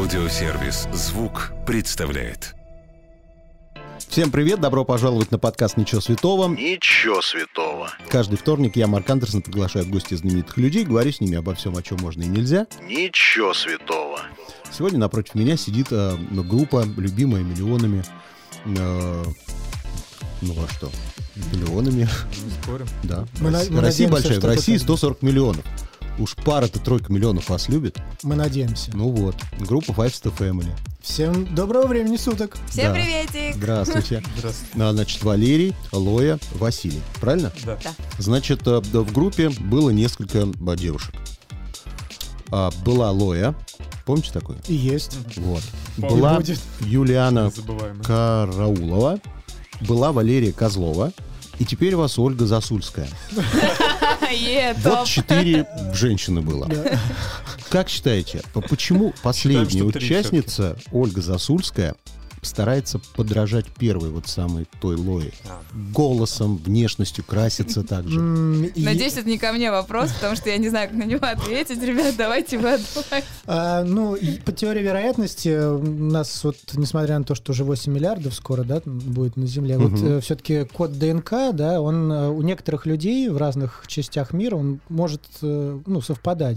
Аудиосервис 0.00 0.86
«Звук» 0.92 1.52
представляет. 1.66 2.54
Всем 4.06 4.30
привет, 4.30 4.60
добро 4.60 4.84
пожаловать 4.84 5.30
на 5.30 5.38
подкаст 5.38 5.78
«Ничего 5.78 6.02
святого». 6.02 6.48
Ничего 6.48 7.22
святого. 7.22 7.88
Каждый 8.10 8.36
вторник 8.36 8.76
я, 8.76 8.88
Марк 8.88 9.08
Андерсон, 9.08 9.40
приглашаю 9.40 9.86
в 9.86 9.88
гости 9.88 10.12
знаменитых 10.14 10.58
людей, 10.58 10.84
говорю 10.84 11.10
с 11.12 11.20
ними 11.22 11.38
обо 11.38 11.54
всем, 11.54 11.78
о 11.78 11.82
чем 11.82 11.96
можно 12.02 12.22
и 12.24 12.26
нельзя. 12.26 12.66
Ничего 12.82 13.54
святого. 13.54 14.20
Сегодня 14.70 14.98
напротив 14.98 15.34
меня 15.34 15.56
сидит 15.56 15.86
э, 15.90 16.14
группа, 16.30 16.84
любимая 16.98 17.42
миллионами. 17.42 18.04
э, 18.66 19.24
ну 20.42 20.54
а 20.62 20.68
что? 20.74 20.90
Миллионами. 21.54 22.06
Спорим. 22.62 22.86
Да. 23.02 23.24
Мы 23.40 23.50
на- 23.50 23.60
Россия 23.60 23.72
мы 23.74 23.80
Россия 23.80 24.08
надеемся, 24.08 24.28
большая. 24.28 24.40
В 24.40 24.44
России 24.44 24.74
это- 24.74 24.84
140 24.84 25.22
миллионов. 25.22 25.64
Уж 26.18 26.34
пара-то 26.36 26.78
тройка 26.80 27.12
миллионов 27.12 27.50
вас 27.50 27.68
любит. 27.68 27.98
Мы 28.22 28.36
надеемся. 28.36 28.90
Ну 28.94 29.10
вот. 29.10 29.36
Группа 29.58 29.90
Five 29.92 30.12
Star 30.12 30.36
Family. 30.36 30.70
Всем 31.02 31.54
доброго 31.54 31.86
времени 31.86 32.16
суток. 32.16 32.56
Всем 32.70 32.86
Да. 32.86 32.94
приветик! 32.94 33.54
Здравствуйте. 33.56 34.22
Здравствуйте. 34.38 34.82
А, 34.82 34.92
Значит, 34.92 35.22
Валерий, 35.22 35.74
Лоя, 35.92 36.38
Василий. 36.54 37.02
Правильно? 37.20 37.52
Да. 37.64 37.78
Да. 37.84 37.90
Значит, 38.18 38.66
э, 38.66 38.80
в 38.80 39.12
группе 39.12 39.50
было 39.50 39.90
несколько 39.90 40.42
а, 40.66 40.76
девушек. 40.76 41.14
А, 42.50 42.70
Была 42.84 43.10
Лоя, 43.10 43.54
помните 44.04 44.32
такую? 44.32 44.58
И 44.68 44.74
есть. 44.74 45.16
Вот. 45.36 45.62
Помню. 45.96 46.16
Была 46.16 46.34
Будет. 46.36 46.60
Юлиана. 46.80 47.52
Караулова, 48.04 49.20
была 49.82 50.12
Валерия 50.12 50.52
Козлова, 50.52 51.12
и 51.58 51.64
теперь 51.64 51.94
у 51.94 51.98
вас 51.98 52.18
Ольга 52.18 52.46
Засульская. 52.46 53.08
Вот 54.82 55.06
четыре 55.06 55.66
женщины 55.94 56.40
было. 56.40 56.68
Как 57.68 57.88
считаете, 57.88 58.42
по- 58.52 58.60
почему 58.60 59.12
последняя 59.22 59.82
участница, 59.82 60.76
Ольга 60.92 61.20
Засульская, 61.20 61.94
старается 62.46 63.00
подражать 63.14 63.66
первой 63.66 64.10
вот 64.10 64.28
самой 64.28 64.66
той 64.80 64.96
Лое? 64.96 65.32
А. 65.48 65.60
Голосом, 65.92 66.56
внешностью, 66.56 67.24
красится 67.24 67.82
так 67.82 68.08
же. 68.08 68.18
М, 68.18 68.64
и- 68.64 68.84
Надеюсь, 68.84 69.16
это 69.16 69.28
не 69.28 69.38
ко 69.38 69.52
мне 69.52 69.70
вопрос, 69.70 70.12
потому 70.12 70.36
что 70.36 70.50
я 70.50 70.56
не 70.58 70.68
знаю, 70.68 70.88
как 70.88 70.96
на 70.98 71.04
него 71.04 71.26
ответить. 71.26 71.82
Ребят, 71.82 72.14
давайте 72.16 72.58
вы 72.58 72.78
а, 73.46 73.84
ну, 73.84 74.16
по 74.44 74.52
теории 74.52 74.82
вероятности, 74.82 75.48
э, 75.48 75.70
у 75.70 75.82
нас 75.82 76.42
вот, 76.44 76.56
несмотря 76.74 77.18
на 77.18 77.24
то, 77.24 77.34
что 77.34 77.52
уже 77.52 77.64
8 77.64 77.92
миллиардов 77.92 78.34
скоро, 78.34 78.64
да, 78.64 78.80
будет 78.84 79.36
на 79.36 79.46
Земле, 79.46 79.78
вот 79.78 79.92
Мгм. 79.92 80.20
все-таки 80.20 80.64
код 80.64 80.98
ДНК, 80.98 81.52
да, 81.52 81.80
он 81.80 82.10
э, 82.10 82.28
у 82.28 82.42
некоторых 82.42 82.86
людей 82.86 83.28
в 83.28 83.36
разных 83.36 83.84
частях 83.86 84.32
мира, 84.32 84.56
он 84.56 84.80
может, 84.88 85.22
э, 85.42 85.78
ну, 85.86 86.00
совпадать. 86.00 86.56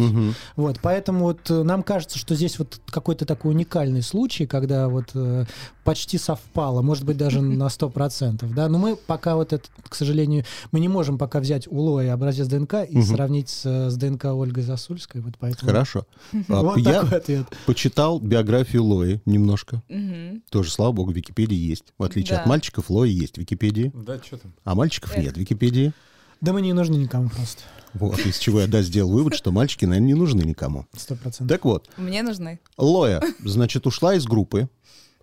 Вот, 0.56 0.80
поэтому 0.82 1.26
вот 1.26 1.50
э, 1.50 1.64
нам 1.64 1.84
кажется, 1.84 2.18
что 2.18 2.36
здесь 2.36 2.60
вот 2.60 2.80
какой-то 2.88 3.26
такой 3.26 3.52
уникальный 3.54 4.02
случай, 4.02 4.46
когда 4.46 4.88
вот 4.90 5.12
э, 5.14 5.46
почти 5.84 6.18
совпало, 6.18 6.82
может 6.82 7.04
быть, 7.06 7.18
даже 7.18 7.42
на 7.42 7.68
100%, 7.68 8.54
да, 8.54 8.68
но 8.70 8.78
мы 8.78 8.96
пока 8.96 9.36
вот 9.36 9.54
это, 9.54 9.68
к 9.88 9.96
сожалению, 9.96 10.44
мы 10.72 10.80
не 10.80 10.88
можем 10.88 11.18
пока 11.18 11.40
взять 11.40 11.68
у 11.68 11.80
Лои 11.80 12.08
образец 12.08 12.48
ДНК 12.48 12.76
и 12.88 12.98
Мгм. 12.98 13.04
сравнить 13.06 13.50
с, 13.50 13.90
с 13.90 13.96
ДНК 13.96 14.26
Ольгой 14.26 14.64
Засульской, 14.64 15.22
вот 15.22 15.36
поэтому... 15.40 15.72
Хорошо. 15.72 16.06
А, 16.48 16.62
Вот 16.62 16.78
Я 16.78 17.02
такой 17.02 17.18
ответ. 17.18 17.48
почитал 17.66 18.20
биографию 18.20 18.84
Лои 18.84 19.22
немножко. 19.26 19.82
Мгм. 19.90 20.44
Тоже, 20.52 20.72
слава 20.72 20.92
богу, 20.92 21.12
в 21.12 21.16
Википедии 21.16 21.56
есть. 21.58 21.86
В 21.98 22.04
отличие 22.04 22.36
Да. 22.36 22.42
от 22.44 22.48
мальчиков, 22.48 22.90
Лои 22.90 23.10
есть 23.12 23.36
в 23.36 23.40
Википедии, 23.40 23.92
Да, 23.96 24.20
что 24.24 24.38
там? 24.38 24.54
а 24.64 24.76
мальчиков 24.76 25.12
Эх. 25.16 25.24
нет 25.24 25.36
в 25.36 25.40
Википедии. 25.40 25.94
Да 26.42 26.54
мы 26.54 26.62
не 26.62 26.72
нужны 26.72 26.96
никому 26.96 27.28
просто, 27.30 27.64
Вот, 27.94 28.18
из 28.20 28.38
чего 28.38 28.62
я, 28.62 28.68
да, 28.68 28.82
сделал 28.82 29.12
вывод, 29.12 29.34
что 29.36 29.52
мальчики, 29.52 29.84
наверное, 29.84 30.08
не 30.08 30.14
нужны 30.14 30.42
никому. 30.44 30.86
100%. 30.96 31.48
Так 31.50 31.66
вот, 31.66 31.90
Мне 31.98 32.22
нужны. 32.24 32.60
Лоя, 32.78 33.22
значит, 33.44 33.86
ушла 33.88 34.14
из 34.16 34.26
группы. 34.26 34.70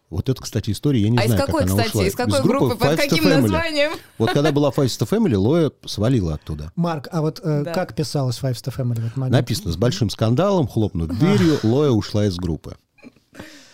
Вот 0.08 0.28
это, 0.28 0.40
кстати, 0.40 0.70
история, 0.70 1.00
я 1.02 1.08
не 1.08 1.18
а 1.18 1.22
из 1.24 1.30
знаю, 1.30 1.46
какой, 1.46 1.62
как 1.62 1.70
она 1.72 1.82
кстати, 1.82 1.96
ушла. 1.96 2.06
из 2.06 2.14
какой 2.14 2.42
группы, 2.42 2.76
под 2.76 2.80
Five 2.88 2.92
Star 2.94 2.96
каким 3.08 3.24
Family. 3.26 3.40
названием? 3.40 3.92
Вот 4.18 4.30
когда 4.30 4.52
была 4.52 4.70
Five 4.70 4.84
Star 4.86 5.08
Family, 5.08 5.36
Лоя 5.36 5.72
свалила 5.84 6.34
оттуда. 6.34 6.70
Марк, 6.76 7.08
а 7.10 7.20
вот 7.22 7.40
э, 7.42 7.62
Да. 7.64 7.72
как 7.72 7.94
писалось 7.96 8.38
Five 8.40 8.52
Star 8.52 8.72
Family 8.76 8.94
в 9.00 9.06
этот 9.06 9.16
момент? 9.16 9.32
Написано, 9.32 9.72
с 9.72 9.76
большим 9.76 10.08
скандалом, 10.10 10.68
хлопнув 10.68 11.08
дверью, 11.08 11.58
Лоя 11.64 11.90
ушла 11.90 12.26
из 12.26 12.36
группы. 12.36 12.76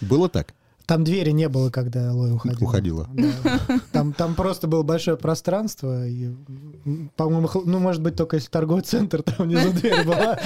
Было 0.01 0.29
так? 0.31 0.55
Там 0.87 1.05
двери 1.05 1.31
не 1.31 1.49
было, 1.49 1.71
когда 1.71 2.13
Лоя 2.13 2.35
уходила. 2.35 2.69
Уходила. 2.69 3.09
Да. 3.13 3.81
Там, 3.93 4.13
там 4.13 4.35
просто 4.35 4.67
было 4.67 4.83
большое 4.83 5.17
пространство. 5.17 6.07
И, 6.09 6.31
по-моему, 7.17 7.47
хл- 7.47 7.63
ну, 7.65 7.79
может 7.79 8.03
быть, 8.03 8.17
только 8.17 8.37
если 8.37 8.49
торговый 8.49 8.83
центр, 8.83 9.23
там 9.23 9.47
внизу 9.47 9.73
дверь 9.81 10.05
была, 10.05 10.39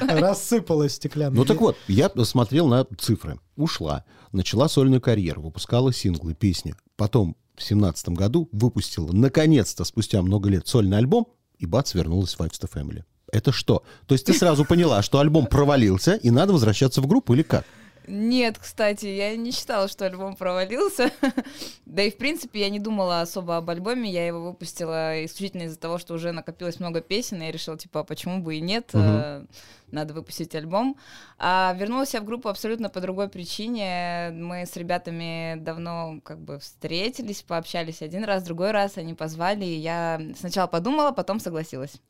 рассыпалась 0.00 0.94
стеклянная. 0.94 1.36
Ну 1.36 1.44
так 1.44 1.60
вот, 1.60 1.76
я 1.88 2.10
смотрел 2.24 2.66
на 2.68 2.86
цифры. 2.98 3.38
Ушла, 3.56 4.04
начала 4.32 4.68
сольную 4.68 5.00
карьеру, 5.00 5.42
выпускала 5.42 5.92
синглы, 5.92 6.34
песни. 6.34 6.74
Потом 6.96 7.36
в 7.56 7.62
семнадцатом 7.62 8.14
году 8.14 8.48
выпустила, 8.52 9.12
наконец-то, 9.12 9.84
спустя 9.84 10.22
много 10.22 10.48
лет, 10.48 10.66
сольный 10.66 10.98
альбом, 10.98 11.28
и 11.58 11.66
бац, 11.66 11.94
вернулась 11.94 12.34
в 12.34 12.40
Five 12.40 12.50
Star 12.50 12.70
Family. 12.72 13.04
Это 13.32 13.52
что? 13.52 13.82
То 14.06 14.14
есть 14.14 14.26
ты 14.26 14.32
сразу 14.32 14.64
поняла, 14.64 15.02
что 15.02 15.18
альбом 15.18 15.46
провалился, 15.46 16.14
и 16.14 16.30
надо 16.30 16.52
возвращаться 16.52 17.00
в 17.00 17.06
группу 17.06 17.34
или 17.34 17.42
как? 17.42 17.64
Нет, 18.06 18.58
кстати, 18.58 19.06
я 19.06 19.36
не 19.36 19.50
считала, 19.50 19.88
что 19.88 20.06
альбом 20.06 20.36
провалился. 20.36 21.10
да 21.86 22.02
и, 22.02 22.10
в 22.10 22.16
принципе, 22.16 22.60
я 22.60 22.70
не 22.70 22.78
думала 22.78 23.20
особо 23.20 23.56
об 23.56 23.70
альбоме. 23.70 24.10
Я 24.10 24.26
его 24.26 24.42
выпустила 24.42 25.24
исключительно 25.24 25.62
из-за 25.62 25.78
того, 25.78 25.98
что 25.98 26.14
уже 26.14 26.32
накопилось 26.32 26.80
много 26.80 27.00
песен, 27.00 27.40
и 27.40 27.46
я 27.46 27.52
решила, 27.52 27.78
типа, 27.78 28.00
а 28.00 28.04
почему 28.04 28.40
бы 28.40 28.56
и 28.56 28.60
нет, 28.60 28.90
э, 28.92 29.44
надо 29.90 30.14
выпустить 30.14 30.54
альбом. 30.54 30.96
А 31.38 31.74
вернулась 31.78 32.14
я 32.14 32.20
в 32.20 32.24
группу 32.24 32.48
абсолютно 32.48 32.90
по 32.90 33.00
другой 33.00 33.28
причине. 33.28 34.30
Мы 34.32 34.66
с 34.66 34.76
ребятами 34.76 35.56
давно 35.56 36.20
как 36.22 36.40
бы 36.40 36.58
встретились, 36.58 37.42
пообщались 37.42 38.02
один 38.02 38.24
раз, 38.24 38.42
другой 38.42 38.72
раз 38.72 38.98
они 38.98 39.14
позвали, 39.14 39.64
и 39.64 39.78
я 39.78 40.20
сначала 40.38 40.66
подумала, 40.66 41.12
потом 41.12 41.40
согласилась. 41.40 42.00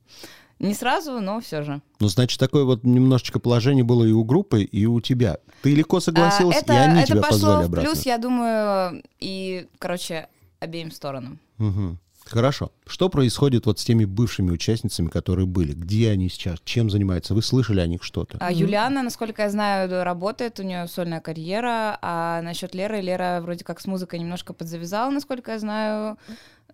Не 0.59 0.75
сразу, 0.75 1.21
но 1.21 1.41
все 1.41 1.63
же. 1.63 1.83
Ну, 2.01 2.09
значит, 2.09 2.39
такое 2.39 2.65
вот 2.65 2.85
немножечко 2.85 3.39
положение 3.39 3.85
было 3.85 4.05
и 4.05 4.13
у 4.13 4.25
группы, 4.25 4.63
и 4.63 4.87
у 4.87 5.01
тебя. 5.01 5.39
Ты 5.63 5.75
легко 5.75 6.01
согласилась, 6.01 6.57
А, 6.57 6.61
это, 6.61 6.73
и 6.73 6.77
они 6.77 6.99
это 7.01 7.09
тебя 7.09 7.21
пошло 7.23 7.31
позвали 7.39 7.63
в 7.63 7.67
обратно. 7.67 7.91
плюс, 7.91 8.07
я 8.07 8.19
думаю, 8.19 9.03
и, 9.21 9.67
короче, 9.79 10.29
обеим 10.61 10.91
сторонам. 10.91 11.39
Мгм. 11.59 11.99
Хорошо. 12.25 12.73
Что 12.87 13.11
происходит 13.11 13.67
вот 13.67 13.79
с 13.79 13.85
теми 13.85 14.07
бывшими 14.07 14.51
участницами, 14.51 15.09
которые 15.09 15.45
были? 15.45 15.75
Где 15.75 16.11
они 16.11 16.31
сейчас? 16.31 16.59
Чем 16.65 16.89
занимаются? 16.89 17.35
Вы 17.35 17.43
слышали 17.43 17.81
о 17.81 17.87
них 17.87 18.03
что-то? 18.03 18.39
А 18.41 18.51
Юлиана, 18.51 19.03
насколько 19.03 19.43
я 19.43 19.51
знаю, 19.51 20.03
работает, 20.05 20.59
у 20.59 20.63
нее 20.63 20.87
сольная 20.89 21.21
карьера, 21.21 21.99
а 22.01 22.41
насчет 22.41 22.75
Леры, 22.75 23.03
Лера 23.03 23.41
вроде 23.43 23.63
как 23.63 23.79
с 23.79 23.87
музыкой 23.87 24.21
немножко 24.21 24.55
подзавязала, 24.55 25.11
насколько 25.11 25.53
я 25.53 25.59
знаю, 25.59 26.17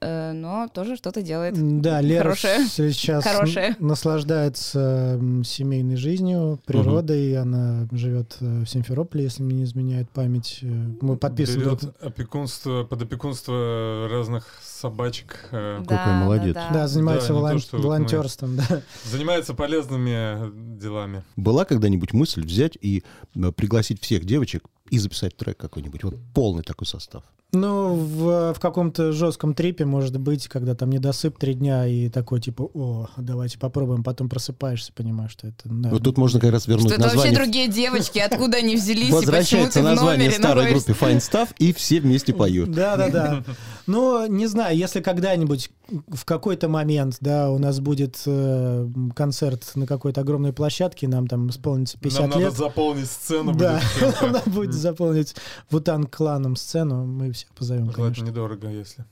но 0.00 0.68
тоже 0.72 0.96
что-то 0.96 1.22
делает. 1.22 1.54
Да, 1.80 2.00
Лера 2.00 2.22
Хорошая. 2.22 2.64
с- 2.66 2.72
сейчас 2.74 3.24
Хорошая. 3.24 3.76
н- 3.78 3.86
наслаждается 3.86 5.18
семейной 5.44 5.96
жизнью, 5.96 6.58
природой. 6.66 7.36
Она 7.36 7.86
живет 7.92 8.36
э, 8.40 8.62
в 8.64 8.66
Симферополе, 8.66 9.24
если 9.24 9.42
мне 9.42 9.56
не 9.56 9.64
изменяет 9.64 10.08
память. 10.10 10.60
Э, 10.62 10.66
Мы 11.00 11.16
подписывали... 11.16 11.64
Берет 11.64 11.84
опекунство, 12.02 12.84
под 12.84 13.02
опекунство 13.02 14.08
разных 14.10 14.46
собачек. 14.62 15.48
э, 15.52 15.82
Какой 15.86 16.12
молодец. 16.14 16.54
Да, 16.72 16.88
занимается 16.88 17.28
Да, 17.28 17.34
не 17.34 17.40
то, 17.40 17.46
волон- 17.46 17.58
что 17.60 17.76
мы- 17.76 17.82
волонтерством, 17.84 18.56
да. 18.56 18.82
Занимается 19.04 19.54
полезными 19.54 20.78
делами. 20.78 21.22
Была 21.36 21.64
когда-нибудь 21.64 22.12
мысль 22.12 22.44
взять 22.44 22.76
и 22.80 23.02
э, 23.34 23.52
пригласить 23.52 24.02
всех 24.02 24.24
девочек 24.24 24.64
и 24.90 24.98
записать 24.98 25.36
трек 25.36 25.56
какой-нибудь? 25.56 26.04
Вот 26.04 26.14
полный 26.34 26.62
такой 26.62 26.86
состав. 26.86 27.22
Ну, 27.52 27.94
в, 27.94 28.54
в 28.54 28.60
каком-то 28.60 29.10
жестком 29.10 29.54
трипе, 29.54 29.84
может 29.84 30.16
быть, 30.20 30.46
когда 30.46 30.76
там 30.76 30.90
недосып 30.90 31.36
три 31.36 31.54
дня 31.54 31.84
и 31.84 32.08
такой, 32.08 32.40
типа, 32.40 32.70
о, 32.74 33.08
давайте 33.16 33.58
попробуем, 33.58 34.04
потом 34.04 34.28
просыпаешься, 34.28 34.92
понимаешь, 34.92 35.32
что 35.32 35.48
это... 35.48 35.62
да. 35.64 35.88
Вот 35.88 36.04
тут 36.04 36.16
можно 36.16 36.38
как 36.38 36.52
раз 36.52 36.68
вернуть 36.68 36.86
Что 36.86 36.94
это 36.94 37.02
вообще 37.02 37.16
название. 37.16 37.38
другие 37.38 37.68
девочки, 37.68 38.20
откуда 38.20 38.58
они 38.58 38.76
взялись, 38.76 39.08
и 39.08 39.10
почему 39.10 39.16
Возвращается 39.16 39.80
ты 39.80 39.80
в 39.80 39.84
название 39.84 40.28
номере 40.28 40.38
старой 40.42 40.70
группе 40.70 40.92
Fine 40.92 41.18
Stuff, 41.18 41.48
и 41.58 41.72
все 41.72 42.00
вместе 42.00 42.32
поют. 42.32 42.70
Да, 42.70 42.96
да, 42.96 43.08
да. 43.08 43.44
Ну, 43.88 44.26
не 44.26 44.46
знаю, 44.46 44.76
если 44.76 45.00
когда-нибудь 45.00 45.70
в 46.08 46.24
какой-то 46.24 46.68
момент, 46.68 47.16
да, 47.20 47.50
у 47.50 47.58
нас 47.58 47.80
будет 47.80 48.22
э, 48.26 48.88
концерт 49.16 49.72
на 49.74 49.88
какой-то 49.88 50.20
огромной 50.20 50.52
площадке, 50.52 51.08
нам 51.08 51.26
там 51.26 51.50
исполнится 51.50 51.98
50 51.98 52.20
Нам 52.20 52.30
лет. 52.30 52.38
надо 52.50 52.56
заполнить 52.56 53.10
сцену. 53.10 53.54
Да, 53.54 53.80
чем-то. 53.98 54.26
надо 54.28 54.50
будет 54.50 54.72
заполнить 54.88 55.34
Вутан 55.70 56.04
кланом 56.04 56.56
сцену, 56.56 57.04
мы 57.04 57.32
всех 57.32 57.50
позовем, 57.50 57.86
Ну, 57.86 57.92
конечно. 57.92 58.22
Это 58.22 58.30
недорого, 58.30 58.68
если. 58.68 59.04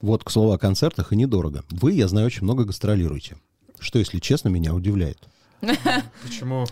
Вот, 0.00 0.24
к 0.24 0.30
слову 0.30 0.52
о 0.52 0.58
концертах 0.58 1.12
и 1.12 1.16
недорого. 1.16 1.64
Вы, 1.70 1.92
я 1.92 2.08
знаю, 2.08 2.26
очень 2.26 2.44
много 2.44 2.64
гастролируете. 2.64 3.36
Что, 3.78 3.98
если 3.98 4.18
честно, 4.18 4.48
меня 4.48 4.74
удивляет. 4.74 5.18
Почему? 6.22 6.66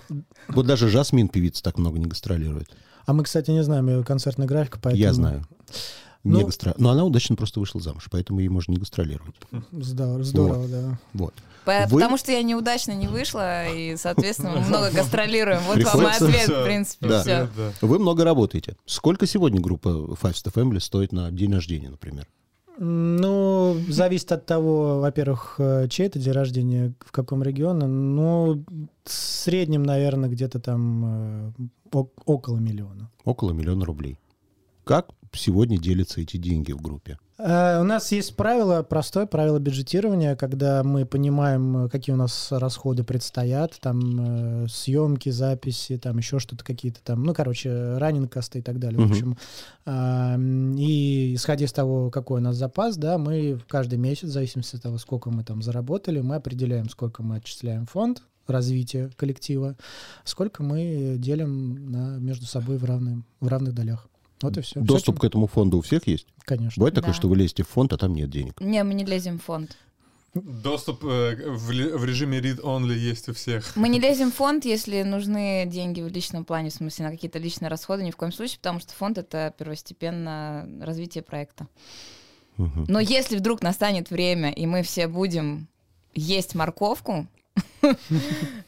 Вот 0.49 0.67
даже 0.67 0.89
Жасмин, 0.89 1.29
певица, 1.29 1.63
так 1.63 1.79
много 1.79 1.99
не 1.99 2.07
гастролирует. 2.07 2.69
А 3.07 3.13
мы, 3.13 3.25
кстати, 3.25 3.51
не 3.51 3.63
знаем 3.63 3.89
ее 3.89 4.05
концертный 4.05 4.47
график, 4.47 4.79
поэтому... 4.81 5.03
Я 5.03 5.13
знаю. 5.13 5.47
Не 6.25 6.41
Ну- 6.41 6.49
гастро- 6.49 6.75
Но 6.79 6.91
она 6.91 7.05
удачно 7.05 7.37
просто 7.37 7.61
вышла 7.61 7.81
замуж, 7.81 8.09
поэтому 8.11 8.41
ей 8.41 8.49
можно 8.49 8.73
не 8.73 8.79
гастролировать. 8.79 9.35
Здорово, 9.73 10.25
здорово, 10.25 10.69
да. 10.69 10.99
Вот. 11.13 11.35
По- 11.67 11.87
Вы- 11.89 12.01
Потому 12.01 12.17
что 12.19 12.33
я 12.33 12.43
неудачно 12.43 12.93
не 12.93 13.07
вышла, 13.07 13.67
и, 13.69 13.97
соответственно, 13.97 14.53
мы 14.57 14.61
много 14.61 14.91
гастролируем. 14.91 15.61
Вот 15.67 15.77
вам 15.77 15.81
и 15.81 15.85
Приходится- 15.85 16.27
ответ, 16.27 16.49
в 16.49 16.65
принципе, 16.65 17.09
Да. 17.09 17.21
все. 17.23 17.49
Да. 17.57 17.73
Вы 17.87 17.99
много 17.99 18.25
работаете. 18.25 18.77
Сколько 18.87 19.27
сегодня 19.27 19.61
группа 19.61 19.89
Five 19.89 20.33
Star 20.33 20.53
Family 20.55 20.81
стоит 20.81 21.13
на 21.13 21.31
день 21.31 21.53
рождения, 21.55 21.91
например? 21.91 22.27
Ну, 22.79 23.77
зависит 23.89 24.33
от 24.33 24.47
того, 24.47 25.01
во-первых, 25.01 25.57
э, 25.59 25.87
чей 25.89 26.07
это 26.07 26.19
день 26.19 26.33
рождения, 26.33 26.93
в 27.07 27.13
каком 27.13 27.43
регионе. 27.43 27.87
Ну, 27.87 28.65
в 29.05 29.11
среднем, 29.11 29.85
наверное, 29.85 30.29
где-то 30.29 30.59
там 30.59 31.53
э, 31.93 32.05
около 32.27 32.59
миллиона. 32.59 33.11
Около 33.25 33.53
миллиона 33.53 33.85
рублей. 33.85 34.19
Как 34.85 35.09
сегодня 35.37 35.79
делятся 35.79 36.21
эти 36.21 36.37
деньги 36.37 36.73
в 36.73 36.81
группе? 36.81 37.19
Э, 37.39 37.81
У 37.81 37.85
нас 37.85 38.13
есть 38.13 38.37
правило, 38.37 38.83
простое 38.83 39.27
правило 39.27 39.59
бюджетирования, 39.59 40.37
когда 40.37 40.83
мы 40.85 41.05
понимаем, 41.05 41.87
э, 41.87 41.89
какие 41.89 42.15
у 42.15 42.19
нас 42.19 42.49
расходы 42.51 43.03
предстоят, 43.03 43.79
там 43.81 44.65
э, 44.65 44.69
съемки, 44.69 45.31
записи, 45.31 45.99
там 45.99 46.19
еще 46.19 46.39
что-то 46.39 46.65
какие-то 46.65 47.01
там, 47.03 47.25
ну, 47.25 47.35
короче, 47.35 47.97
раннинг 47.97 48.33
косты 48.33 48.61
и 48.61 48.63
так 48.63 48.79
далее. 48.79 49.01
Мгм. 49.01 49.09
В 49.09 49.13
общем, 49.13 49.37
и 50.79 51.35
исходя 51.35 51.67
из 51.67 51.73
того, 51.73 52.11
какой 52.11 52.41
у 52.41 52.43
нас 52.43 52.57
запас, 52.57 52.97
да, 52.97 53.19
мы 53.19 53.61
каждый 53.69 53.99
месяц, 53.99 54.29
в 54.29 54.33
зависимости 54.33 54.77
от 54.77 54.83
того, 54.83 54.99
сколько 54.99 55.31
мы 55.31 55.45
там 55.45 55.61
заработали, 55.61 56.21
мы 56.21 56.37
определяем, 56.37 56.89
сколько 56.89 57.23
мы 57.23 57.37
отчисляем 57.37 57.85
фонд 57.87 58.23
развития 58.47 59.11
коллектива, 59.17 59.77
сколько 60.25 60.63
мы 60.63 61.17
делим 61.19 61.91
на, 61.91 62.19
между 62.19 62.47
собой 62.47 62.79
в, 62.79 62.85
равным, 62.85 63.25
в 63.41 63.49
равных 63.49 63.75
долях. 63.75 64.09
Вот 64.43 64.57
и 64.57 64.61
все. 64.61 64.81
Доступ 64.81 65.21
к 65.21 65.25
этому 65.25 65.47
фонду 65.47 65.79
у 65.79 65.81
всех 65.81 66.07
есть? 66.07 66.27
Конечно. 66.41 66.81
Бывает 66.81 66.95
такое, 66.95 67.13
Да. 67.13 67.17
что 67.17 67.29
вы 67.29 67.37
лезете 67.37 67.63
в 67.63 67.69
фонд, 67.69 67.93
а 67.93 67.97
там 67.97 68.15
нет 68.15 68.31
денег? 68.31 68.61
Не, 68.61 68.83
мы 68.85 68.95
не 68.95 69.05
лезем 69.05 69.39
в 69.39 69.43
фонд. 69.45 69.77
Доступ 70.35 71.05
э, 71.05 71.37
в, 71.47 71.69
в 71.69 72.05
режиме 72.05 72.41
read-only 72.41 72.95
есть 72.95 73.29
у 73.29 73.35
всех. 73.35 73.77
Мы 73.77 73.89
не 73.89 74.01
лезем 74.01 74.33
в 74.33 74.35
фонд, 74.35 74.65
если 74.65 75.03
нужны 75.03 75.65
деньги 75.67 76.01
в 76.01 76.09
личном 76.09 76.45
плане, 76.45 76.71
в 76.71 76.75
смысле 76.75 77.05
на 77.07 77.11
какие-то 77.13 77.39
личные 77.39 77.69
расходы, 77.69 78.03
ни 78.03 78.11
в 78.11 78.17
коем 78.17 78.33
случае, 78.33 78.59
потому 78.59 78.81
что 78.81 78.93
фонд— 78.95 79.17
это 79.19 79.55
первостепенно 79.57 80.69
развитие 80.81 81.23
проекта. 81.23 81.69
Но 82.57 82.99
если 83.01 83.37
вдруг 83.37 83.63
настанет 83.63 84.11
время, 84.11 84.51
и 84.51 84.67
мы 84.67 84.83
все 84.83 85.07
будем 85.07 85.69
есть 86.15 86.55
морковку, 86.57 87.27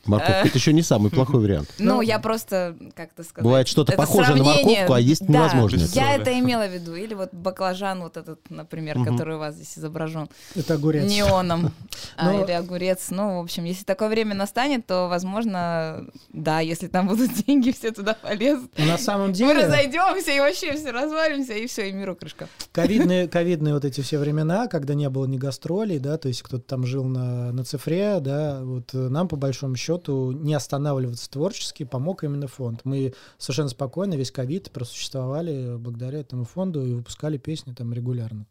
Морковка— 0.04 0.42
это 0.44 0.58
еще 0.58 0.72
не 0.72 0.82
самый 0.82 1.10
плохой 1.10 1.40
вариант. 1.40 1.68
ну, 1.78 2.00
я 2.00 2.18
просто, 2.18 2.76
как-то 2.94 3.22
сказать... 3.24 3.44
Бывает 3.44 3.68
что-то 3.68 3.92
похожее 3.92 4.36
на 4.36 4.44
морковку, 4.44 4.92
а 4.92 5.00
есть 5.00 5.28
невозможно. 5.28 5.78
Я 5.92 6.14
это 6.14 6.38
имела 6.38 6.66
в 6.66 6.72
виду. 6.72 6.94
Или 6.94 7.14
вот 7.14 7.32
баклажан 7.32 8.00
вот 8.02 8.16
этот, 8.16 8.38
например, 8.50 9.02
который 9.04 9.36
у 9.36 9.38
вас 9.38 9.54
здесь 9.54 9.78
изображен 9.78 10.28
Это 10.54 10.74
огурец. 10.74 11.10
неоном. 11.10 11.72
А, 12.16 12.30
Ну- 12.30 12.44
Или 12.44 12.52
огурец. 12.52 13.06
Ну, 13.10 13.38
в 13.38 13.42
общем, 13.42 13.64
если 13.64 13.84
такое 13.84 14.08
время 14.08 14.34
настанет, 14.34 14.86
то, 14.86 15.08
возможно, 15.08 16.06
да, 16.32 16.60
если 16.60 16.86
там 16.88 17.08
будут 17.08 17.32
деньги, 17.46 17.72
все 17.72 17.90
туда 17.90 18.14
полезут. 18.14 18.70
Но 18.78 18.84
на 18.84 18.98
самом 18.98 19.28
Мы 19.28 19.32
деле... 19.34 19.64
разойдемся 19.66 20.30
и 20.32 20.40
вообще 20.40 20.74
все 20.74 20.90
развалимся, 20.90 21.54
и 21.54 21.66
все, 21.66 21.88
и 21.88 21.92
миру 21.92 22.14
крышка. 22.14 22.48
Ковидные, 22.72 23.28
ковидные 23.36 23.74
вот 23.74 23.84
эти 23.84 24.00
все 24.02 24.18
времена, 24.18 24.66
когда 24.66 24.94
не 24.94 25.08
было 25.08 25.26
ни 25.26 25.36
гастролей, 25.38 25.98
да, 25.98 26.16
то 26.18 26.28
есть 26.28 26.42
кто-то 26.42 26.64
там 26.64 26.86
жил 26.86 27.04
на, 27.04 27.52
на 27.52 27.64
цифре, 27.64 28.18
да, 28.20 28.60
вот 28.62 28.90
э, 28.94 29.05
нам, 29.08 29.28
по 29.28 29.36
большому 29.36 29.76
счету, 29.76 30.32
не 30.32 30.54
останавливаться 30.54 31.30
творчески 31.30 31.84
помог 31.84 32.24
именно 32.24 32.48
фонд. 32.48 32.80
Мы 32.84 33.14
совершенно 33.38 33.68
спокойно 33.68 34.14
весь 34.14 34.30
ковид 34.30 34.70
просуществовали 34.70 35.76
благодаря 35.76 36.20
этому 36.20 36.44
фонду 36.44 36.84
и 36.84 36.94
выпускали 36.94 37.38
песни 37.38 37.72
там 37.72 37.92
регулярно, 37.92 38.46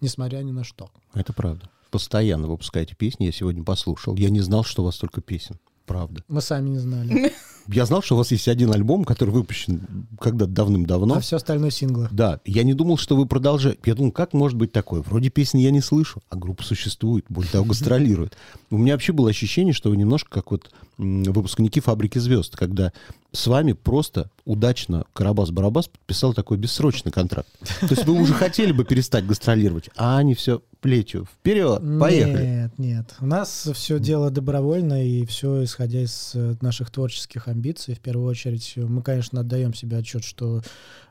несмотря 0.00 0.38
ни 0.38 0.52
на 0.52 0.64
что. 0.64 0.90
Это 1.14 1.32
правда. 1.32 1.70
Постоянно 1.90 2.48
выпускаете 2.48 2.94
песни, 2.94 3.24
я 3.24 3.32
сегодня 3.32 3.64
послушал. 3.64 4.14
Я 4.16 4.30
не 4.30 4.40
знал, 4.40 4.64
что 4.64 4.82
у 4.82 4.84
вас 4.84 4.96
столько 4.96 5.20
песен. 5.20 5.58
Правда. 5.88 6.22
Мы 6.28 6.40
сами 6.40 6.68
не 6.68 6.78
знали. 6.78 7.32
Я 7.70 7.84
знал, 7.84 8.02
что 8.02 8.14
у 8.14 8.18
вас 8.18 8.30
есть 8.30 8.48
один 8.48 8.72
альбом, 8.72 9.04
который 9.04 9.28
выпущен 9.28 10.06
когда-то 10.18 10.50
давным-давно. 10.50 11.16
А 11.16 11.20
все 11.20 11.36
остальное 11.36 11.70
синглы. 11.70 12.08
Да, 12.10 12.40
я 12.46 12.62
не 12.62 12.72
думал, 12.72 12.96
что 12.96 13.14
вы 13.14 13.26
продолжаете. 13.26 13.78
Я 13.84 13.94
думал, 13.94 14.10
как 14.10 14.32
может 14.32 14.56
быть 14.56 14.72
такое? 14.72 15.02
Вроде 15.02 15.28
песни 15.28 15.60
я 15.60 15.70
не 15.70 15.82
слышу, 15.82 16.22
а 16.30 16.36
группа 16.36 16.62
существует, 16.62 17.26
более 17.28 17.52
того, 17.52 17.66
гастролирует. 17.66 18.38
У 18.70 18.78
меня 18.78 18.94
вообще 18.94 19.12
было 19.12 19.28
ощущение, 19.28 19.74
что 19.74 19.90
вы 19.90 19.98
немножко 19.98 20.30
как 20.30 20.50
вот 20.50 20.70
выпускники 20.96 21.80
«Фабрики 21.80 22.18
звезд», 22.18 22.56
когда 22.56 22.92
с 23.32 23.46
вами 23.46 23.72
просто 23.72 24.30
удачно 24.46 25.04
Карабас-Барабас 25.14 25.90
подписал 25.90 26.32
такой 26.32 26.56
бессрочный 26.56 27.12
контракт. 27.12 27.48
То 27.80 27.88
есть 27.90 28.06
вы 28.06 28.14
уже 28.14 28.32
хотели 28.32 28.72
бы 28.72 28.84
перестать 28.84 29.26
гастролировать, 29.26 29.90
а 29.96 30.16
они 30.16 30.34
все 30.34 30.62
плетью. 30.80 31.24
Вперед, 31.24 31.82
поехали. 31.98 32.44
Нет, 32.44 32.78
нет. 32.78 33.14
У 33.20 33.26
нас 33.26 33.68
все 33.74 33.98
дело 33.98 34.30
добровольно 34.30 35.04
и 35.04 35.24
все 35.26 35.64
исходя 35.64 36.02
из 36.02 36.32
э, 36.34 36.54
наших 36.60 36.90
творческих 36.90 37.48
амбиций. 37.48 37.94
В 37.94 38.00
первую 38.00 38.28
очередь, 38.28 38.74
э, 38.76 38.82
мы, 38.82 39.02
конечно, 39.02 39.40
отдаем 39.40 39.74
себе 39.74 39.98
отчет, 39.98 40.24
что 40.24 40.62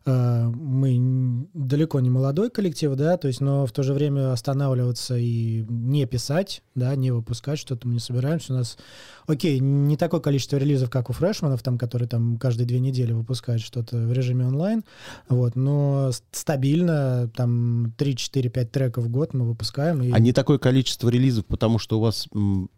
э, 0.06 0.44
мы 0.48 1.48
далеко 1.54 2.00
не 2.00 2.10
молодой 2.10 2.50
коллектив, 2.50 2.96
да, 2.96 3.18
то 3.18 3.28
есть, 3.28 3.42
но 3.42 3.66
в 3.66 3.72
то 3.72 3.84
же 3.84 3.94
время 3.94 4.32
останавливаться 4.32 5.18
и 5.18 5.66
не 5.70 6.06
писать, 6.06 6.64
да, 6.76 6.96
не 6.96 7.12
выпускать 7.12 7.60
что-то 7.60 7.88
мы 7.88 7.96
не 7.96 8.00
собираемся. 8.00 8.54
У 8.54 8.58
нас, 8.58 8.78
окей, 9.28 9.60
не 9.60 9.98
такое 9.98 10.20
количество 10.20 10.58
релизов, 10.58 10.90
как 10.90 11.10
у 11.10 11.14
фрешманов, 11.14 11.62
там, 11.62 11.78
которые 11.78 12.08
там 12.08 12.38
каждые 12.38 12.66
две 12.66 12.80
недели 12.80 13.12
выпускают 13.12 13.62
что-то 13.62 13.98
в 13.98 14.14
режиме 14.14 14.48
онлайн, 14.48 14.84
вот, 15.30 15.56
но 15.56 16.12
стабильно, 16.32 17.30
там, 17.36 17.94
3-4-5 17.98 18.66
треков 18.66 19.04
в 19.06 19.10
год 19.10 19.34
мы 19.34 19.46
выпускаем. 19.46 20.02
И... 20.02 20.12
А 20.12 20.20
не 20.20 20.34
такое 20.34 20.58
количество 20.58 21.10
релизов, 21.10 21.46
потому 21.46 21.78
что 21.78 21.98
у 21.98 22.02
вас 22.02 22.28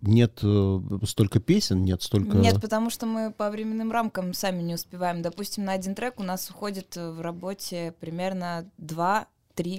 нет 0.01 0.39
э, 0.41 0.79
столько 1.05 1.39
песен, 1.39 1.83
нет 1.83 2.01
столько... 2.01 2.37
Нет, 2.37 2.59
потому 2.59 2.89
что 2.89 3.05
мы 3.05 3.31
по 3.31 3.49
временным 3.49 3.91
рамкам 3.91 4.33
сами 4.33 4.61
не 4.61 4.73
успеваем. 4.73 5.21
Допустим, 5.21 5.65
на 5.65 5.73
один 5.73 5.95
трек 5.95 6.19
у 6.19 6.23
нас 6.23 6.49
уходит 6.49 6.97
э, 6.97 7.11
в 7.11 7.21
работе 7.21 7.93
примерно 7.99 8.65
2-3 8.79 9.25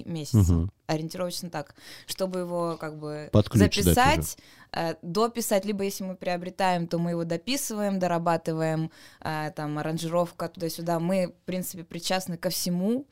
месяца. 0.09 0.37
Мгм. 0.53 0.71
Ориентировочно 0.87 1.49
так. 1.49 1.75
Чтобы 2.05 2.39
его 2.39 2.77
как 2.79 2.97
бы 2.97 3.29
Под 3.31 3.49
записать, 3.53 4.37
э, 4.73 4.95
дописать, 5.01 5.65
либо 5.65 5.83
если 5.83 6.03
мы 6.03 6.15
приобретаем, 6.15 6.87
то 6.87 6.97
мы 6.97 7.11
его 7.11 7.23
дописываем, 7.23 7.99
дорабатываем, 7.99 8.91
э, 9.21 9.51
там, 9.55 9.77
аранжировка 9.77 10.47
туда-сюда. 10.49 10.99
Мы, 10.99 11.27
в 11.27 11.45
принципе, 11.45 11.83
причастны 11.83 12.37
ко 12.37 12.49
всему. 12.49 13.05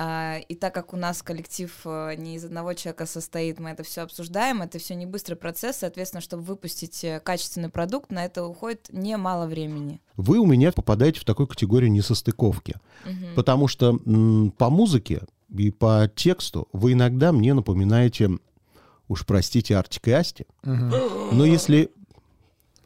А, 0.00 0.38
И 0.48 0.54
так 0.54 0.72
как 0.74 0.94
у 0.94 0.96
нас 0.96 1.22
коллектив 1.22 1.76
э, 1.84 2.14
не 2.16 2.36
из 2.36 2.44
одного 2.44 2.72
человека 2.74 3.04
состоит, 3.04 3.58
мы 3.58 3.70
это 3.70 3.82
все 3.82 4.02
обсуждаем, 4.02 4.62
это 4.62 4.78
все 4.78 4.94
не 4.94 5.06
быстрый 5.06 5.34
процесс, 5.34 5.78
соответственно, 5.78 6.20
чтобы 6.20 6.44
выпустить 6.44 7.02
э, 7.02 7.18
качественный 7.18 7.68
продукт, 7.68 8.12
на 8.12 8.24
это 8.24 8.44
уходит 8.44 8.86
немало 8.92 9.46
времени. 9.46 10.00
Вы 10.16 10.38
у 10.38 10.46
меня 10.46 10.70
попадаете 10.70 11.18
в 11.18 11.24
такую 11.24 11.48
категорию 11.48 11.90
несостыковки. 11.90 12.76
Мгм. 13.04 13.34
Потому 13.34 13.66
что 13.66 13.98
м, 14.06 14.52
по 14.56 14.70
музыке 14.70 15.22
и 15.48 15.72
по 15.72 16.08
тексту 16.14 16.68
вы 16.72 16.92
иногда 16.92 17.32
мне 17.32 17.52
напоминаете, 17.52 18.30
уж 19.08 19.26
простите, 19.26 19.76
Артик 19.76 20.08
и 20.08 20.12
Асти. 20.12 20.46
Но 20.62 21.44
если... 21.44 21.90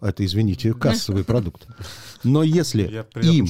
Это, 0.00 0.24
извините, 0.24 0.74
кассовый 0.74 1.22
продукт. 1.22 1.66
Но 2.24 2.42
если 2.42 2.82
Я 2.90 3.06
им, 3.22 3.46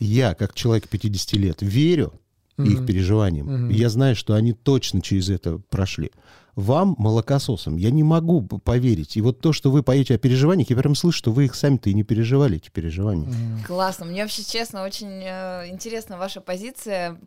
я, 0.00 0.34
как 0.34 0.52
человек 0.52 0.88
50 0.88 1.32
лет, 1.34 1.58
верю 1.60 2.12
их 2.58 2.84
переживаниям, 2.86 3.68
я 3.68 3.88
знаю, 3.88 4.16
что 4.16 4.34
они 4.34 4.52
точно 4.52 5.00
через 5.00 5.30
это 5.30 5.58
прошли. 5.70 6.10
Вам, 6.54 6.96
молокососам, 6.98 7.76
я 7.76 7.90
не 7.90 8.02
могу 8.02 8.42
поверить. 8.42 9.16
И 9.16 9.22
вот 9.22 9.40
то, 9.40 9.54
что 9.54 9.70
вы 9.70 9.82
поете 9.82 10.16
о 10.16 10.18
переживаниях, 10.18 10.68
я 10.68 10.76
прям 10.76 10.94
слышу, 10.94 11.16
что 11.16 11.32
вы 11.32 11.46
их 11.46 11.54
сами-то 11.54 11.88
и 11.88 11.94
не 11.94 12.02
переживали, 12.02 12.56
эти 12.56 12.68
переживания. 12.68 13.26
Классно. 13.66 14.04
Мне 14.04 14.22
вообще, 14.22 14.44
честно, 14.44 14.84
очень 14.84 15.22
э, 15.24 15.70
интересна 15.70 16.18
ваша 16.18 16.42
позиция. 16.42 17.18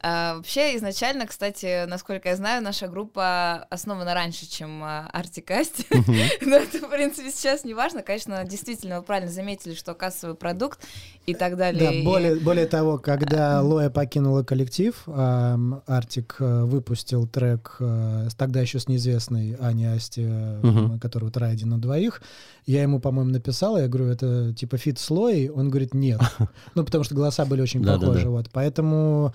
А, 0.00 0.36
вообще, 0.36 0.76
изначально, 0.76 1.26
кстати, 1.26 1.86
насколько 1.86 2.28
я 2.28 2.36
знаю, 2.36 2.62
наша 2.62 2.88
группа 2.88 3.66
основана 3.70 4.14
раньше, 4.14 4.48
чем 4.48 4.82
Артикаст. 4.84 5.86
Но 6.40 6.56
это, 6.56 6.78
в 6.78 6.90
принципе, 6.90 7.30
сейчас 7.30 7.64
не 7.64 7.74
важно. 7.74 8.02
Конечно, 8.02 8.44
действительно, 8.44 8.98
вы 8.98 9.02
правильно 9.04 9.30
заметили, 9.30 9.74
что 9.74 9.94
кассовый 9.94 10.36
продукт 10.36 10.80
и 11.26 11.34
так 11.34 11.56
далее. 11.56 12.02
Да, 12.02 12.10
более, 12.10 12.36
более 12.36 12.66
того, 12.66 12.98
когда 12.98 13.62
Лоя 13.62 13.90
покинула 13.90 14.42
коллектив, 14.42 14.94
Артик 15.06 16.36
э, 16.38 16.64
выпустил 16.64 17.26
трек 17.26 17.76
э, 17.80 18.28
тогда 18.36 18.60
еще 18.60 18.78
с 18.78 18.88
неизвестной 18.88 19.54
Аней 19.54 19.92
Асти, 19.92 20.24
э, 20.26 20.60
вот 20.62 21.36
«Райди 21.36 21.64
на 21.64 21.78
двоих». 21.78 22.22
Я 22.66 22.82
ему, 22.82 23.00
по-моему, 23.00 23.30
написал, 23.30 23.78
я 23.78 23.88
говорю, 23.88 24.08
это 24.10 24.52
типа 24.52 24.76
feat 24.76 24.98
с 24.98 25.10
Лоей? 25.10 25.48
Он 25.48 25.68
говорит, 25.68 25.94
нет. 25.94 26.20
Ну, 26.74 26.84
потому 26.84 27.04
что 27.04 27.14
голоса 27.14 27.44
были 27.44 27.62
очень 27.62 27.84
похожи. 27.84 28.28
Вот. 28.28 28.50
Поэтому 28.52 29.32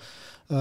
э, 0.48 0.51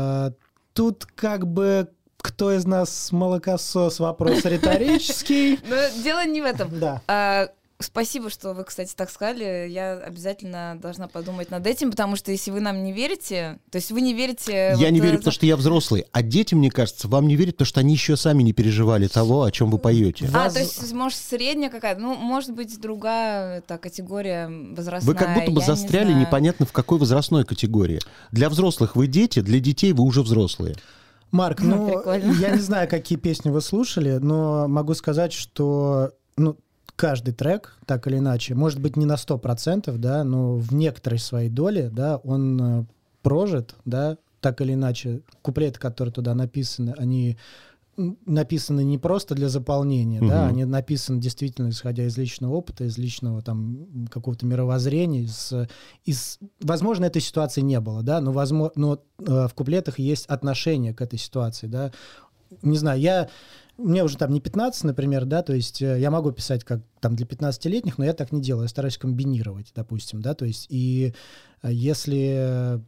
тут 0.74 1.06
как 1.16 1.48
бы 1.48 1.90
кто 2.22 2.52
из 2.54 2.66
нас 2.66 3.12
молокосос, 3.12 4.00
вопрос 4.00 4.46
риторический. 4.46 5.60
Но 5.68 6.04
дело 6.04 6.26
не 6.26 6.42
в 6.42 6.46
этом. 6.46 6.80
Да. 6.80 7.52
Спасибо, 7.82 8.30
что 8.30 8.54
вы, 8.54 8.64
кстати, 8.64 8.94
так 8.96 9.10
сказали. 9.10 9.68
Я 9.70 9.94
обязательно 9.98 10.78
должна 10.82 11.08
подумать 11.08 11.52
над 11.52 11.66
этим, 11.68 11.92
потому 11.92 12.16
что 12.16 12.32
если 12.32 12.52
вы 12.52 12.60
нам 12.60 12.84
не 12.84 12.94
верите, 12.94 13.60
то 13.70 13.78
есть 13.78 13.92
вы 13.92 14.02
не 14.02 14.14
верите... 14.14 14.52
Я 14.52 14.76
вот, 14.76 14.90
не 14.92 15.00
э, 15.00 15.04
верю, 15.04 15.14
за- 15.14 15.18
потому 15.20 15.34
что 15.34 15.46
я 15.46 15.56
взрослый. 15.58 16.06
А 16.12 16.22
дети, 16.22 16.56
мне 16.56 16.70
кажется, 16.70 17.08
вам 17.08 17.28
не 17.28 17.36
верят, 17.36 17.56
потому 17.56 17.68
что 17.68 17.80
они 17.80 17.94
еще 17.94 18.16
сами 18.18 18.44
не 18.44 18.54
переживали 18.54 19.08
того, 19.08 19.44
о 19.44 19.52
чем 19.52 19.70
вы 19.72 19.78
поете. 19.78 20.30
А, 20.34 20.46
Воз- 20.46 20.54
то 20.54 20.60
есть, 20.60 20.94
может, 20.94 21.18
средняя 21.18 21.70
какая-то, 21.70 22.02
ну, 22.02 22.16
может 22.16 22.54
быть, 22.54 22.80
другая 22.80 23.60
эта 23.60 23.78
категория 23.78 24.48
возрастная. 24.48 25.14
Вы 25.14 25.20
как 25.20 25.34
будто 25.34 25.52
бы 25.52 25.62
я 25.62 25.68
не 25.68 25.76
застряли 25.76 26.12
знаю. 26.12 26.22
непонятно 26.22 26.66
в 26.66 26.72
какой 26.72 26.98
возрастной 26.98 27.46
категории. 27.46 28.00
Для 28.32 28.50
взрослых 28.50 28.96
вы 28.96 29.08
дети, 29.08 29.42
для 29.42 29.60
детей 29.60 29.94
вы 29.94 30.04
уже 30.04 30.22
взрослые. 30.22 30.76
Марк, 31.32 31.60
ну, 31.62 31.88
Прикольно. 31.88 32.32
я 32.34 32.52
не 32.52 32.62
знаю, 32.62 32.90
какие 32.90 33.18
песни 33.18 33.50
вы 33.50 33.62
слушали, 33.62 34.18
но 34.22 34.68
могу 34.68 34.94
сказать, 34.94 35.34
что 35.34 36.12
ну, 36.38 36.58
каждый 36.96 37.34
трек, 37.34 37.78
так 37.86 38.08
или 38.08 38.18
иначе, 38.18 38.56
может 38.56 38.80
быть, 38.80 38.96
не 38.98 39.06
на 39.06 39.16
100%, 39.16 39.98
да, 39.98 40.24
но 40.24 40.56
в 40.56 40.74
некоторой 40.74 41.20
своей 41.20 41.50
доле, 41.50 41.90
да, 41.90 42.18
он 42.18 42.62
э, 42.62 42.86
прожит, 43.22 43.76
да, 43.86 44.18
так 44.40 44.62
или 44.62 44.74
иначе. 44.74 45.22
Куплеты, 45.42 45.80
которые 45.80 46.14
туда 46.14 46.34
написаны, 46.34 46.94
они 46.98 47.38
написаны 48.26 48.84
не 48.84 48.98
просто 48.98 49.36
для 49.36 49.50
заполнения, 49.50 50.20
да, 50.22 50.44
Мгм. 50.44 50.50
они 50.50 50.66
написаны 50.66 51.20
действительно 51.20 51.70
исходя 51.70 52.06
из 52.06 52.18
личного 52.18 52.54
опыта, 52.54 52.86
из 52.86 52.98
личного 52.98 53.42
там 53.42 54.08
какого-то 54.10 54.46
мировоззрения, 54.46 55.24
из, 55.24 55.54
из, 56.06 56.40
возможно, 56.62 57.06
этой 57.06 57.22
ситуации 57.22 57.62
не 57.62 57.80
было, 57.80 58.02
да, 58.02 58.22
но, 58.22 58.32
возможно, 58.32 58.72
но 58.76 59.04
э, 59.20 59.48
в 59.48 59.54
куплетах 59.54 60.00
есть 60.00 60.26
отношение 60.28 60.94
к 60.94 61.02
этой 61.02 61.20
ситуации, 61.20 61.68
да. 61.68 61.92
Не 62.62 62.78
знаю, 62.78 63.00
я 63.00 63.30
мне 63.84 64.04
уже 64.04 64.18
там 64.18 64.32
не 64.32 64.40
15, 64.40 64.84
например, 64.86 65.26
да, 65.26 65.42
то 65.42 65.54
есть 65.54 65.82
э, 65.82 66.00
я 66.00 66.12
могу 66.12 66.32
писать 66.32 66.64
как 66.64 66.82
там 67.00 67.16
для 67.16 67.26
15-летних, 67.26 67.98
но 67.98 68.06
я 68.06 68.14
так 68.14 68.32
не 68.32 68.42
делаю, 68.42 68.64
я 68.64 68.70
стараюсь 68.70 68.98
комбинировать, 68.98 69.72
допустим, 69.76 70.22
да, 70.22 70.34
то 70.34 70.46
есть 70.46 70.68
и 70.70 71.14
э, 71.62 71.70
если 71.72 72.82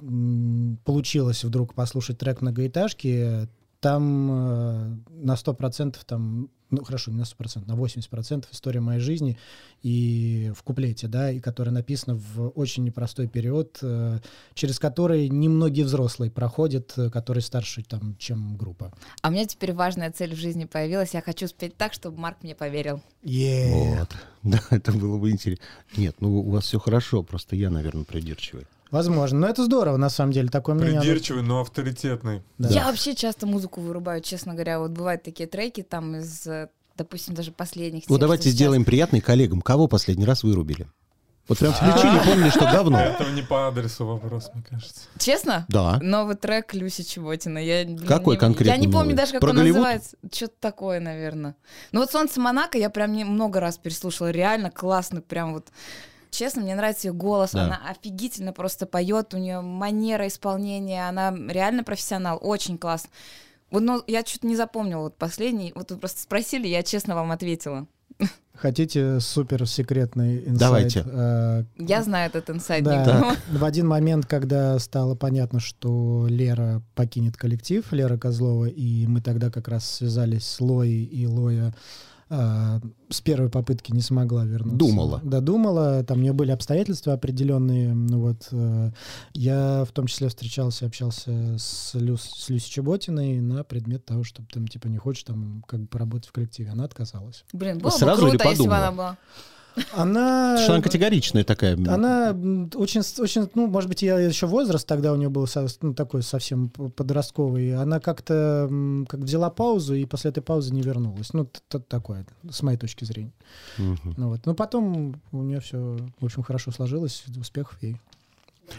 получилось 0.83 1.43
вдруг 1.43 1.73
послушать 1.73 2.17
трек 2.17 2.41
многоэтажки, 2.41 3.47
там 3.79 4.31
э, 4.31 4.95
на 5.09 5.33
100% 5.33 5.97
там, 6.05 6.49
ну 6.73 6.83
хорошо, 6.83 7.11
не 7.11 7.17
на 7.17 7.23
100%, 7.23 7.67
на 7.67 7.73
80% 7.73 8.45
история 8.51 8.79
моей 8.79 8.99
жизни 8.99 9.37
и 9.81 10.51
в 10.55 10.63
куплете, 10.63 11.07
да, 11.07 11.31
и 11.31 11.39
которая 11.39 11.73
написана 11.73 12.15
в 12.15 12.49
очень 12.49 12.83
непростой 12.83 13.27
период, 13.27 13.79
э, 13.81 14.19
через 14.53 14.79
который 14.79 15.29
немногие 15.29 15.85
взрослые 15.85 16.31
проходят, 16.31 16.93
э, 16.97 17.09
которые 17.09 17.41
старше, 17.41 17.83
там, 17.83 18.15
чем 18.17 18.57
группа. 18.57 18.91
А 19.21 19.29
у 19.29 19.31
меня 19.31 19.45
теперь 19.45 19.73
важная 19.73 20.11
цель 20.11 20.35
в 20.35 20.39
жизни 20.39 20.65
появилась. 20.65 21.13
Я 21.13 21.21
хочу 21.21 21.47
спеть 21.47 21.77
так, 21.77 21.93
чтобы 21.93 22.19
Марк 22.19 22.37
мне 22.43 22.55
поверил. 22.55 23.01
Е. 23.23 23.97
Вот. 23.99 24.09
Да, 24.43 24.59
это 24.71 24.91
было 24.91 25.17
бы 25.17 25.31
интересно. 25.31 25.63
Нет, 25.95 26.17
ну 26.19 26.41
у 26.41 26.49
вас 26.51 26.65
все 26.65 26.77
хорошо, 26.77 27.23
просто 27.23 27.55
я, 27.55 27.69
наверное, 27.69 28.03
придирчивый. 28.03 28.65
Возможно. 28.93 29.39
Но 29.39 29.47
это 29.47 29.65
здорово, 29.65 29.97
на 29.97 30.09
самом 30.09 30.31
деле. 30.31 30.49
Такое 30.49 30.75
мнение. 30.75 30.93
оно- 30.99 31.01
Придирчивый, 31.01 31.41
но 31.43 31.59
авторитетный. 31.61 32.43
Да. 32.59 32.69
Я 32.69 32.85
вообще 32.85 33.15
часто 33.15 33.47
музыку 33.47 33.81
вырубаю, 33.81 34.21
честно 34.21 34.53
говоря. 34.53 34.79
Вот 34.79 34.91
бывают 34.91 35.23
такие 35.23 35.49
треки 35.49 35.81
там 35.81 36.15
из, 36.15 36.45
э, 36.47 36.69
допустим, 36.95 37.33
даже 37.33 37.51
последних. 37.51 38.03
Ну 38.07 38.17
давайте 38.19 38.43
сейчас- 38.43 38.53
сделаем 38.53 38.85
приятный 38.85 39.19
коллегам. 39.19 39.61
Кого 39.61 39.87
последний 39.87 40.25
раз 40.25 40.43
вырубили? 40.43 40.87
Вот 41.49 41.57
прям 41.57 41.73
включили, 41.73 42.19
поняли, 42.23 42.49
что 42.51 42.59
говно. 42.71 42.97
Это 43.01 43.29
не 43.31 43.41
по 43.41 43.67
адресу 43.67 44.05
вопрос, 44.05 44.49
мне 44.53 44.63
кажется. 44.69 45.01
Честно? 45.17 45.65
Да. 45.67 45.99
Новый 46.01 46.35
трек 46.37 46.73
Люси 46.73 47.01
Чеботина. 47.03 47.57
Я, 47.57 47.83
Какой 48.07 48.35
не- 48.35 48.39
конкретно 48.39 48.71
Я 48.71 48.77
не 48.77 48.87
помню 48.87 48.99
новый? 49.09 49.15
даже, 49.15 49.31
как 49.33 49.41
Про 49.41 49.49
он 49.49 49.55
Голливуд? 49.57 49.75
называется. 49.79 50.15
Что-то 50.31 50.53
такое, 50.61 51.01
наверное. 51.01 51.55
Ну 51.91 51.99
вот 51.99 52.11
«Солнце 52.11 52.39
Монако» 52.39 52.77
я 52.77 52.89
прям 52.89 53.11
не 53.11 53.25
много 53.25 53.59
раз 53.59 53.77
переслушала. 53.77 54.29
Реально 54.31 54.71
классно, 54.71 55.19
прям 55.19 55.53
вот... 55.55 55.67
Честно, 56.33 56.63
мне 56.63 56.73
нравится 56.75 57.07
ее 57.07 57.13
голос, 57.13 57.51
Да. 57.51 57.65
она 57.65 57.79
офигительно 57.89 58.53
просто 58.53 58.85
поет, 58.87 59.33
у 59.33 59.37
нее 59.37 59.61
манера 59.61 60.27
исполнения, 60.27 61.07
она 61.07 61.31
реально 61.47 61.83
профессионал, 61.83 62.39
очень 62.41 62.77
классно. 62.79 63.09
Вот, 63.69 63.83
но 63.83 64.03
я 64.07 64.25
что-то 64.25 64.47
не 64.47 64.55
запомнила 64.55 65.01
вот 65.01 65.15
последний. 65.15 65.71
Вот 65.75 65.91
вы 65.91 65.97
просто 65.97 66.21
спросили, 66.21 66.67
я 66.67 66.81
честно 66.83 67.13
вам 67.15 67.31
ответила. 67.31 67.85
Хотите 68.55 69.19
супер 69.19 69.67
секретный 69.67 70.37
инсайт? 70.39 70.59
Давайте. 70.59 71.03
Э, 71.07 71.63
Я 71.77 72.03
знаю 72.03 72.29
этот 72.29 72.49
инсайд. 72.51 72.83
Да, 72.83 73.35
в 73.51 73.63
один 73.63 73.87
момент, 73.87 74.25
когда 74.27 74.77
стало 74.79 75.15
понятно, 75.15 75.59
что 75.59 76.27
Лера 76.29 76.81
покинет 76.93 77.35
коллектив, 77.35 77.83
Лера 77.91 78.17
Козлова, 78.17 78.65
и 78.65 79.07
мы 79.07 79.21
тогда 79.21 79.49
как 79.49 79.67
раз 79.67 79.89
связались 79.89 80.45
с 80.47 80.59
Лоей, 80.61 81.03
и 81.03 81.25
Лоя 81.25 81.73
а, 82.35 82.81
с 83.09 83.21
первой 83.21 83.49
попытки 83.49 83.91
не 83.91 84.01
смогла 84.01 84.43
вернуться. 84.43 84.77
Думала. 84.77 85.21
Да, 85.23 85.39
думала. 85.39 86.03
Там 86.03 86.17
у 86.17 86.21
нее 86.21 86.33
были 86.33 86.49
обстоятельства 86.49 87.13
определенные. 87.13 87.93
Ну 87.93 88.21
вот, 88.21 88.47
э, 88.51 88.91
я 89.33 89.85
в 89.87 89.91
том 89.91 90.07
числе 90.07 90.29
встречался, 90.29 90.87
общался 90.87 91.59
с, 91.59 91.91
Люс, 91.93 92.23
с 92.23 92.49
Люсей 92.49 92.71
Чеботиной 92.71 93.39
на 93.39 93.63
предмет 93.63 94.05
того, 94.05 94.23
что 94.23 94.43
там 94.51 94.67
типа 94.67 94.87
не 94.87 94.97
хочешь 94.97 95.23
там 95.23 95.63
как 95.67 95.81
бы 95.81 95.87
поработать 95.87 96.27
в 96.29 96.31
коллективе. 96.31 96.71
Она 96.71 96.85
отказалась. 96.85 97.45
Блин, 97.53 97.77
было 97.77 97.91
Сразу 97.91 98.23
бы 98.23 98.29
или 98.29 98.37
круто, 98.37 98.49
если 98.49 98.63
бы 98.63 98.69
подумала? 98.69 98.87
она 98.87 98.91
была. 98.91 99.17
Она... 99.93 100.51
Потому 100.51 100.63
что 100.63 100.73
она 100.73 100.81
категоричная 100.83 101.43
такая. 101.43 101.75
Она 101.75 102.29
очень, 102.75 103.01
очень, 103.21 103.49
ну, 103.55 103.67
может 103.67 103.89
быть, 103.89 104.01
я 104.01 104.19
еще 104.19 104.45
возраст 104.47 104.87
тогда 104.87 105.11
у 105.13 105.15
нее 105.15 105.29
был 105.29 105.47
со- 105.47 105.67
ну, 105.81 105.93
такой 105.93 106.23
совсем 106.23 106.69
подростковый. 106.69 107.75
Она 107.75 107.99
как-то 107.99 108.69
как 109.07 109.21
взяла 109.21 109.49
паузу 109.49 109.95
и 109.95 110.05
после 110.05 110.31
этой 110.31 110.41
паузы 110.41 110.73
не 110.73 110.81
вернулась. 110.81 111.33
Ну, 111.33 111.45
т- 111.45 111.79
такое, 111.79 112.25
с 112.49 112.61
моей 112.61 112.77
точки 112.77 113.05
зрения. 113.05 113.33
Мгм. 113.77 114.13
Ну, 114.17 114.29
вот. 114.29 114.45
Но 114.45 114.53
потом 114.53 115.21
у 115.31 115.41
нее 115.43 115.59
все, 115.59 115.97
в 116.19 116.25
общем, 116.25 116.43
хорошо 116.43 116.71
сложилось. 116.71 117.23
Успехов 117.39 117.77
ей. 117.81 117.99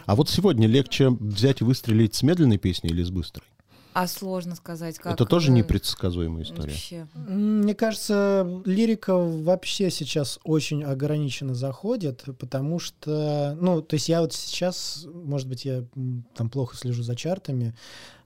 А 0.05 0.15
вот 0.15 0.29
сегодня 0.29 0.67
легче 0.67 1.09
взять 1.09 1.61
и 1.61 1.63
выстрелить 1.63 2.15
с 2.15 2.23
медленной 2.23 2.57
песней 2.57 2.89
или 2.89 3.03
с 3.03 3.11
быстрой? 3.11 3.45
А 3.95 4.07
сложно 4.07 4.55
сказать, 4.55 4.99
как... 4.99 5.13
Это 5.13 5.25
тоже 5.25 5.51
непредсказуемая 5.51 6.43
история. 6.43 6.71
Вообще. 6.71 7.07
Мне 7.13 7.73
кажется, 7.73 8.61
лирика 8.65 9.15
вообще 9.15 9.89
сейчас 9.89 10.37
очень 10.43 10.83
ограниченно 10.83 11.55
заходит, 11.55 12.25
потому 12.37 12.77
что, 12.79 13.57
ну, 13.61 13.81
то 13.81 13.93
есть 13.93 14.09
я 14.09 14.19
вот 14.19 14.33
сейчас, 14.33 15.07
может 15.13 15.47
быть, 15.47 15.63
я 15.63 15.85
там 16.35 16.49
плохо 16.49 16.75
слежу 16.75 17.03
за 17.03 17.15
чартами, 17.15 17.73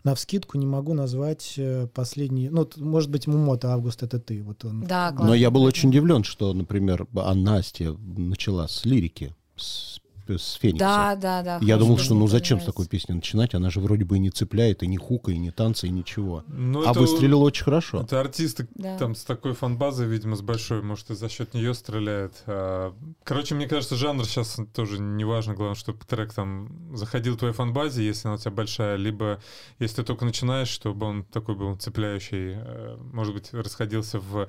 на 0.03 0.15
вскидку 0.15 0.57
не 0.57 0.65
могу 0.65 0.95
назвать 0.95 1.53
э, 1.57 1.85
последний, 1.93 2.49
ну, 2.49 2.67
может 2.77 3.11
быть, 3.11 3.27
Мумото 3.27 3.71
Август 3.71 4.01
это 4.01 4.19
ты, 4.19 4.41
вот 4.41 4.65
он. 4.65 4.85
Да, 4.85 5.11
классно. 5.11 5.27
Но 5.27 5.35
я 5.35 5.51
был 5.51 5.61
очень 5.61 5.89
удивлен, 5.89 6.23
что, 6.23 6.51
например, 6.51 7.05
Анна 7.15 7.57
Настя 7.57 7.93
начала 7.93 8.67
с 8.67 8.85
лирики, 8.85 9.35
с, 9.55 9.99
с 10.37 10.53
Феникса. 10.61 10.79
Да, 10.85 11.15
да, 11.15 11.41
да. 11.43 11.59
Я 11.61 11.77
думал, 11.77 11.97
что 11.97 12.13
ну 12.13 12.27
зачем 12.27 12.57
с 12.59 12.61
нравится. 12.61 12.65
такой 12.71 12.87
песни 12.87 13.13
начинать? 13.13 13.55
Она 13.55 13.69
же 13.69 13.79
вроде 13.79 14.05
бы 14.05 14.17
и 14.17 14.19
не 14.19 14.29
цепляет, 14.29 14.83
и 14.83 14.87
не 14.87 14.97
хука, 14.97 15.31
и 15.31 15.37
не 15.37 15.51
танцы, 15.51 15.87
и 15.87 15.89
ничего. 15.89 16.43
Ну, 16.47 16.85
а 16.87 16.91
это- 16.91 16.99
выстрелила 16.99 17.43
очень 17.43 17.63
хорошо. 17.63 18.01
Это 18.01 18.19
артисты 18.19 18.67
Да. 18.75 18.97
там 18.97 19.15
с 19.15 19.23
такой 19.23 19.53
фан-базой, 19.53 20.07
видимо, 20.07 20.35
с 20.35 20.41
большой, 20.41 20.81
может, 20.81 21.09
и 21.11 21.15
за 21.15 21.29
счет 21.29 21.53
нее 21.53 21.73
стреляет. 21.73 22.43
А, 22.45 22.93
Короче, 23.23 23.55
мне 23.55 23.67
кажется, 23.67 23.95
жанр 23.95 24.25
сейчас 24.25 24.57
тоже 24.73 24.99
не 24.99 25.23
важно. 25.23 25.53
Главное, 25.53 25.75
чтобы 25.75 25.99
трек 26.07 26.33
там 26.33 26.95
заходил 26.95 27.35
в 27.35 27.37
твоей 27.39 27.53
фан-базе, 27.53 28.03
если 28.05 28.27
она 28.27 28.35
у 28.35 28.37
тебя 28.39 28.51
большая, 28.51 28.95
либо 28.97 29.39
если 29.79 29.97
ты 29.97 30.03
только 30.03 30.25
начинаешь, 30.25 30.67
чтобы 30.69 31.05
он 31.05 31.23
такой 31.23 31.55
был 31.55 31.75
цепляющий, 31.75 32.53
э, 32.55 32.97
может 33.13 33.33
быть, 33.33 33.53
расходился 33.53 34.19
в 34.19 34.47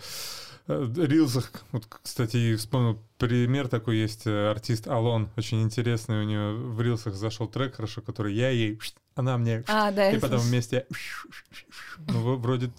э, 0.70 1.06
рилсах. 1.06 1.50
Вот, 1.72 1.86
кстати, 1.86 2.56
вспомнил 2.56 2.98
пример 3.18 3.68
такой 3.68 3.98
есть 3.98 4.26
э, 4.26 4.50
артист 4.50 4.88
Алон, 4.88 5.28
очень 5.36 5.62
интересный, 5.62 6.20
у 6.20 6.24
нее 6.24 6.52
в 6.54 6.80
рилсах 6.80 7.14
зашел 7.14 7.46
трек 7.46 7.76
хорошо, 7.76 8.00
который 8.02 8.34
я 8.34 8.50
ей, 8.50 8.78
она 9.14 9.36
мне 9.38 9.64
А, 9.68 9.90
да, 9.90 10.10
и 10.10 10.18
потом 10.18 10.40
вместе... 10.40 10.86
Ну, 12.08 12.36
вроде 12.36 12.70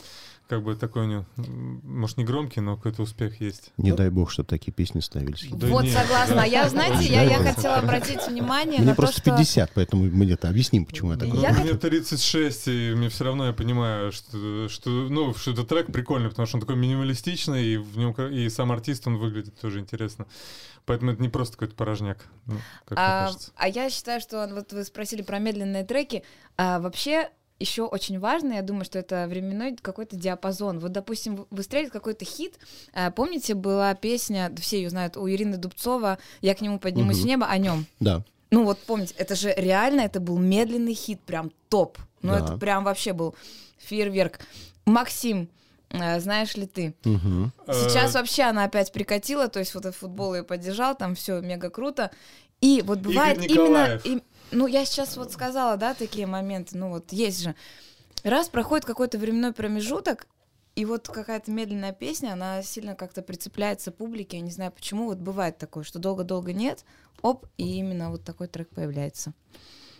как 0.51 0.63
бы 0.63 0.75
такой 0.75 1.03
у 1.03 1.05
него, 1.05 1.25
может, 1.37 2.17
не 2.17 2.25
громкий, 2.25 2.59
но 2.59 2.75
какой-то 2.75 3.03
успех 3.03 3.39
есть. 3.39 3.71
Не 3.77 3.93
дай 3.93 4.09
бог, 4.09 4.29
чтобы 4.29 4.49
такие 4.49 4.73
песни 4.73 4.99
ставились. 4.99 5.47
Да 5.49 5.67
вот, 5.67 5.85
нет, 5.85 5.93
согласна. 5.93 6.35
да. 6.35 6.43
А 6.43 6.45
я, 6.45 6.67
знаете, 6.67 7.05
я, 7.05 7.21
я 7.21 7.37
хотела 7.37 7.77
обратить 7.77 8.27
внимание 8.27 8.79
Мне 8.79 8.89
на 8.89 8.95
то, 8.95 9.03
просто 9.03 9.21
что... 9.21 9.31
50, 9.31 9.71
поэтому 9.73 10.03
мы 10.11 10.29
это 10.29 10.49
объясним, 10.49 10.85
почему 10.85 11.13
я 11.13 11.17
так 11.17 11.29
Я 11.29 11.53
мне 11.53 11.73
36, 11.73 12.67
и 12.67 12.93
мне 12.97 13.07
все 13.07 13.23
равно 13.23 13.45
я 13.47 13.53
понимаю, 13.53 14.11
что, 14.11 14.67
что, 14.67 14.89
ну, 14.89 15.33
что 15.35 15.51
этот 15.51 15.69
трек 15.69 15.87
прикольный, 15.87 16.27
потому 16.27 16.45
что 16.45 16.57
он 16.57 16.61
такой 16.61 16.75
минималистичный, 16.75 17.65
и 17.65 17.77
в 17.77 17.97
нем 17.97 18.11
и 18.11 18.49
сам 18.49 18.73
артист, 18.73 19.07
он 19.07 19.19
выглядит 19.19 19.57
тоже 19.57 19.79
интересно. 19.79 20.25
Поэтому 20.85 21.11
это 21.11 21.21
не 21.21 21.29
просто 21.29 21.53
какой-то 21.53 21.75
порожняк, 21.75 22.25
ну, 22.45 22.55
как 22.83 22.97
мне 22.97 23.07
А, 23.07 23.25
кажется. 23.27 23.51
а 23.55 23.69
я 23.69 23.89
считаю, 23.89 24.19
что 24.19 24.49
вот 24.53 24.73
вы 24.73 24.83
спросили 24.83 25.21
про 25.21 25.39
медленные 25.39 25.85
треки. 25.85 26.23
А, 26.57 26.79
вообще 26.79 27.29
еще 27.61 27.83
очень 27.83 28.19
важно, 28.19 28.53
я 28.53 28.61
думаю, 28.61 28.83
что 28.85 28.99
это 28.99 29.25
временной 29.29 29.75
какой-то 29.81 30.15
диапазон. 30.15 30.79
Вот, 30.79 30.91
допустим, 30.91 31.35
вы- 31.35 31.45
выстрелит 31.51 31.91
какой-то 31.91 32.25
хит. 32.25 32.55
А, 32.93 33.11
помните, 33.11 33.53
была 33.53 33.93
песня, 33.95 34.49
да 34.51 34.61
все 34.61 34.81
ее 34.81 34.89
знают, 34.89 35.15
у 35.17 35.29
Ирины 35.29 35.57
Дубцова 35.57 36.17
«Я 36.41 36.55
к 36.55 36.61
нему 36.61 36.79
поднимусь 36.79 37.17
Мгм. 37.17 37.23
в 37.23 37.27
небо» 37.27 37.45
о 37.47 37.57
нем. 37.57 37.85
Да. 37.99 38.23
Ну 38.49 38.65
вот 38.65 38.79
помните, 38.79 39.13
это 39.17 39.35
же 39.35 39.53
реально, 39.55 40.01
это 40.01 40.19
был 40.19 40.37
медленный 40.37 40.93
хит, 40.93 41.21
прям 41.21 41.51
топ. 41.69 41.97
Ну 42.21 42.33
Да. 42.33 42.39
это 42.43 42.57
прям 42.57 42.83
вообще 42.83 43.13
был 43.13 43.33
фейерверк. 43.77 44.39
Максим, 44.85 45.47
э, 45.89 46.19
знаешь 46.19 46.55
ли 46.55 46.65
ты. 46.67 46.93
Мгм. 47.05 47.53
Сейчас 47.67 48.13
Э, 48.15 48.19
вообще 48.19 48.43
она 48.43 48.65
опять 48.65 48.91
прикатила, 48.91 49.47
то 49.47 49.59
есть 49.59 49.73
вот 49.73 49.85
этот 49.85 49.95
футбол 49.95 50.35
ее 50.35 50.43
поддержал, 50.43 50.95
там 50.95 51.15
все 51.15 51.39
мега 51.41 51.69
круто. 51.69 52.11
И 52.59 52.83
вот 52.85 52.99
бывает 52.99 53.37
именно... 53.37 53.51
Николаев. 53.63 54.05
им- 54.05 54.21
ну, 54.51 54.67
я 54.67 54.85
сейчас 54.85 55.17
вот 55.17 55.31
сказала, 55.31 55.77
да, 55.77 55.93
такие 55.93 56.27
моменты, 56.27 56.77
ну 56.77 56.89
вот 56.89 57.11
есть 57.11 57.41
же. 57.41 57.55
Раз 58.23 58.49
проходит 58.49 58.85
какой-то 58.85 59.17
временной 59.17 59.53
промежуток, 59.53 60.27
и 60.75 60.85
вот 60.85 61.07
какая-то 61.07 61.51
медленная 61.51 61.91
песня, 61.91 62.33
она 62.33 62.61
сильно 62.63 62.95
как-то 62.95 63.21
прицепляется 63.21 63.91
публике, 63.91 64.37
я 64.37 64.43
не 64.43 64.51
знаю 64.51 64.71
почему, 64.71 65.05
вот 65.05 65.17
бывает 65.17 65.57
такое, 65.57 65.83
что 65.83 65.99
долго-долго 65.99 66.53
нет, 66.53 66.85
оп, 67.21 67.45
и 67.57 67.77
именно 67.77 68.09
вот 68.09 68.23
такой 68.23 68.47
трек 68.47 68.69
появляется. 68.69 69.33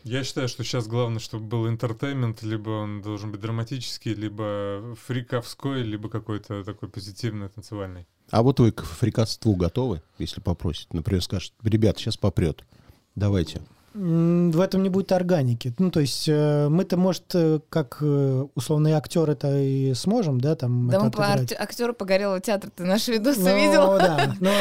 Я 0.04 0.24
считаю, 0.24 0.48
что 0.48 0.64
сейчас 0.64 0.88
главное, 0.88 1.20
чтобы 1.20 1.46
был 1.46 1.68
интертеймент, 1.68 2.42
либо 2.42 2.70
он 2.70 3.02
должен 3.02 3.32
быть 3.32 3.42
драматический, 3.42 4.14
либо 4.16 4.96
фриковской, 5.06 5.84
либо 5.84 6.10
какой-то 6.10 6.64
такой 6.64 6.90
позитивный, 6.90 7.50
танцевальный. 7.50 8.08
А 8.32 8.42
вот 8.42 8.60
вы 8.60 8.72
к 8.72 8.84
фрикатству 8.84 9.56
готовы, 9.56 10.02
если 10.18 10.42
попросить? 10.42 10.92
Например, 10.94 11.22
скажет, 11.22 11.54
ребят, 11.62 12.00
сейчас 12.00 12.18
попрет. 12.18 12.64
Давайте. 13.14 13.62
В 13.94 14.62
этом 14.62 14.84
не 14.84 14.90
будет 14.90 15.12
органики. 15.12 15.74
Ну, 15.78 15.92
то 15.92 16.00
есть 16.00 16.26
э, 16.30 16.70
мы-то, 16.70 16.96
может, 16.96 17.24
э, 17.34 17.60
как 17.70 17.98
э, 18.00 18.46
условные 18.56 18.96
актеры 18.96 19.34
это 19.34 19.60
и 19.60 19.94
сможем, 19.96 20.40
да, 20.40 20.56
там 20.56 20.88
Да 20.88 21.00
мы 21.02 21.12
по 21.12 21.26
актеру 21.26 21.94
погорелого 21.94 22.40
театра, 22.40 22.72
ты 22.74 22.86
наши 22.86 23.12
видосы 23.12 23.42
Ну, 23.42 23.56
видел? 23.56 23.98
да. 23.98 24.34
Но, 24.40 24.52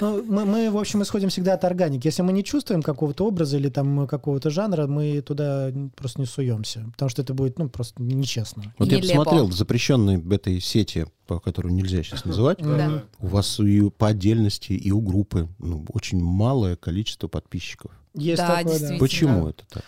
ну, 0.00 0.24
мы, 0.26 0.44
мы, 0.44 0.70
в 0.70 0.76
общем, 0.76 1.02
исходим 1.02 1.30
всегда 1.30 1.54
от 1.54 1.64
органики. 1.64 2.06
Если 2.06 2.20
мы 2.20 2.32
не 2.34 2.44
чувствуем 2.44 2.82
какого-то 2.82 3.26
образа 3.26 3.56
или 3.56 3.70
там 3.70 4.06
какого-то 4.06 4.50
жанра, 4.50 4.86
мы 4.86 5.22
туда 5.22 5.72
просто 5.96 6.20
не 6.20 6.26
суемся. 6.26 6.84
Потому 6.92 7.08
что 7.08 7.22
это 7.22 7.32
будет, 7.32 7.58
ну, 7.58 7.70
просто 7.70 8.02
нечестно. 8.02 8.64
Вот 8.78 8.88
я 8.88 8.98
Нелепо. 8.98 9.24
посмотрел, 9.24 9.50
запрещенной 9.50 10.18
в 10.18 10.30
этой 10.30 10.60
сети, 10.60 11.06
по 11.26 11.40
которую 11.40 11.74
нельзя 11.74 12.02
сейчас 12.02 12.24
называть, 12.24 12.58
Да. 12.58 13.04
у 13.20 13.26
вас 13.26 13.58
и 13.60 13.90
по 13.90 14.08
отдельности, 14.08 14.72
и 14.72 14.90
у 14.90 15.00
группы 15.00 15.48
ну, 15.58 15.84
очень 15.88 16.22
малое 16.22 16.76
количество 16.76 17.28
подписчиков. 17.28 17.90
Есть 18.14 18.38
Да, 18.38 18.48
такое, 18.48 18.64
действительно. 18.64 18.98
Почему 18.98 19.48
это 19.48 19.64
так? 19.70 19.84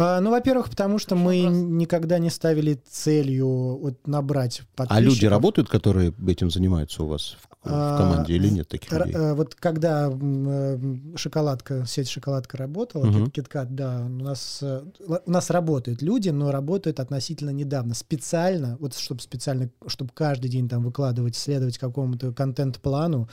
А, 0.00 0.20
ну, 0.20 0.30
во-первых, 0.30 0.70
потому 0.70 0.98
что 0.98 1.16
мы 1.16 1.42
Вопрос. 1.42 1.58
никогда 1.64 2.18
не 2.18 2.30
ставили 2.30 2.74
целью 2.88 3.48
вот, 3.78 4.06
набрать 4.06 4.62
подписчиков. 4.76 4.96
А 4.96 5.00
люди 5.00 5.26
работают, 5.26 5.68
которые 5.68 6.14
этим 6.26 6.50
занимаются 6.50 7.02
у 7.02 7.08
вас 7.08 7.36
в, 7.40 7.68
в 7.68 7.72
А, 7.72 7.98
команде 7.98 8.34
или 8.34 8.48
нет 8.48 8.68
таких 8.68 8.92
людей? 8.92 9.12
э, 9.12 9.34
Вот 9.34 9.56
когда 9.56 10.08
э, 10.08 10.78
шоколадка, 11.16 11.84
сеть 11.84 12.08
шоколадка 12.08 12.56
работала. 12.56 13.12
Кит- 13.12 13.32
Киткат, 13.32 13.74
да, 13.74 14.04
у 14.06 14.08
нас, 14.08 14.60
э, 14.62 14.82
у 15.26 15.30
нас 15.30 15.50
работают 15.50 16.00
люди, 16.00 16.28
но 16.28 16.52
работают 16.52 17.00
относительно 17.00 17.50
недавно. 17.50 17.94
Специально, 17.94 18.76
вот 18.78 18.94
чтобы 18.94 19.20
специально, 19.20 19.68
чтобы 19.88 20.12
каждый 20.14 20.48
день 20.48 20.68
там 20.68 20.84
выкладывать, 20.84 21.34
следовать 21.34 21.76
какому-то 21.76 22.32
контент-плану, 22.32 23.28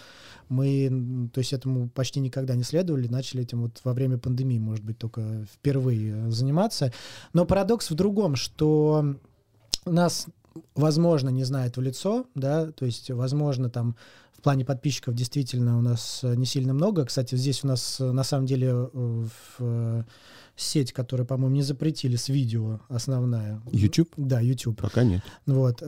мы, 0.49 1.29
то 1.33 1.39
есть 1.39 1.53
этому 1.53 1.89
почти 1.89 2.19
никогда 2.19 2.55
не 2.55 2.63
следовали, 2.63 3.07
начали 3.07 3.43
этим 3.43 3.61
вот 3.61 3.81
во 3.83 3.93
время 3.93 4.17
пандемии, 4.17 4.59
может 4.59 4.83
быть, 4.83 4.97
только 4.97 5.45
впервые 5.53 6.29
заниматься. 6.31 6.91
Но 7.33 7.45
парадокс 7.45 7.89
в 7.89 7.95
другом, 7.95 8.35
что 8.35 9.15
нас, 9.85 10.27
возможно, 10.75 11.29
не 11.29 11.43
знает 11.43 11.77
в 11.77 11.81
лицо, 11.81 12.25
да, 12.35 12.71
то 12.71 12.85
есть, 12.85 13.11
возможно, 13.11 13.69
там 13.69 13.95
в 14.37 14.41
плане 14.41 14.65
подписчиков 14.65 15.15
действительно 15.15 15.77
у 15.77 15.81
нас 15.81 16.19
э, 16.23 16.35
не 16.35 16.45
сильно 16.45 16.73
много. 16.73 17.05
Кстати, 17.05 17.35
здесь 17.35 17.63
у 17.63 17.67
нас 17.67 17.99
э, 17.99 18.11
на 18.11 18.23
самом 18.23 18.45
деле 18.45 18.67
э, 18.67 19.25
в, 19.57 20.05
сеть, 20.55 20.93
которую, 20.93 21.25
по-моему, 21.25 21.55
не 21.55 21.61
запретили 21.63 22.15
с 22.15 22.29
видео 22.29 22.79
основная. 22.89 23.61
YouTube? 23.71 24.13
Да, 24.17 24.39
YouTube. 24.39 24.81
Пока 24.81 25.03
нет. 25.03 25.21
Вот, 25.45 25.83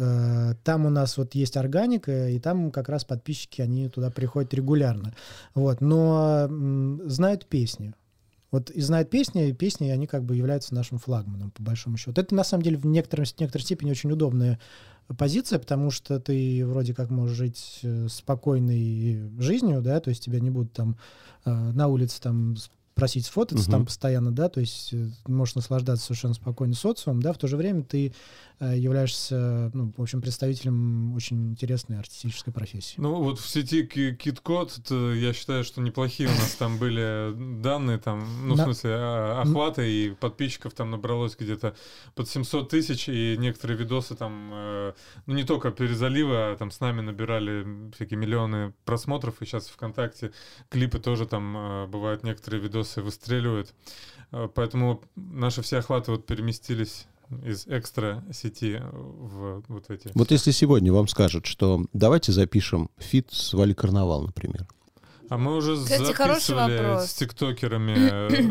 там 0.64 0.86
у 0.86 0.90
нас 0.90 1.18
вот 1.18 1.36
есть 1.36 1.56
органика, 1.56 2.30
и 2.30 2.38
там 2.40 2.72
как 2.72 2.90
раз 2.90 3.06
подписчики, 3.06 3.62
они 3.62 3.88
туда 3.88 4.10
приходят 4.10 4.54
регулярно. 4.54 5.14
Вот, 5.56 5.80
но 5.80 6.50
знают 7.06 7.46
песни. 7.46 7.94
Вот 8.52 8.70
и 8.70 8.82
знают 8.82 9.10
песни, 9.10 9.50
и 9.50 9.54
песни, 9.54 9.90
они 9.90 10.08
как 10.08 10.24
бы 10.24 10.36
являются 10.36 10.74
нашим 10.74 11.00
флагманом, 11.00 11.52
по 11.52 11.62
большому 11.62 11.98
счету. 11.98 12.20
Это, 12.20 12.34
на 12.34 12.44
самом 12.44 12.64
деле, 12.64 12.78
в 12.78 12.86
некотором, 12.86 13.26
в 13.26 13.40
некоторой 13.40 13.64
степени 13.64 13.92
очень 13.92 14.12
удобная 14.12 14.60
позиция, 15.18 15.60
потому 15.60 15.92
что 15.92 16.20
ты 16.20 16.66
вроде 16.66 16.94
как 16.94 17.10
можешь 17.10 17.38
жить 17.38 17.80
э, 17.84 18.08
спокойной 18.10 19.30
жизнью, 19.40 19.82
да, 19.82 20.00
то 20.00 20.10
есть 20.10 20.24
тебя 20.24 20.40
не 20.40 20.50
будут 20.50 20.74
там 20.74 20.98
э, 21.46 21.52
на 21.52 21.88
улице 21.88 22.22
там 22.22 22.56
просить 22.98 23.28
сфотаться 23.28 23.66
Мгм. 23.66 23.72
там 23.72 23.86
постоянно, 23.86 24.32
да, 24.32 24.50
то 24.50 24.60
есть 24.60 24.92
э, 24.92 25.08
можешь 25.28 25.56
наслаждаться 25.56 26.04
совершенно 26.04 26.34
спокойно 26.34 26.74
социумом, 26.74 27.22
да, 27.22 27.32
в 27.32 27.38
то 27.38 27.48
же 27.48 27.56
время 27.56 27.84
ты 27.84 28.12
э, 28.60 28.76
являешься, 28.76 29.70
ну, 29.74 29.94
в 29.96 30.02
общем, 30.02 30.20
представителем 30.20 31.14
очень 31.14 31.52
интересной 31.52 32.00
артистической 32.00 32.52
профессии. 32.52 32.96
Ну 32.98 33.22
вот 33.22 33.40
в 33.40 33.48
сети 33.48 33.84
KitKat, 33.84 34.80
это, 34.80 35.14
я 35.14 35.32
считаю, 35.34 35.64
что 35.64 35.80
неплохие 35.80 36.28
у 36.28 36.32
нас 36.32 36.56
там 36.56 36.80
были 36.80 37.34
данные, 37.62 38.00
там, 38.00 38.26
ну 38.48 38.56
в 38.56 38.58
смысле 38.58 38.92
а, 38.96 39.42
охваты, 39.44 39.90
и 39.90 40.10
подписчиков 40.10 40.74
там 40.74 40.90
набралось 40.90 41.36
где-то 41.40 41.76
под 42.16 42.28
700 42.28 42.68
тысяч, 42.68 43.08
и 43.10 43.36
некоторые 43.38 43.78
видосы 43.78 44.16
там, 44.16 44.50
э, 44.52 44.94
ну 45.28 45.36
не 45.36 45.44
только 45.44 45.70
перезалива, 45.70 46.52
а 46.52 46.56
там 46.58 46.72
с 46.72 46.80
нами 46.80 47.02
набирали 47.02 47.92
всякие 47.94 48.18
миллионы 48.18 48.74
просмотров, 48.86 49.40
и 49.42 49.46
сейчас 49.46 49.68
ВКонтакте 49.68 50.32
клипы 50.70 50.98
тоже 50.98 51.28
там 51.28 51.56
э, 51.56 51.88
бывают, 51.88 52.24
некоторые 52.24 52.60
видосы 52.60 52.87
выстреливают, 52.96 53.74
Э, 54.32 54.48
поэтому 54.54 55.02
наши 55.16 55.62
все 55.62 55.78
охваты 55.78 56.12
вот 56.12 56.26
переместились 56.26 57.08
из 57.46 57.68
экстра 57.68 58.24
сети 58.32 58.82
в 58.92 59.64
вот 59.68 59.90
эти. 59.90 60.10
Вот 60.14 60.32
если 60.32 60.52
сегодня 60.52 60.94
вам 60.94 61.08
скажут, 61.08 61.46
что 61.46 61.86
давайте 61.94 62.32
запишем 62.32 62.90
feat 62.98 63.28
с 63.32 63.54
Валей 63.54 63.74
Карнавал, 63.74 64.24
например. 64.24 64.66
А 65.30 65.38
мы 65.38 65.56
уже 65.56 65.76
Кстати, 65.76 66.04
записывали 66.04 67.06
с 67.06 67.14
тиктокерами, 67.14 67.94
э, 67.98 68.42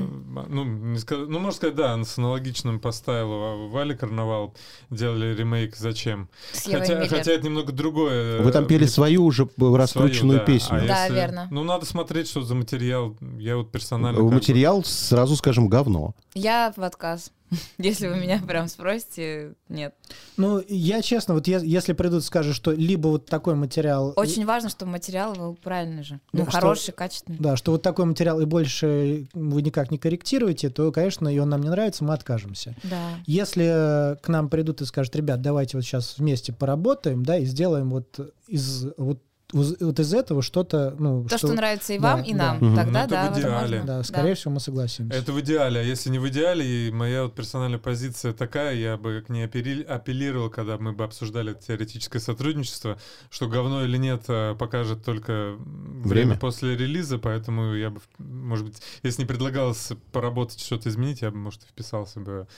ну, 0.48 0.64
не 0.64 0.98
ска- 0.98 1.26
ну, 1.26 1.38
можно 1.38 1.52
сказать, 1.52 1.74
да, 1.74 2.02
с 2.04 2.18
аналогичным 2.18 2.80
по 2.80 2.92
style'у 2.92 3.68
Вали 3.70 3.94
Карнавал 3.94 4.54
делали 4.90 5.34
ремейк 5.34 5.76
«Зачем?». 5.76 6.28
Хотя, 6.52 7.06
хотя 7.06 7.32
это 7.32 7.44
немного 7.46 7.72
другое. 7.72 8.42
Вы 8.42 8.52
там 8.52 8.66
пели 8.66 8.86
свою 8.86 9.24
уже 9.24 9.46
свою, 9.56 9.76
раскрученную 9.76 10.40
да. 10.40 10.44
песню. 10.44 10.78
А 10.82 10.86
Да, 10.86 11.04
если- 11.04 11.14
верно. 11.14 11.48
Ну, 11.50 11.64
надо 11.64 11.86
смотреть, 11.86 12.28
что 12.28 12.42
за 12.42 12.54
материал. 12.54 13.16
Я 13.38 13.56
вот 13.56 13.72
персонально... 13.72 14.18
как 14.18 14.26
бы- 14.28 14.34
Материал, 14.34 14.84
сразу 14.84 15.36
скажем, 15.36 15.68
говно. 15.68 16.14
Я 16.34 16.74
в 16.76 16.82
отказ. 16.82 17.32
Если 17.78 18.08
вы 18.08 18.16
меня 18.16 18.40
прям 18.46 18.68
спросите, 18.68 19.54
нет. 19.68 19.94
Ну, 20.36 20.62
я 20.68 21.02
честно, 21.02 21.34
вот 21.34 21.46
е- 21.46 21.60
если 21.62 21.92
придут 21.92 22.24
скажут, 22.24 22.54
что 22.56 22.72
либо 22.72 23.08
вот 23.08 23.26
такой 23.26 23.54
материал... 23.54 24.12
Очень 24.16 24.44
важно, 24.46 24.68
чтобы 24.68 24.92
материал 24.92 25.34
был 25.34 25.54
правильный 25.54 26.02
же. 26.02 26.20
Да, 26.32 26.40
Ну, 26.44 26.50
что- 26.50 26.60
хороший, 26.60 26.92
качественный. 26.92 27.38
Да, 27.38 27.56
что 27.56 27.72
вот 27.72 27.82
такой 27.82 28.04
материал 28.04 28.40
и 28.40 28.44
больше 28.44 29.28
вы 29.32 29.62
никак 29.62 29.90
не 29.90 29.98
корректируете, 29.98 30.70
то, 30.70 30.90
конечно, 30.92 31.28
и 31.28 31.38
он 31.38 31.48
нам 31.48 31.60
не 31.62 31.68
нравится, 31.70 32.04
мы 32.04 32.14
откажемся. 32.14 32.74
Да. 32.82 33.10
Если 33.26 34.12
э, 34.12 34.16
к 34.16 34.28
нам 34.28 34.48
придут 34.48 34.80
и 34.82 34.84
скажут, 34.84 35.14
ребят, 35.16 35.40
давайте 35.42 35.76
вот 35.76 35.84
сейчас 35.84 36.18
вместе 36.18 36.52
поработаем, 36.52 37.24
да, 37.24 37.38
и 37.38 37.44
сделаем 37.44 37.90
вот 37.90 38.18
из 38.48 38.86
вот, 38.96 39.20
вот 39.52 40.00
из 40.00 40.12
этого 40.12 40.42
что-то, 40.42 40.96
ну, 40.98 41.24
То, 41.28 41.38
что 41.38 41.52
нравится 41.52 41.92
и 41.92 41.98
вам, 41.98 42.20
да, 42.20 42.26
и 42.26 42.32
да. 42.32 42.38
нам. 42.38 42.56
Мгм. 42.56 42.74
Тогда, 42.76 42.90
Ну, 43.00 43.04
это 43.06 43.08
да, 43.14 43.30
в 43.32 43.38
идеале. 43.38 43.82
Да, 43.86 44.02
скорее 44.02 44.34
всего, 44.34 44.54
мы 44.54 44.60
согласимся. 44.60 45.16
Это 45.16 45.32
в 45.32 45.40
идеале, 45.40 45.80
а 45.80 45.82
если 45.84 46.10
не 46.10 46.18
в 46.18 46.28
идеале, 46.28 46.64
и 46.88 46.90
моя 46.90 47.22
вот 47.24 47.34
персональная 47.34 47.78
позиция 47.78 48.32
такая, 48.32 48.74
я 48.74 48.96
бы 48.96 49.22
к 49.24 49.28
ней 49.28 49.46
апелли- 49.46 49.84
апеллировал, 49.84 50.50
когда 50.50 50.78
мы 50.78 50.92
бы 50.92 51.04
обсуждали 51.04 51.54
теоретическое 51.54 52.18
сотрудничество, 52.18 52.98
что 53.30 53.48
говно 53.48 53.84
или 53.84 53.96
нет 53.98 54.24
э, 54.28 54.56
покажет 54.58 55.04
только 55.04 55.54
время, 55.58 56.26
Время. 56.26 56.36
после 56.38 56.76
релиза, 56.76 57.18
поэтому 57.18 57.74
я 57.74 57.90
бы, 57.90 58.00
может 58.18 58.66
быть, 58.66 58.82
если 59.04 59.22
не 59.22 59.26
предлагалось 59.26 59.92
поработать, 60.12 60.60
что-то 60.60 60.88
изменить, 60.88 61.22
я 61.22 61.30
бы, 61.30 61.36
может, 61.36 61.62
и 61.62 61.66
вписался 61.66 62.18
бы, 62.20 62.48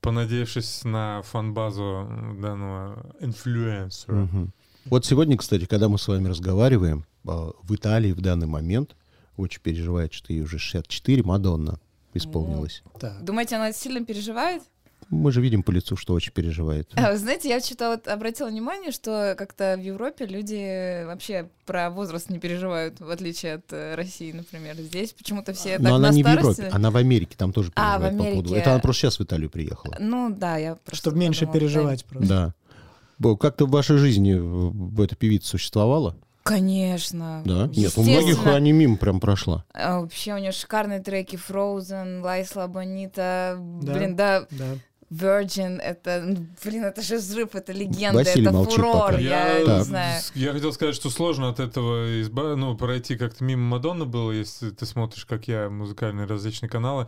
понадеявшись 0.00 0.82
на 0.84 1.22
фан-базу 1.22 2.08
данного 2.40 3.14
инфлюенсера. 3.20 4.14
Мгм. 4.16 4.52
Вот 4.86 5.04
сегодня, 5.06 5.36
кстати, 5.36 5.64
когда 5.66 5.88
мы 5.88 5.98
с 5.98 6.08
вами 6.08 6.28
разговариваем, 6.28 7.04
а, 7.26 7.52
в 7.62 7.74
Италии 7.74 8.12
в 8.12 8.20
данный 8.20 8.46
момент 8.46 8.96
очень 9.36 9.60
переживает, 9.60 10.12
что 10.12 10.32
ей 10.32 10.42
уже 10.42 10.58
64, 10.58 11.22
Мадонна 11.22 11.78
исполнилась. 12.14 12.82
Так. 13.00 13.22
Думаете, 13.24 13.56
она 13.56 13.72
сильно 13.72 14.04
переживает? 14.04 14.62
Мы 15.08 15.30
же 15.30 15.42
видим 15.42 15.62
по 15.62 15.70
лицу, 15.70 15.94
что 15.96 16.14
очень 16.14 16.32
переживает. 16.32 16.88
А, 16.94 17.12
вы 17.12 17.18
знаете, 17.18 17.48
я 17.50 17.60
что-то 17.60 17.90
вот 17.90 18.08
обратила 18.08 18.48
внимание, 18.48 18.92
что 18.92 19.34
как-то 19.36 19.76
в 19.78 19.82
Европе 19.82 20.24
люди 20.24 21.04
вообще 21.04 21.50
про 21.66 21.90
возраст 21.90 22.30
не 22.30 22.38
переживают, 22.38 22.98
в 22.98 23.10
отличие 23.10 23.54
от 23.54 23.64
э, 23.72 23.94
России, 23.94 24.32
например. 24.32 24.74
Здесь 24.76 25.12
почему-то 25.12 25.52
все 25.52 25.72
так 25.76 25.80
Но 25.80 25.96
она 25.96 26.08
на 26.08 26.14
не 26.14 26.22
в 26.22 26.26
старости. 26.26 26.60
Европе, 26.60 26.76
она 26.76 26.90
в 26.90 26.96
Америке, 26.96 27.34
там 27.36 27.52
тоже 27.52 27.70
А, 27.74 27.98
в 27.98 28.00
переживает 28.00 28.16
по 28.18 28.24
поводу. 28.24 28.48
Америке. 28.48 28.60
Это 28.62 28.70
она 28.70 28.80
просто 28.80 29.00
сейчас 29.02 29.18
в 29.18 29.22
Италию 29.22 29.50
приехала. 29.50 29.96
Ну 30.00 30.34
да, 30.34 30.56
я 30.56 30.76
просто 30.76 30.96
Чтобы 30.96 31.18
меньше 31.18 31.40
подумала, 31.40 31.60
переживать 31.60 32.04
просто. 32.06 32.28
Да. 32.28 32.54
Как-то 33.40 33.66
в 33.66 33.70
вашей 33.70 33.96
жизни 33.98 34.34
в- 34.34 35.00
эта 35.00 35.16
певица 35.16 35.48
существовала? 35.50 36.16
Конечно. 36.42 37.42
Да? 37.44 37.68
Нет, 37.74 37.92
у 37.96 38.02
многих 38.02 38.44
они 38.46 38.72
мимо 38.72 38.96
прям 38.96 39.20
прошла. 39.20 39.64
А, 39.72 40.00
Вообще 40.00 40.34
у 40.34 40.38
нее 40.38 40.50
шикарные 40.52 41.00
треки 41.00 41.36
Frozen, 41.36 42.20
Лайсла 42.20 42.66
Бонита. 42.66 43.56
Да. 43.80 43.92
Блин, 43.94 44.16
да, 44.16 44.46
Да. 44.50 44.64
Virgin, 45.12 45.78
это, 45.78 46.22
ну, 46.24 46.46
блин, 46.64 46.84
это 46.84 47.02
же 47.02 47.16
взрыв, 47.18 47.54
это 47.54 47.72
легенда, 47.72 48.18
Василий 48.20 48.46
это 48.46 48.52
молчит 48.52 48.74
фурор, 48.76 49.10
пока. 49.10 49.18
я 49.18 49.58
Я, 49.58 49.66
Так. 49.66 49.78
не 49.78 49.84
знаю. 49.84 50.22
я 50.34 50.52
хотел 50.52 50.72
сказать, 50.72 50.94
что 50.94 51.10
сложно 51.10 51.50
от 51.50 51.60
этого 51.60 52.20
изба... 52.22 52.56
ну, 52.56 52.74
пройти 52.76 53.16
как-то 53.16 53.44
мимо 53.44 53.62
Мадонны 53.62 54.06
было, 54.06 54.32
если 54.32 54.70
ты 54.70 54.86
смотришь, 54.86 55.26
как 55.26 55.48
я, 55.48 55.68
музыкальные 55.68 56.26
различные 56.26 56.70
каналы. 56.70 57.06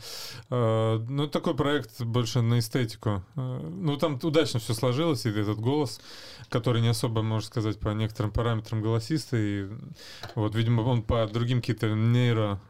Э, 0.51 0.99
Ну, 1.09 1.29
такой 1.29 1.55
проект 1.55 2.03
больше 2.03 2.43
на 2.43 2.59
эстетику. 2.59 3.23
Э, 3.37 3.61
Ну, 3.63 3.97
там 3.97 4.19
удачно 4.23 4.61
все 4.61 4.75
сложилось, 4.75 5.25
и 5.25 5.31
этот 5.31 5.59
голос, 5.59 6.01
который 6.51 6.83
не 6.83 6.89
особо, 6.89 7.23
можно 7.23 7.47
сказать, 7.47 7.79
по 7.81 7.89
некоторым 7.91 8.33
параметрам 8.33 8.83
голосистый. 8.83 9.41
И 9.63 9.69
вот, 10.35 10.55
видимо, 10.55 10.83
он 10.83 11.03
по 11.03 11.27
другим 11.27 11.61
каким-то 11.61 11.89
нейро 11.95 12.61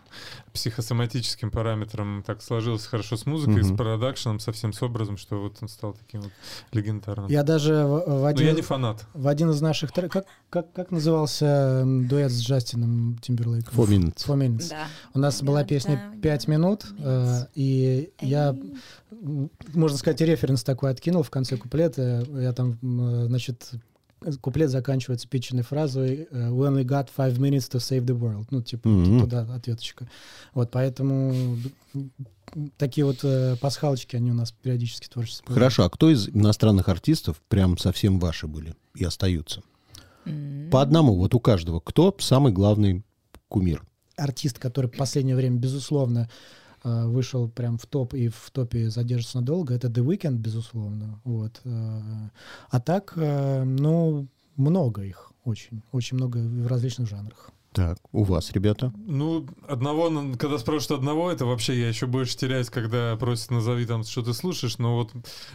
психосоматическим 0.53 1.50
параметрам 1.50 2.22
так 2.27 2.42
сложился 2.42 2.88
хорошо 2.88 3.16
с 3.16 3.27
музыкой, 3.27 3.62
Мгм. 3.62 3.74
с 3.74 3.77
продакшеном, 3.77 4.40
совсем 4.40 4.72
с 4.72 4.83
образом, 4.83 5.16
что 5.16 5.40
вот 5.40 5.57
он 5.61 5.68
стал 5.68 5.94
таким 5.94 6.22
вот 6.22 6.33
легендарным. 6.72 7.31
Я 7.31 7.42
даже 7.42 7.74
в, 7.85 8.05
в 8.05 8.20
Но 8.20 8.27
один, 8.27 8.46
я 8.46 8.53
не 8.53 8.62
фанат. 8.62 9.05
в 9.14 9.27
один 9.29 9.50
из 9.50 9.61
наших 9.61 9.92
треков... 9.92 10.24
Как, 10.24 10.27
как, 10.66 10.72
как 10.72 10.90
назывался 10.90 11.83
дуэт 11.85 12.31
с 12.31 12.40
Джастином 12.40 13.18
Тимберлейком? 13.20 13.74
Four 13.77 13.88
Minutes. 13.88 14.27
Four 14.27 14.37
Minutes. 14.38 14.68
Да. 14.70 14.87
У 15.12 15.18
нас 15.18 15.42
была 15.42 15.64
песня 15.64 16.12
«Пять 16.22 16.46
минут», 16.48 16.85
э, 16.98 17.46
и 17.55 18.11
я, 18.20 18.57
можно 19.74 19.98
сказать, 19.98 20.20
референс 20.20 20.62
такой 20.62 20.90
откинул 20.90 21.22
в 21.22 21.31
конце 21.31 21.57
куплета. 21.57 22.24
Я 22.31 22.53
там, 22.53 22.79
м, 22.83 23.27
значит, 23.27 23.70
куплет 24.41 24.71
заканчивается 24.71 25.29
питченной 25.29 25.63
фразой 25.63 26.29
э, 26.31 26.49
«We 26.51 26.69
only 26.71 26.85
got 26.85 27.09
five 27.17 27.39
minutes 27.39 27.71
to 27.71 27.79
save 27.79 28.05
the 28.05 28.19
world». 28.19 28.47
Ну, 28.51 28.63
типа, 28.63 28.89
Мгм. 28.89 29.21
туда 29.21 29.43
ответочка. 29.55 30.09
Вот, 30.53 30.71
поэтому 30.71 31.57
такие 32.77 33.05
вот 33.05 33.19
э, 33.23 33.57
пасхалочки, 33.61 34.17
они 34.17 34.31
у 34.31 34.35
нас 34.35 34.53
периодически 34.53 35.09
творчество. 35.09 35.53
Хорошо, 35.53 35.85
а 35.85 35.91
кто 35.91 36.11
из 36.11 36.29
иностранных 36.29 36.89
артистов 36.89 37.41
прям 37.49 37.79
совсем 37.79 38.19
ваши 38.19 38.47
были 38.47 38.75
и 38.95 39.05
остаются? 39.05 39.63
М. 40.25 40.69
По 40.71 40.83
одному, 40.83 41.17
вот 41.17 41.35
у 41.35 41.41
каждого. 41.41 41.81
Кто 41.81 42.15
самый 42.19 42.53
главный 42.53 43.05
кумир? 43.49 43.85
артист, 44.17 44.61
который 44.61 44.87
в 44.87 44.97
последнее 44.97 45.35
время, 45.35 45.57
безусловно, 45.57 46.21
э, 46.21 46.63
вышел 46.85 47.49
прям 47.49 47.79
в 47.79 47.87
топ 47.87 48.14
и 48.14 48.29
в 48.29 48.51
топе 48.53 48.90
задержится 48.90 49.38
надолго, 49.38 49.75
это 49.75 49.88
The 49.88 50.05
Weeknd, 50.05 50.37
безусловно. 50.37 51.20
Вот. 51.25 51.61
э, 51.64 52.01
А 52.70 52.81
так, 52.81 53.14
э, 53.16 53.64
ну, 53.64 54.27
много 54.57 55.03
их, 55.03 55.33
очень. 55.44 55.83
Очень 55.92 56.16
много 56.18 56.38
в 56.38 56.66
различных 56.66 57.09
жанрах. 57.09 57.51
Так, 57.75 57.99
у 58.13 58.23
вас, 58.23 58.53
ребята? 58.53 58.93
Ну, 59.05 59.49
одного, 59.67 60.09
когда 60.39 60.59
спрашивают 60.59 61.01
одного, 61.01 61.33
это 61.33 61.45
вообще 61.45 61.77
я 61.77 61.89
еще 61.89 62.07
больше 62.07 62.37
теряюсь, 62.37 62.71
когда 62.71 63.17
просят 63.17 63.51
назови 63.51 63.85
там, 63.85 64.05
что 64.05 64.23
ты 64.23 64.33
слушаешь, 64.33 64.79
но 64.79 64.95
вот 64.95 65.11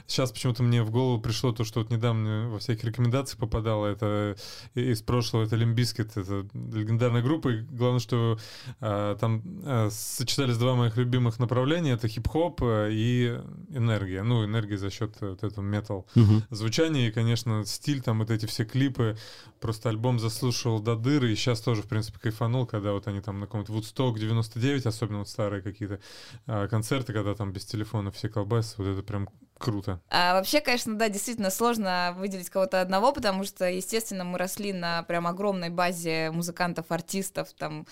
сейчас 0.05 0.33
почему-то 0.33 0.61
мне 0.61 0.83
в 0.83 0.91
голову 0.91 1.21
пришло 1.21 1.53
то, 1.53 1.63
что 1.63 1.79
вот 1.79 1.91
недавно 1.91 2.49
во 2.49 2.59
всяких 2.59 2.83
рекомендациях 2.83 3.39
попадало, 3.39 3.85
это 3.85 4.35
и- 4.75 4.91
из 4.91 5.01
прошлого, 5.01 5.43
это 5.43 5.55
Limp 5.55 5.78
Bizkit, 5.78 6.17
это 6.17 6.45
легендарная 6.53 7.21
группа, 7.21 7.53
и 7.53 7.61
главное, 7.61 8.01
что 8.01 8.37
а, 8.81 9.15
там 9.15 9.41
а, 9.63 9.87
сочетались 9.89 10.57
два 10.57 10.75
моих 10.75 10.97
любимых 10.97 11.39
направления, 11.39 11.91
это 11.93 12.09
хип-хоп 12.09 12.59
а, 12.63 12.89
и 12.89 13.39
энергия, 13.69 14.23
ну, 14.23 14.43
энергия 14.43 14.77
за 14.77 14.89
счет 14.89 15.15
э, 15.21 15.29
вот 15.29 15.43
этого 15.45 15.63
метал 15.63 16.05
звучание 16.49 17.07
и, 17.07 17.11
конечно, 17.13 17.63
стиль, 17.65 18.01
там 18.01 18.19
вот 18.19 18.29
эти 18.29 18.45
все 18.45 18.65
клипы. 18.65 19.15
Просто 19.61 19.89
альбом 19.89 20.19
заслушивал 20.19 20.79
до 20.79 20.95
дыры, 20.95 21.33
и 21.33 21.35
сейчас 21.35 21.59
тоже, 21.59 21.81
в 21.81 21.87
принципе, 21.87 22.08
кайфанул, 22.17 22.65
когда 22.65 22.93
вот 22.93 23.07
они 23.07 23.21
там 23.21 23.39
на 23.39 23.45
каком-то 23.45 23.73
Woodstock 23.73 24.17
99, 24.17 24.85
особенно 24.85 25.19
вот 25.19 25.29
старые 25.29 25.61
какие-то 25.61 25.99
а, 26.47 26.67
концерты, 26.67 27.13
когда 27.13 27.35
там 27.35 27.51
без 27.51 27.65
телефона 27.65 28.11
все 28.11 28.29
колбасы, 28.29 28.75
вот 28.77 28.87
это 28.87 29.03
прям 29.03 29.29
круто. 29.59 30.01
А 30.09 30.33
вообще, 30.33 30.61
конечно, 30.61 30.95
да, 30.95 31.09
действительно 31.09 31.51
сложно 31.51 32.15
выделить 32.17 32.49
кого-то 32.49 32.81
одного, 32.81 33.11
потому 33.11 33.43
что, 33.43 33.69
естественно, 33.69 34.23
мы 34.23 34.39
росли 34.39 34.73
на 34.73 35.03
прям 35.03 35.27
огромной 35.27 35.69
базе 35.69 36.31
музыкантов, 36.31 36.85
артистов, 36.89 37.49
там, 37.57 37.85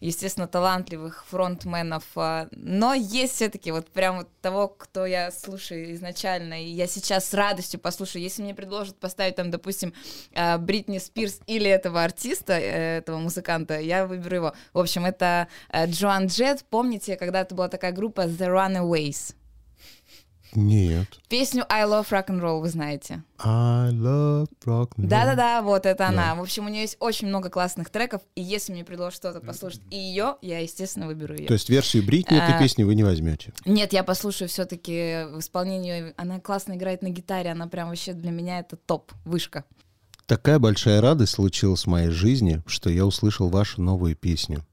естественно, 0.00 0.48
талантливых 0.48 1.24
фронтменов. 1.26 2.04
а, 2.16 2.48
Но 2.52 2.94
есть 2.94 3.34
все-таки 3.34 3.70
вот 3.70 3.90
прям 3.90 4.18
вот 4.18 4.28
того, 4.40 4.68
кто 4.68 5.06
я 5.06 5.30
слушаю 5.30 5.94
изначально, 5.94 6.64
и 6.64 6.68
я 6.68 6.86
сейчас 6.86 7.28
с 7.28 7.34
радостью 7.34 7.78
послушаю. 7.78 8.22
Если 8.22 8.42
мне 8.42 8.54
предложат 8.54 8.98
поставить 8.98 9.36
там, 9.36 9.50
допустим, 9.50 9.92
а, 10.34 10.58
Бритни 10.58 10.98
Спирс 10.98 11.40
или 11.46 11.70
этого 11.70 12.02
артиста, 12.02 12.54
э, 12.54 12.98
этого 12.98 13.18
музыканта, 13.18 13.78
я 13.78 14.06
выберу 14.06 14.36
его. 14.36 14.54
В 14.72 14.78
общем, 14.78 15.04
это 15.04 15.48
э, 15.70 15.86
Джоан 15.86 16.26
Джет. 16.26 16.64
Помните, 16.70 17.16
когда-то 17.16 17.54
была 17.54 17.68
такая 17.68 17.92
группа 17.92 18.22
The 18.22 18.48
Runaways? 18.48 19.34
Нет. 20.54 21.06
Песню 21.28 21.64
I 21.68 21.84
Love 21.84 22.08
Rock 22.10 22.26
and 22.28 22.40
Roll 22.40 22.60
вы 22.60 22.68
знаете. 22.68 23.22
I 23.38 23.90
love 23.92 24.48
rock 24.64 24.90
and 24.96 25.04
roll. 25.04 25.06
Да-да-да, 25.06 25.62
вот 25.62 25.86
это 25.86 25.98
Да. 25.98 26.08
она. 26.08 26.34
В 26.34 26.40
общем, 26.42 26.66
у 26.66 26.68
нее 26.68 26.82
есть 26.82 26.96
очень 27.00 27.28
много 27.28 27.50
классных 27.50 27.90
треков, 27.90 28.22
и 28.34 28.42
если 28.42 28.72
мне 28.72 28.84
предложат 28.84 29.14
что-то 29.16 29.40
послушать 29.40 29.80
и 29.90 29.96
ее, 29.96 30.36
я, 30.42 30.58
естественно, 30.60 31.06
выберу 31.06 31.34
ее. 31.36 31.46
То 31.46 31.54
есть 31.54 31.68
версию 31.70 32.04
Бритни 32.04 32.36
этой 32.36 32.54
А. 32.56 32.58
песни 32.58 32.82
вы 32.82 32.94
не 32.94 33.04
возьмете? 33.04 33.52
Нет, 33.64 33.92
я 33.92 34.02
послушаю 34.02 34.48
все-таки 34.48 35.26
в 35.32 35.38
исполнении. 35.38 36.12
Она 36.16 36.40
классно 36.40 36.74
играет 36.74 37.02
на 37.02 37.10
гитаре, 37.10 37.50
она 37.50 37.66
прям 37.68 37.88
вообще 37.88 38.12
для 38.12 38.30
меня 38.30 38.58
это 38.60 38.76
топ, 38.76 39.12
вышка. 39.24 39.64
Такая 40.26 40.58
большая 40.58 41.00
радость 41.00 41.32
случилась 41.32 41.84
в 41.84 41.86
моей 41.88 42.10
жизни, 42.10 42.62
что 42.66 42.88
я 42.90 43.04
услышал 43.06 43.48
вашу 43.48 43.80
новую 43.82 44.14
песню 44.16 44.64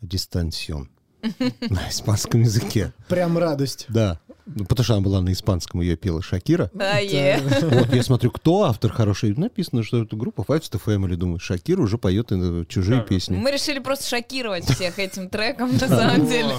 «Дистансион» 0.00 0.88
на 1.70 1.88
испанском 1.90 2.42
языке. 2.42 2.92
Прям 3.08 3.36
радость. 3.38 3.86
Да. 3.88 4.20
Ну, 4.56 4.64
потому 4.64 4.84
что 4.84 4.94
она 4.94 5.02
была 5.02 5.20
на 5.20 5.32
испанском, 5.32 5.82
ее 5.82 5.96
пела 5.96 6.22
Шакира. 6.22 6.70
Да, 6.72 6.96
е. 6.96 7.38
Вот 7.62 7.94
я 7.94 8.02
смотрю, 8.02 8.30
кто 8.30 8.62
автор 8.62 8.90
хороший. 8.90 9.34
Написано, 9.36 9.82
что 9.82 10.02
это 10.02 10.16
группа 10.16 10.40
Five 10.40 10.62
to 10.62 10.80
Family. 10.82 11.14
Думаю, 11.14 11.38
Шакира 11.38 11.82
уже 11.82 11.98
поет 11.98 12.28
э, 12.32 12.64
чужие 12.66 13.00
Кавер. 13.00 13.08
песни. 13.08 13.36
Мы 13.36 13.50
решили 13.50 13.80
просто 13.80 14.08
шокировать 14.08 14.64
всех 14.70 14.98
этим 14.98 15.28
треком, 15.28 15.72
на 15.74 15.86
самом 15.86 16.26
деле. 16.26 16.54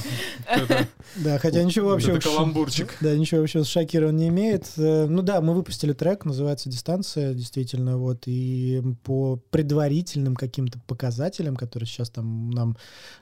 Да, 1.15 1.39
хотя 1.39 1.63
ничего 1.63 1.89
вообще... 1.89 2.11
это 2.11 2.29
каламбурчик. 2.29 2.95
Да, 3.01 3.15
ничего 3.15 3.41
вообще 3.41 3.63
с 3.63 3.67
Шакира 3.67 4.09
он 4.09 4.17
не 4.17 4.27
имеет. 4.27 4.67
Э, 4.77 5.07
Ну 5.07 5.23
да, 5.23 5.41
мы 5.41 5.55
выпустили 5.55 5.93
трек, 5.93 6.23
называется 6.23 6.69
«Дистанция», 6.69 7.33
действительно, 7.33 7.97
вот, 7.97 8.27
и 8.27 8.83
по 9.03 9.37
предварительным 9.49 10.35
каким-то 10.35 10.79
показателям, 10.85 11.55
которые 11.55 11.87
сейчас 11.87 12.11
там 12.11 12.51
нам 12.51 12.77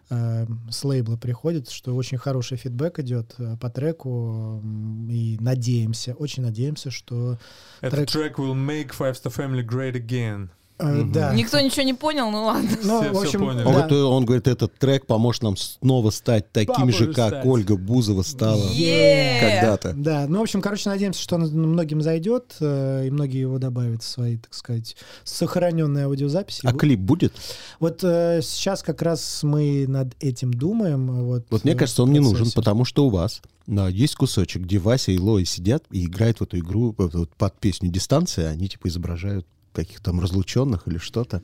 э, 0.09 0.47
с 0.69 0.83
лейбла 0.83 1.15
приходят, 1.15 1.69
что 1.69 1.95
очень 1.95 2.17
хороший 2.17 2.57
фидбэк 2.57 2.99
идет 2.99 3.38
по 3.61 3.69
треку, 3.69 4.61
и 5.10 5.38
надеемся, 5.39 6.13
очень 6.13 6.43
надеемся, 6.43 6.91
что... 6.91 7.38
Этот 7.82 8.10
Трек- 8.10 8.12
трек 8.12 8.39
will 8.39 8.54
make 8.54 8.91
Five 8.97 9.13
Star 9.13 9.32
Family 9.32 9.63
great 9.65 9.93
again. 9.95 10.49
Э, 10.79 10.85
Мгм. 10.93 11.11
Да. 11.11 11.33
Никто 11.33 11.59
ничего 11.59 11.83
не 11.83 11.93
понял, 11.93 12.29
ну 12.31 12.45
ладно. 12.45 12.69
Ну, 12.83 13.01
Все- 13.01 13.09
в 13.09 13.13
все 13.13 13.21
общем, 13.25 13.39
поняли. 13.39 13.63
Он, 13.63 13.73
да. 13.73 13.79
говорит, 13.88 13.91
он 13.93 14.25
говорит, 14.25 14.47
этот 14.47 14.73
трек 14.77 15.05
поможет 15.05 15.43
нам 15.43 15.57
снова 15.57 16.09
стать 16.09 16.51
такими 16.51 16.91
же, 16.91 17.05
Папа 17.07 17.15
как 17.15 17.27
стать. 17.29 17.45
Ольга 17.45 17.75
Бузова 17.77 18.21
стала 18.23 18.63
Е. 18.73 19.39
когда-то. 19.39 19.93
Да, 19.95 20.25
ну, 20.27 20.39
в 20.39 20.41
общем, 20.43 20.61
короче, 20.61 20.89
надеемся, 20.89 21.21
что 21.21 21.35
он 21.35 21.43
многим 21.43 22.01
зайдет, 22.01 22.55
э, 22.59 23.07
и 23.07 23.11
многие 23.11 23.39
его 23.41 23.57
добавят 23.57 24.03
в 24.03 24.07
свои, 24.07 24.38
так 24.38 24.53
сказать, 24.53 24.95
сохраненные 25.23 26.05
аудиозаписи. 26.05 26.61
А 26.63 26.73
клип 26.73 26.99
будет? 26.99 27.33
Вот 27.79 27.99
э, 28.03 28.41
сейчас 28.43 28.83
как 28.83 29.01
раз 29.01 29.43
мы 29.43 29.85
над 29.88 30.13
этим 30.19 30.53
думаем. 30.53 31.25
Вот, 31.25 31.45
Вот 31.49 31.63
мне 31.63 31.73
э, 31.73 31.77
кажется, 31.77 32.03
он 32.03 32.11
не 32.11 32.19
нужен, 32.19 32.51
потому 32.51 32.85
что 32.85 33.05
у 33.05 33.09
вас 33.09 33.41
да, 33.67 33.88
есть 33.89 34.15
кусочек, 34.15 34.61
где 34.63 34.77
Вася 34.77 35.11
и 35.11 35.17
Лои 35.17 35.43
сидят 35.43 35.83
и 35.89 36.05
играют 36.05 36.38
в 36.39 36.43
эту 36.43 36.59
игру 36.59 36.93
вот- 36.97 37.15
вот 37.15 37.29
под 37.35 37.59
песню 37.59 37.89
«Дистанция», 37.89 38.49
они 38.49 38.67
типа 38.69 38.88
изображают 38.89 39.47
каких-то 39.75 40.05
там 40.05 40.19
разлученных 40.19 40.88
или 40.88 40.97
что-то. 40.97 41.41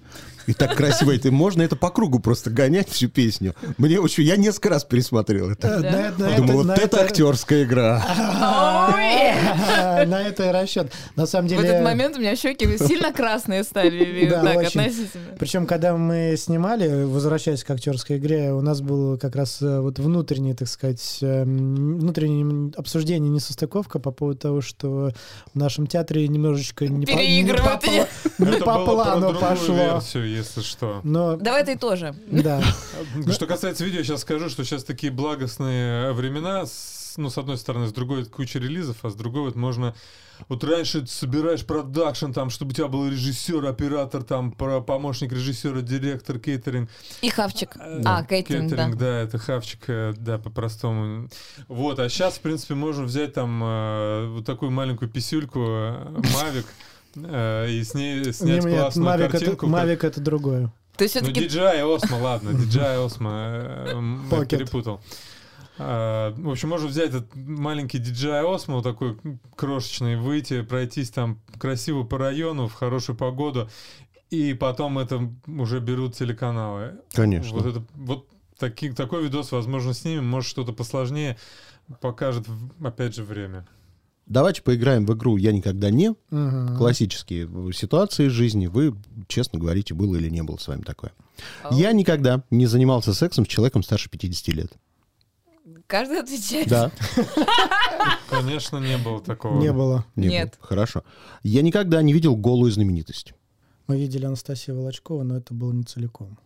И 0.48 0.54
так 0.54 0.76
красиво 0.76 1.14
это. 1.16 1.32
Можно 1.32 1.62
это 1.62 1.76
по 1.76 1.90
кругу 1.90 2.20
просто 2.20 2.50
гонять 2.50 2.90
всю 2.90 3.10
песню. 3.10 3.56
Мне 3.78 4.00
очень... 4.00 4.24
Я 4.24 4.38
несколько 4.38 4.70
раз 4.70 4.84
пересмотрел 4.84 5.50
Э, 5.50 5.54
это. 5.54 5.68
это- 5.68 6.16
на 6.22 6.36
Думаю, 6.38 6.58
вот 6.64 6.78
это 6.78 7.02
актерская 7.02 7.64
игра. 7.64 8.04
На 10.06 10.22
это 10.22 10.50
и 10.50 10.52
расчет. 10.52 10.92
На 11.16 11.26
самом 11.26 11.48
В 11.48 11.50
деле... 11.52 11.68
этот 11.68 11.84
момент 11.84 12.18
у 12.18 12.20
меня 12.20 12.36
щеки 12.36 12.78
сильно 12.78 13.12
красные 13.14 13.64
стали, 13.64 14.28
Да, 14.30 14.42
так, 14.42 14.58
относительно. 14.68 15.36
Причем, 15.40 15.66
когда 15.68 15.96
мы 15.96 16.36
снимали, 16.38 17.04
возвращаясь 17.04 17.64
к 17.64 17.70
актерской 17.72 18.18
игре, 18.18 18.52
у 18.54 18.62
нас 18.62 18.82
было 18.82 19.18
как 19.18 19.36
раз 19.36 19.62
э, 19.62 19.80
вот 19.80 20.00
внутреннее, 20.00 20.56
так 20.56 20.68
сказать, 20.68 21.20
эм, 21.22 22.00
внутреннее 22.00 22.72
обсуждение, 22.76 23.30
несостыковка 23.30 24.00
по 24.00 24.12
поводу 24.12 24.38
того, 24.40 24.62
что 24.62 25.12
в 25.54 25.58
нашем 25.58 25.88
театре 25.88 26.28
немножечко 26.28 26.88
не 26.88 27.06
Переигрывают 27.06 27.84
не 28.38 28.60
по 28.60 28.86
плану 28.86 29.34
пошло. 29.40 29.76
версию, 29.76 30.30
если 30.30 30.62
что. 30.62 31.02
Но, 31.04 31.38
Давай 31.38 31.66
ты 31.66 31.78
тоже. 31.78 32.16
да. 32.28 32.62
Что 33.32 33.48
касается 33.48 33.84
видео, 33.84 34.04
сейчас 34.04 34.22
скажу, 34.22 34.50
что 34.50 34.64
сейчас 34.64 34.84
такие 34.84 35.12
благостные 35.12 36.12
времена 36.14 36.66
ну, 37.18 37.30
с 37.30 37.38
одной 37.38 37.58
стороны, 37.58 37.88
с 37.88 37.94
другой 37.94 38.26
куча 38.26 38.60
релизов, 38.60 39.04
а 39.04 39.10
с 39.10 39.16
другой 39.16 39.44
вот 39.44 39.56
можно... 39.56 39.96
Вот 40.50 40.64
раньше 40.64 41.02
ты 41.02 41.08
собираешь 41.08 41.64
продакшн, 41.64 42.32
там, 42.32 42.50
чтобы 42.50 42.72
у 42.72 42.74
тебя 42.74 42.88
был 42.88 43.08
режиссер, 43.08 43.64
оператор, 43.66 44.24
там, 44.24 44.52
помощник 44.52 45.32
режиссера, 45.32 45.82
директор, 45.82 46.40
кейтеринг. 46.40 46.90
И 47.22 47.30
хавчик. 47.30 47.76
Э, 47.78 48.02
А, 48.04 48.24
кейтеринг, 48.24 48.72
да. 48.72 48.88
да, 48.88 49.20
это 49.22 49.38
хавчик, 49.38 49.84
э, 49.88 50.14
да, 50.18 50.40
по-простому. 50.40 51.30
Вот, 51.68 52.00
а 52.00 52.10
сейчас, 52.10 52.36
в 52.36 52.40
принципе, 52.42 52.74
можно 52.74 53.04
взять 53.04 53.34
там 53.34 53.62
э, 53.64 54.28
вот 54.30 54.46
такую 54.46 54.72
маленькую 54.72 55.10
писюльку, 55.12 55.60
Mavic, 55.60 56.66
э, 56.66 57.01
и 57.16 57.84
с 57.84 57.94
ней 57.94 58.32
снять 58.34 58.64
Не, 58.66 58.78
классную 58.78 59.10
Mavic 59.10 59.24
это, 59.24 59.30
картинку. 59.32 59.66
Mavic 59.68 60.06
это 60.06 60.22
другое. 60.22 60.72
То 60.98 61.04
есть 61.04 61.16
Ну, 61.16 61.22
все-таки 61.22 61.48
DJI 61.48 61.82
Osmo, 61.84 62.22
ладно, 62.22 62.50
DJI 62.50 63.06
Osmo, 63.08 63.30
э, 63.32 63.94
Pocket. 64.30 64.48
перепутал. 64.58 65.02
А, 65.80 66.34
В 66.38 66.50
общем, 66.50 66.70
можно 66.70 66.88
взять 66.88 67.10
этот 67.10 67.34
маленький 67.36 67.98
DJI 67.98 68.44
Osmo, 68.44 68.74
вот 68.76 68.84
такой 68.84 69.18
крошечный, 69.56 70.16
выйти, 70.18 70.62
пройтись 70.62 71.10
там 71.10 71.40
красиво 71.58 72.04
по 72.04 72.18
району, 72.18 72.68
в 72.68 72.74
хорошую 72.74 73.16
погоду, 73.18 73.70
и 74.30 74.54
потом 74.54 75.00
это 75.00 75.30
уже 75.48 75.80
берут 75.80 76.16
телеканалы. 76.16 77.00
Конечно. 77.14 77.58
Вот, 77.58 77.66
это, 77.66 77.84
вот 77.96 78.28
таки- 78.60 78.92
такой 78.92 79.24
видос, 79.24 79.52
возможно, 79.52 79.94
снимем, 79.94 80.26
может, 80.28 80.50
что-то 80.50 80.72
посложнее, 80.72 81.38
покажет, 82.00 82.46
опять 82.84 83.16
же, 83.16 83.24
время. 83.24 83.66
Давайте 84.26 84.62
поиграем 84.62 85.06
в 85.06 85.14
игру 85.14 85.36
«Я 85.38 85.52
никогда 85.52 85.90
не». 85.90 86.16
Мгм. 86.30 86.78
Классические 86.78 87.48
ситуации 87.74 88.28
из 88.28 88.32
жизни. 88.32 88.68
Вы 88.68 88.96
честно 89.28 89.60
говорите, 89.60 89.94
было 89.94 90.16
или 90.16 90.30
не 90.30 90.42
было 90.42 90.58
с 90.58 90.68
вами 90.68 90.82
такое. 90.84 91.12
Ау. 91.64 91.78
Я 91.78 91.92
никогда 91.92 92.44
не 92.50 92.66
занимался 92.66 93.14
сексом 93.14 93.46
с 93.46 93.50
человеком 93.50 93.84
старше 93.84 94.10
50 94.10 94.48
лет. 94.56 94.72
каждый 95.88 96.20
отвечает. 96.22 96.70
Да, 96.70 96.92
Конечно, 98.30 98.78
не 98.78 98.98
было 98.98 99.22
такого. 99.22 99.60
Не 99.60 99.74
было. 99.74 100.06
не 100.16 100.28
было. 100.28 100.32
Нет. 100.32 100.58
Хорошо. 100.62 101.04
Я 101.44 101.62
никогда 101.62 102.02
не 102.02 102.14
видел 102.14 102.36
голую 102.36 102.72
знаменитость. 102.72 103.34
Мы 103.88 104.00
видели 104.00 104.26
Анастасию 104.26 104.78
Волочкова, 104.78 105.24
но 105.24 105.38
это 105.38 105.54
было 105.54 105.74
не 105.74 105.84
целиком. 105.84 106.38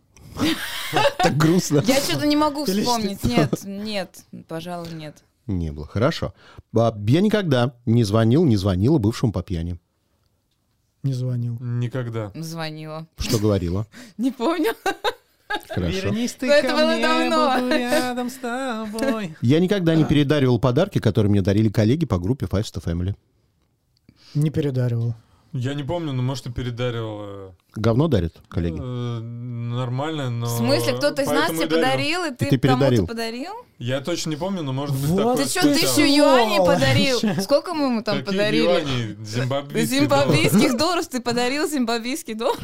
Так 1.18 1.36
грустно. 1.36 1.82
Я 1.86 2.00
что-то 2.00 2.26
не 2.26 2.36
могу 2.36 2.64
вспомнить. 2.64 3.22
Нет, 3.24 3.52
нет, 3.64 4.24
пожалуй, 4.48 4.92
нет. 4.92 5.22
Не 5.46 5.72
было. 5.72 5.86
Хорошо. 5.86 6.34
А, 6.76 6.94
Я 7.06 7.20
никогда 7.20 7.74
не 7.86 8.04
звонил, 8.04 8.44
не 8.44 8.56
звонила 8.56 8.98
бывшему 8.98 9.32
по 9.32 9.42
пьяни. 9.42 9.78
Не 11.02 11.12
звонил. 11.12 11.56
Никогда. 11.60 12.32
Звонила. 12.34 13.06
Что 13.16 13.38
говорила? 13.38 13.86
Не 14.18 14.32
помню. 14.32 14.72
Хорошо. 15.68 16.10
ты 16.10 16.46
это 16.50 16.66
ко 16.68 16.74
было 16.74 16.92
мне, 16.94 17.02
давно. 17.02 17.54
буду 17.60 17.70
рядом 17.70 18.28
с 18.28 18.34
тобой. 18.34 19.36
Я 19.40 19.60
никогда 19.60 19.94
не 19.94 20.04
передаривал 20.04 20.58
подарки, 20.58 20.98
которые 20.98 21.30
мне 21.30 21.42
дарили 21.42 21.68
коллеги 21.68 22.04
по 22.06 22.18
группе 22.18 22.46
Five 22.46 22.62
Star 22.62 22.82
Family. 22.84 23.14
Не 24.34 24.50
передаривал. 24.50 25.14
Я 25.56 25.74
не 25.74 25.82
помню, 25.84 26.12
но 26.12 26.22
может 26.22 26.46
и 26.46 26.50
передаривал. 26.52 27.18
э, 27.22 27.50
Говно 27.76 28.08
дарят 28.08 28.34
коллеги? 28.48 28.78
э, 28.80 29.20
Нормально, 29.20 30.30
но... 30.30 30.46
В 30.46 30.50
смысле, 30.58 30.94
кто-то 30.94 31.22
из 31.22 31.28
нас 31.28 31.50
тебе 31.50 31.64
и 31.64 31.68
дарил. 31.68 31.76
подарил, 31.82 32.24
и 32.24 32.30
ты, 32.30 32.46
ты 32.46 32.56
передарил. 32.58 32.96
кому-то 32.98 33.06
подарил? 33.12 33.52
Я 33.78 34.00
точно 34.00 34.30
не 34.30 34.36
помню, 34.36 34.62
но 34.62 34.72
может 34.72 34.94
быть 34.96 35.10
Вот 35.10 35.18
такое 35.36 35.44
Ты 35.44 35.50
что, 35.50 35.62
тысячу 35.74 36.00
юаней 36.00 36.58
подарил? 36.58 37.18
Сколько 37.42 37.74
мы 37.74 37.86
ему 37.86 38.02
там 38.02 38.18
Какие 38.18 38.32
подарили? 38.32 38.62
юани? 38.64 39.16
Зимбабвийские 39.24 40.00
Зимбабвийских 40.00 40.76
долларов 40.78 41.06
ты 41.08 41.20
подарил 41.20 41.68
зимбабвийский 41.68 42.34
доллар? 42.34 42.58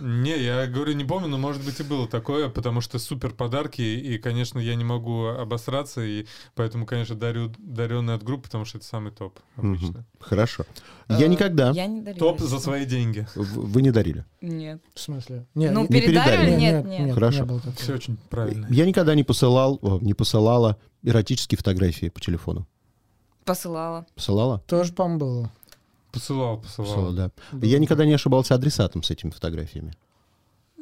Не, 0.00 0.36
я 0.42 0.66
говорю, 0.66 0.92
не 0.94 1.04
помню, 1.04 1.28
но 1.28 1.38
может 1.38 1.64
быть 1.64 1.80
и 1.80 1.82
было 1.82 2.06
такое, 2.08 2.48
потому 2.48 2.80
что 2.80 2.98
супер 2.98 3.30
подарки, 3.32 3.80
и, 3.82 4.18
конечно, 4.18 4.58
я 4.58 4.74
не 4.74 4.84
могу 4.84 5.26
обосраться, 5.26 6.00
и 6.02 6.26
поэтому, 6.54 6.86
конечно, 6.86 7.14
дарю 7.14 7.52
даренный 7.58 8.14
от 8.14 8.22
группы, 8.22 8.44
потому 8.44 8.64
что 8.64 8.78
это 8.78 8.86
самый 8.86 9.12
топ 9.12 9.38
обычно. 9.56 10.04
Хорошо. 10.20 10.64
Я 11.08 11.24
Э, 11.24 11.28
никогда... 11.28 11.70
Я 11.70 11.86
не 11.86 12.00
дарила. 12.02 12.18
Топ 12.18 12.40
за 12.40 12.58
свои 12.58 12.84
деньги. 12.84 13.26
Вы 13.34 13.82
не 13.82 13.90
дарили. 13.90 14.24
Нет. 14.40 14.82
В 14.94 15.00
смысле? 15.00 15.46
Не, 15.54 15.70
Ну, 15.70 15.82
не- 15.82 15.88
передарили? 15.88 16.54
Нет, 16.56 16.84
нет. 16.84 17.14
Хорошо. 17.14 17.46
Все 17.76 17.94
очень 17.94 18.16
правильно. 18.30 18.66
Я 18.70 18.86
никогда 18.86 19.14
не 19.14 19.24
посылал, 19.24 19.78
не 20.00 20.14
посылала 20.14 20.76
эротические 21.02 21.56
фотографии 21.58 22.08
по 22.08 22.20
телефону. 22.20 22.66
Посылала. 23.44 24.06
Посылала? 24.14 24.58
Тоже, 24.66 24.92
по-моему, 24.92 25.18
было. 25.18 25.52
Посылал, 26.12 26.58
посылал. 26.60 26.88
Посылала, 26.88 27.12
да. 27.12 27.30
Я 27.66 27.78
никогда 27.78 28.04
не 28.06 28.14
ошибался 28.14 28.54
адресатом 28.54 29.02
с 29.02 29.10
этими 29.10 29.30
фотографиями. 29.30 29.92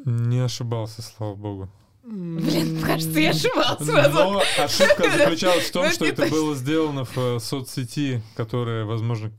Не 0.05 0.39
ошибался, 0.39 1.03
слава 1.03 1.35
богу. 1.35 1.69
Блин, 2.05 2.81
кажется, 2.83 3.19
я 3.19 3.31
ошибался 3.31 4.09
Но 4.13 4.41
ошибка 4.63 5.11
заключалась 5.19 5.65
в 5.65 5.73
том, 5.73 5.87
Ну, 5.87 5.91
что 5.91 6.05
это 6.07 6.27
было 6.29 6.55
сделано 6.55 7.05
в 7.05 7.19
э, 7.19 7.41
соцсети, 7.41 8.23
которая, 8.37 8.85
возможно, 8.85 9.33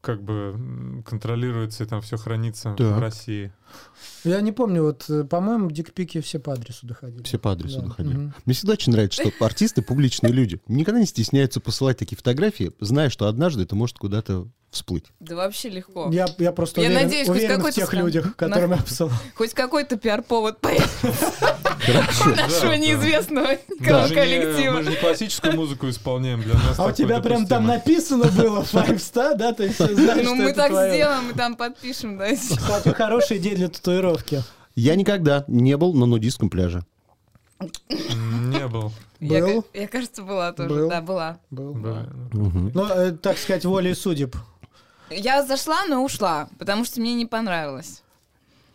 как 0.00 0.22
бы 0.22 1.02
контролируется 1.06 1.84
и 1.84 1.86
там 1.86 2.00
все 2.00 2.16
хранится 2.16 2.74
Так. 2.78 2.96
в 2.96 2.98
России. 2.98 3.52
Я 4.24 4.40
не 4.40 4.52
помню, 4.52 4.82
вот, 4.82 5.04
э, 5.10 5.24
по-моему, 5.24 5.70
дикпики 5.70 6.22
все 6.22 6.38
по 6.38 6.54
адресу 6.54 6.86
доходили. 6.86 7.22
Все 7.24 7.38
по 7.38 7.52
адресу 7.52 7.80
Да. 7.82 7.86
доходили. 7.88 8.14
Мгм. 8.14 8.34
Мне 8.46 8.54
всегда 8.54 8.72
очень 8.72 8.92
нравится, 8.92 9.22
что 9.22 9.44
артисты 9.44 9.82
публичные 9.82 10.32
люди 10.32 10.62
никогда 10.68 10.98
не 10.98 11.06
стесняются 11.06 11.60
посылать 11.60 11.98
такие 11.98 12.16
фотографии, 12.16 12.72
зная, 12.80 13.10
что 13.10 13.26
однажды 13.28 13.64
это 13.64 13.76
может 13.76 13.98
куда-то 13.98 14.48
всплыть. 14.72 15.04
Да 15.20 15.36
вообще 15.36 15.68
легко. 15.68 16.08
Я, 16.10 16.26
я 16.38 16.50
просто 16.50 16.80
Я 16.80 16.88
уверен, 16.88 17.04
надеюсь, 17.04 17.28
хоть 17.28 17.36
уверен 17.36 17.54
в 17.54 17.56
какой-то 17.58 17.76
тех 17.76 17.86
стран- 17.86 18.04
людях, 18.04 18.36
которым 18.36 18.70
на- 18.70 18.74
я 18.76 18.82
посылал. 18.82 19.12
Хоть 19.36 19.52
какой-то 19.54 19.96
пиар-повод 19.98 20.60
появится 20.60 21.12
Хорошо. 21.84 22.30
нашего 22.30 22.72
неизвестного 22.72 23.48
не, 23.48 23.58
мы 23.78 24.08
коллектива. 24.14 24.82
же 24.82 24.90
не 24.90 24.96
классическую 24.96 25.54
музыку 25.56 25.88
исполняем, 25.90 26.42
для 26.42 26.54
нас 26.54 26.78
А 26.78 26.86
у 26.86 26.92
тебя 26.92 27.20
прям 27.20 27.46
там 27.46 27.66
написано 27.66 28.24
было 28.32 28.62
Five 28.62 28.96
Star, 28.96 29.36
да? 29.36 29.52
Ты 29.52 29.68
знаешь, 29.70 30.24
Ну, 30.24 30.34
мы 30.34 30.52
так 30.54 30.70
сделаем, 30.70 31.26
мы 31.26 31.32
там 31.34 31.54
подпишем, 31.54 32.16
да. 32.18 32.34
Кстати, 32.34 32.88
хорошая 32.88 33.38
идея 33.38 33.56
для 33.56 33.68
татуировки. 33.68 34.42
Я 34.74 34.94
никогда 34.96 35.44
не 35.48 35.76
был 35.76 35.92
на 35.92 36.06
нудистском 36.06 36.48
пляже. 36.48 36.82
Не 37.60 38.66
был. 38.68 38.92
Я, 39.20 39.38
Был? 39.40 39.62
ка- 39.62 39.68
я, 39.78 39.86
кажется, 39.86 40.22
была 40.22 40.52
тоже. 40.52 40.68
Был? 40.70 40.88
Да, 40.88 41.00
была. 41.00 41.38
Был. 41.50 41.74
Да. 41.74 42.08
Мгм. 42.32 42.72
Ну, 42.74 42.86
э, 42.86 43.12
так 43.12 43.38
сказать, 43.38 43.64
волей 43.64 43.94
судеб. 43.94 44.34
Я 45.16 45.44
зашла, 45.44 45.84
но 45.86 46.04
ушла, 46.04 46.48
потому 46.58 46.84
что 46.84 47.00
мне 47.00 47.14
не 47.14 47.26
понравилось. 47.26 48.02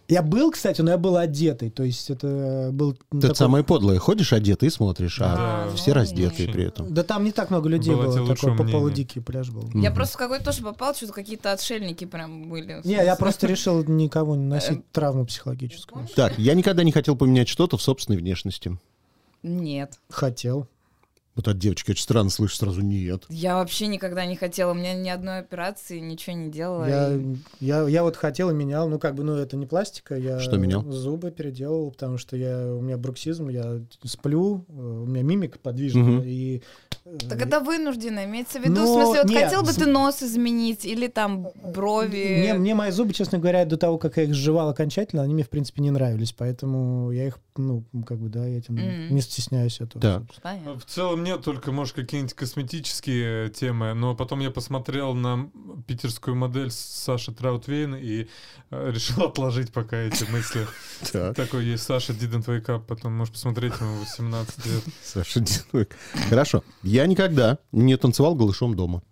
Я 0.10 0.22
был, 0.22 0.52
кстати, 0.52 0.80
но 0.82 0.92
я 0.92 0.98
был 0.98 1.18
одетый. 1.18 1.70
То 1.70 1.84
есть 1.84 2.10
это 2.10 2.70
был... 2.72 2.92
Это 3.12 3.22
такой- 3.24 3.36
самое 3.36 3.64
подлое. 3.66 4.00
Ходишь 4.00 4.32
одетый 4.32 4.68
и 4.68 4.72
смотришь, 4.72 5.20
а 5.22 5.66
Да. 5.70 5.76
все 5.76 5.92
ну, 5.92 5.96
раздетые 5.96 6.46
нет. 6.48 6.56
при 6.56 6.64
этом. 6.66 6.94
Да 6.94 7.04
там 7.04 7.26
не 7.26 7.34
так 7.34 7.50
много 7.50 7.68
людей 7.68 7.94
Было 7.94 8.16
было. 8.16 8.28
Такой 8.36 8.56
по 8.56 8.64
полудикий 8.64 9.22
пляж 9.22 9.50
был. 9.50 9.70
Я 9.74 9.90
Мгм. 9.90 9.96
просто 9.96 10.14
в 10.16 10.18
какой-то 10.20 10.46
тоже 10.46 10.64
попал, 10.64 10.96
что-то 10.96 11.12
какие-то 11.12 11.52
отшельники 11.52 12.06
прям 12.06 12.48
были. 12.48 12.80
Не, 12.86 12.94
я 12.94 13.18
просто 13.18 13.48
решил 13.48 13.84
никого 13.84 14.38
не 14.38 14.46
носить 14.46 14.90
травму 14.94 15.26
психологическую. 15.26 16.08
Так, 16.16 16.40
я 16.40 16.54
никогда 16.54 16.84
не 16.84 16.94
хотел 16.94 17.18
поменять 17.18 17.50
что-то 17.50 17.76
в 17.76 17.82
собственной 17.82 18.18
внешности. 18.18 18.78
Нет. 19.44 20.00
Хотел. 20.10 20.68
Вот 21.38 21.48
от 21.48 21.60
девочки 21.60 21.92
очень 21.92 22.02
странно 22.02 22.32
слышишь 22.32 22.58
сразу 22.58 22.82
«нет». 22.82 23.24
Я 23.30 23.58
вообще 23.58 23.86
никогда 23.86 24.26
не 24.26 24.36
хотела. 24.36 24.72
У 24.72 24.74
меня 24.74 24.96
ни 24.96 25.08
одной 25.08 25.38
операции, 25.38 26.00
ничего 26.00 26.36
не 26.36 26.50
делала. 26.50 26.90
Я, 26.90 27.14
и- 27.16 27.36
я, 27.60 27.88
я 27.88 28.02
вот 28.02 28.16
хотел 28.18 28.50
и 28.50 28.54
менял. 28.56 28.90
Ну, 28.90 28.98
как 28.98 29.14
бы, 29.14 29.24
ну, 29.24 29.36
это 29.36 29.56
не 29.56 29.68
пластика. 29.68 30.16
Я 30.16 30.40
Что 30.40 30.58
менял? 30.58 30.84
Зубы 30.92 31.30
переделал, 31.30 31.92
потому 31.92 32.18
что 32.18 32.36
я, 32.36 32.74
у 32.74 32.82
меня 32.82 32.98
бруксизм, 32.98 33.50
я 33.50 33.80
сплю, 34.04 34.66
э, 34.68 34.72
у 34.74 35.06
меня 35.06 35.22
мимика 35.22 35.60
подвижная. 35.60 36.02
Мгм. 36.04 36.24
И, 36.26 36.64
э, 37.06 37.18
Так 37.30 37.40
это 37.40 37.60
вынужденно, 37.60 38.26
имеется 38.26 38.60
в 38.60 38.64
виду. 38.64 38.74
Ну, 38.74 38.86
в 38.86 38.88
смысле, 39.04 39.22
вот 39.22 39.30
нет, 39.30 39.44
хотел 39.44 39.62
бы 39.62 39.72
ты 39.74 39.86
нос 39.86 40.24
изменить 40.24 40.86
или 40.86 41.06
там 41.06 41.50
брови. 41.72 42.38
Мне, 42.40 42.54
мне 42.56 42.74
мои 42.74 42.90
зубы, 42.90 43.14
честно 43.14 43.38
говоря, 43.38 43.64
до 43.66 43.78
того, 43.78 44.00
как 44.00 44.18
я 44.18 44.24
их 44.24 44.34
сживал 44.34 44.70
окончательно, 44.70 45.22
они 45.22 45.36
мне, 45.36 45.44
в 45.44 45.50
принципе, 45.50 45.84
не 45.84 45.92
нравились. 45.92 46.34
Поэтому 46.34 47.12
я 47.12 47.28
их, 47.28 47.38
ну, 47.58 47.84
как 48.08 48.18
бы, 48.18 48.30
да, 48.30 48.44
я 48.48 48.58
этим 48.58 48.74
Мгм. 48.74 49.14
не 49.14 49.22
стесняюсь 49.22 49.80
этого. 49.82 50.26
Понятно. 50.42 50.80
В 50.80 50.86
целом 50.86 51.27
нет, 51.28 51.44
только, 51.44 51.72
может, 51.72 51.94
какие-нибудь 51.94 52.34
косметические 52.34 53.50
темы, 53.50 53.94
но 53.94 54.16
потом 54.16 54.40
я 54.40 54.50
посмотрел 54.50 55.14
на 55.14 55.50
питерскую 55.86 56.36
модель 56.36 56.72
Саши 56.72 57.34
Траутвейн 57.34 57.96
и 57.96 58.28
э, 58.72 58.92
решил 58.92 59.24
отложить 59.26 59.74
пока 59.74 59.98
эти 59.98 60.24
мысли. 60.32 60.66
Так. 61.12 61.36
Такой 61.36 61.66
есть 61.66 61.84
Саша 61.84 62.14
Didn't 62.14 62.46
Wake 62.46 62.68
Up, 62.68 62.84
потом 62.88 63.14
можешь 63.14 63.34
посмотреть 63.34 63.74
ему 63.82 64.00
18 64.00 64.66
лет. 64.66 64.84
Саша 65.04 65.42
Динуик. 65.42 65.98
Хорошо. 66.30 66.64
Я 66.82 67.06
никогда 67.08 67.58
не 67.74 67.98
танцевал 67.98 68.34
голышом 68.36 68.76
дома. 68.76 69.04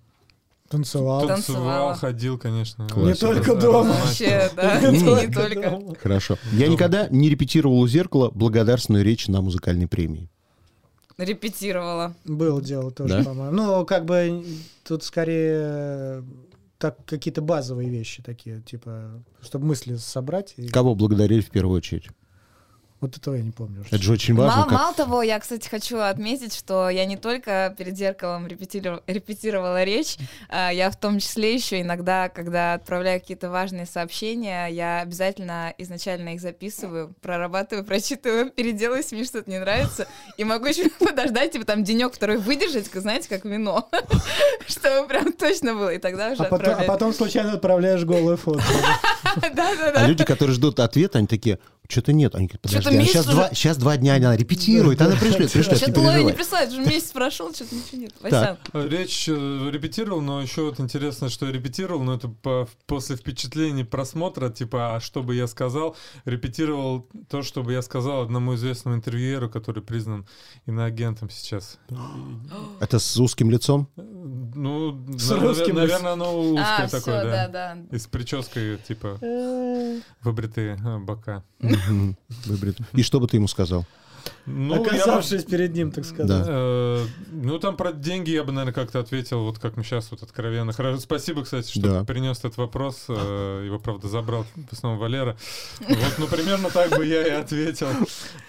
Танцевал. 0.70 1.28
Танцевал, 1.28 1.96
ходил, 1.96 2.38
конечно. 2.38 2.88
Не 2.96 3.14
только 3.14 3.56
дома. 3.56 3.94
Вообще, 3.94 4.50
да, 4.56 4.80
Не 4.80 5.32
только. 5.32 5.96
Хорошо. 6.02 6.38
Я 6.54 6.70
никогда 6.70 7.08
не 7.10 7.30
репетировал 7.30 7.80
у 7.80 7.88
зеркала 7.88 8.32
благодарственную 8.32 9.04
речь 9.04 9.28
на 9.28 9.42
музыкальной 9.42 9.88
премии. 9.88 10.30
Репетировала. 11.18 12.16
Было 12.26 12.62
дело 12.62 12.92
тоже, 12.92 13.18
Да? 13.20 13.24
по-моему. 13.24 13.52
Ну, 13.56 13.86
как 13.86 14.06
бы 14.06 14.44
тут 14.84 15.04
скорее 15.04 16.24
так 16.78 16.98
какие-то 17.06 17.42
базовые 17.42 17.90
вещи 17.90 18.22
такие, 18.22 18.62
типа, 18.62 19.24
чтобы 19.42 19.66
мысли 19.66 19.96
собрать. 19.96 20.54
и- 20.58 20.68
Кого 20.68 20.94
благодарили 20.96 21.42
в 21.42 21.50
первую 21.50 21.78
очередь? 21.78 22.08
Вот 23.02 23.18
этого 23.18 23.36
я 23.36 23.44
не 23.44 23.52
помню. 23.52 23.84
Это 23.92 24.02
же 24.02 24.14
очень 24.14 24.34
важно. 24.36 24.56
Мало, 24.56 24.64
как- 24.70 24.74
мало 24.80 24.94
того, 24.96 25.22
я, 25.22 25.38
кстати, 25.40 25.68
хочу 25.68 26.00
отметить, 26.00 26.56
что 26.56 26.90
я 26.90 27.06
не 27.06 27.18
только 27.18 27.76
перед 27.78 27.96
зеркалом 27.98 28.48
репетиров- 28.48 29.04
репетировала 29.06 29.84
речь, 29.84 30.16
а, 30.50 30.72
я 30.72 30.90
в 30.90 30.96
том 30.96 31.20
числе 31.20 31.54
еще 31.54 31.82
иногда, 31.82 32.30
когда 32.30 32.74
отправляю 32.76 33.20
какие-то 33.20 33.50
важные 33.50 33.86
сообщения, 33.86 34.68
я 34.68 35.02
обязательно 35.02 35.74
изначально 35.78 36.36
их 36.36 36.42
записываю, 36.42 37.14
прорабатываю, 37.22 37.86
прочитываю, 37.86 38.50
переделаю, 38.56 38.98
если 39.00 39.16
мне 39.18 39.26
что-то 39.26 39.52
не 39.52 39.60
нравится, 39.60 40.08
и 40.38 40.44
могу 40.46 40.66
еще 40.66 40.90
подождать, 41.00 41.52
типа 41.52 41.66
там 41.66 41.84
денек, 41.84 42.14
второй 42.14 42.38
выдержать, 42.38 42.88
как, 42.90 43.02
знаете, 43.02 43.28
как 43.28 43.44
вино, 43.44 43.90
чтобы 44.68 45.08
прям 45.08 45.34
точно 45.34 45.76
было, 45.76 45.90
и 45.94 45.98
тогда 45.98 46.32
уже 46.32 46.44
А 46.44 46.84
потом, 46.86 47.10
а 47.10 47.14
случайно 47.14 47.54
отправляешь 47.54 48.04
голую 48.06 48.38
фото. 48.38 48.64
А 49.26 49.40
Да-да-да. 49.50 50.08
люди, 50.08 50.24
которые 50.24 50.56
ждут 50.56 50.80
ответа, 50.80 51.18
они 51.18 51.28
такие, 51.28 51.60
что-то 51.90 52.14
нет. 52.14 52.36
Они 52.36 52.48
говорят, 52.48 52.62
подожди, 52.62 52.82
Что-то 52.82 52.96
а 52.96 53.00
месяц 53.00 53.12
сейчас, 53.12 53.26
уже- 53.28 53.36
два, 53.36 53.50
сейчас 53.50 53.78
два 53.78 53.98
дня 53.98 54.16
она 54.16 54.36
репетирует, 54.36 55.02
она 55.02 55.16
пришлет, 55.16 55.52
пришлет, 55.52 55.72
не 55.82 55.94
Что-то 55.94 56.22
не 56.24 56.34
присылает, 56.34 56.70
уже 56.72 56.82
месяц 56.82 57.12
прошел, 57.12 57.54
что-то 57.54 57.76
ничего 57.76 58.02
нет. 58.02 58.14
Так. 58.22 58.60
Васян. 58.74 58.90
Речь 58.90 59.26
э, 59.30 59.70
репетировал, 59.72 60.22
но 60.22 60.42
еще 60.42 60.64
вот 60.64 60.80
интересно, 60.80 61.30
что 61.30 61.46
я 61.46 61.52
репетировал, 61.52 62.04
но 62.04 62.14
это 62.16 62.28
по- 62.28 62.68
после 62.86 63.16
впечатлений 63.16 63.84
просмотра, 63.84 64.50
типа, 64.50 64.96
а 64.96 65.00
что 65.00 65.24
бы 65.24 65.36
я 65.36 65.48
сказал, 65.48 65.96
репетировал 66.26 67.08
то, 67.30 67.42
что 67.44 67.64
бы 67.64 67.74
я 67.74 67.82
сказал 67.82 68.22
одному 68.22 68.56
известному 68.56 68.96
интервьюеру, 68.98 69.50
который 69.50 69.84
признан 69.84 70.26
иноагентом 70.66 71.30
сейчас. 71.30 71.78
Это 72.80 73.00
с 73.00 73.18
узким 73.18 73.50
лицом? 73.52 73.88
Э, 73.98 74.02
Ну, 74.56 75.06
С 75.18 75.30
на- 75.32 75.40
русским 75.40 75.76
наверное, 75.76 76.14
оно 76.14 76.40
узкое 76.40 76.86
А, 76.86 76.88
такое, 76.88 77.00
все, 77.00 77.12
да. 77.24 77.48
да, 77.48 77.76
да. 77.76 77.96
И 77.96 78.00
с 78.00 78.08
прической, 78.08 78.78
типа, 78.78 79.20
выбритые 80.24 80.78
э, 80.84 80.98
бока. 81.00 81.44
Выбрит. 82.46 82.78
И 82.94 83.04
что 83.04 83.20
бы 83.20 83.28
ты 83.28 83.38
ему 83.38 83.48
сказал? 83.48 83.86
Ну, 84.48 84.74
я 84.74 84.80
бы- 84.82 84.88
Оказавшись 84.88 85.44
перед 85.44 85.74
ним, 85.76 85.92
так 85.92 86.04
сказать. 86.04 86.28
Да. 86.28 86.44
Э, 86.48 87.06
Ну, 87.32 87.60
там 87.60 87.78
про 87.78 87.92
деньги 87.94 88.32
я 88.32 88.44
бы, 88.44 88.52
наверное, 88.52 88.74
как-то 88.74 89.00
ответил, 89.00 89.44
вот 89.44 89.60
как 89.60 89.78
мы 89.78 89.84
сейчас 89.84 90.10
вот 90.10 90.24
откровенно. 90.24 90.74
Хорошо, 90.74 91.00
спасибо, 91.00 91.44
кстати, 91.44 91.70
что 91.70 91.82
Да. 91.82 92.04
принес 92.06 92.40
этот 92.40 92.58
вопрос. 92.58 93.06
э, 93.08 93.64
Его, 93.68 93.78
правда, 93.78 94.08
забрал 94.08 94.46
в 94.56 94.74
основном 94.74 95.00
Валера. 95.00 95.38
Вот, 95.88 96.16
ну, 96.18 96.28
примерно 96.28 96.70
так 96.72 96.90
бы 96.98 97.06
я 97.06 97.22
и 97.26 97.30
ответил. 97.30 97.88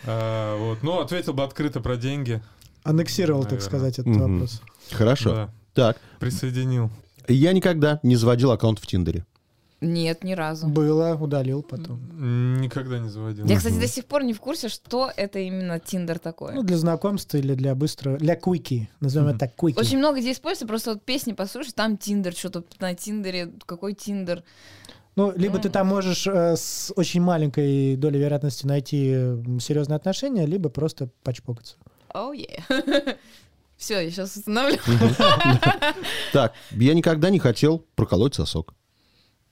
Э, 0.04 0.56
Вот, 0.58 0.82
ну, 0.82 0.98
ответил 1.00 1.34
бы 1.34 1.42
открыто 1.44 1.80
про 1.80 1.96
деньги. 1.96 2.42
Аннексировал, 2.82 3.42
так 3.42 3.52
Наверное. 3.52 3.68
сказать, 3.68 3.98
этот 3.98 4.06
Мгм. 4.06 4.32
вопрос. 4.38 4.62
Хорошо. 4.92 5.30
Да, 5.34 5.50
Так, 5.74 5.98
присоединил. 6.20 6.90
я 7.28 7.52
никогда 7.52 8.00
не 8.02 8.16
заводил 8.16 8.50
аккаунт 8.52 8.78
в 8.78 8.86
Тиндере. 8.86 9.26
Нет, 9.82 10.24
ни 10.24 10.32
разу. 10.32 10.68
Было, 10.68 11.14
удалил 11.20 11.62
потом. 11.62 12.00
Никогда 12.60 12.98
не 12.98 13.08
заводил. 13.10 13.46
Я, 13.46 13.56
кстати, 13.58 13.78
до 13.78 13.86
сих 13.86 14.06
пор 14.06 14.22
не 14.24 14.32
в 14.32 14.40
курсе, 14.40 14.68
что 14.68 15.10
это 15.14 15.38
именно 15.38 15.78
Tinder 15.78 16.18
такое. 16.18 16.54
Ну, 16.54 16.62
для 16.62 16.78
знакомства 16.78 17.36
или 17.36 17.54
для 17.54 17.74
быстрого... 17.74 18.16
Для 18.16 18.36
quickie. 18.36 18.88
Назовем 19.00 19.26
Мгм. 19.26 19.36
это 19.36 19.46
так, 19.46 19.54
quickie. 19.56 19.78
Очень 19.78 19.98
много 19.98 20.18
где 20.20 20.32
используется, 20.32 20.66
просто 20.66 20.92
вот 20.94 21.02
песни 21.02 21.32
послушаешь, 21.34 21.74
там 21.74 21.98
Tinder, 21.98 22.32
что-то 22.32 22.64
на 22.80 22.94
Tinder'е, 22.94 23.52
какой 23.66 23.92
Tinder. 23.92 24.42
Ну, 25.14 25.32
либо 25.36 25.58
ты 25.58 25.68
там 25.70 25.86
можешь 25.86 26.26
э, 26.26 26.56
с 26.56 26.92
очень 26.96 27.20
маленькой 27.22 27.96
долей 27.96 28.18
вероятности 28.20 28.66
найти 28.66 29.10
серьезные 29.60 29.96
отношения, 29.96 30.46
либо 30.46 30.68
просто 30.68 31.08
почпокаться. 31.22 31.76
Oh, 32.14 32.32
yeah. 32.32 32.62
Все, 33.76 34.00
я 34.00 34.10
сейчас 34.10 34.36
установлю. 34.36 34.78
Так, 36.32 36.54
я 36.70 36.94
никогда 36.94 37.28
не 37.30 37.38
хотел 37.38 37.84
проколоть 37.94 38.34
сосок. 38.34 38.74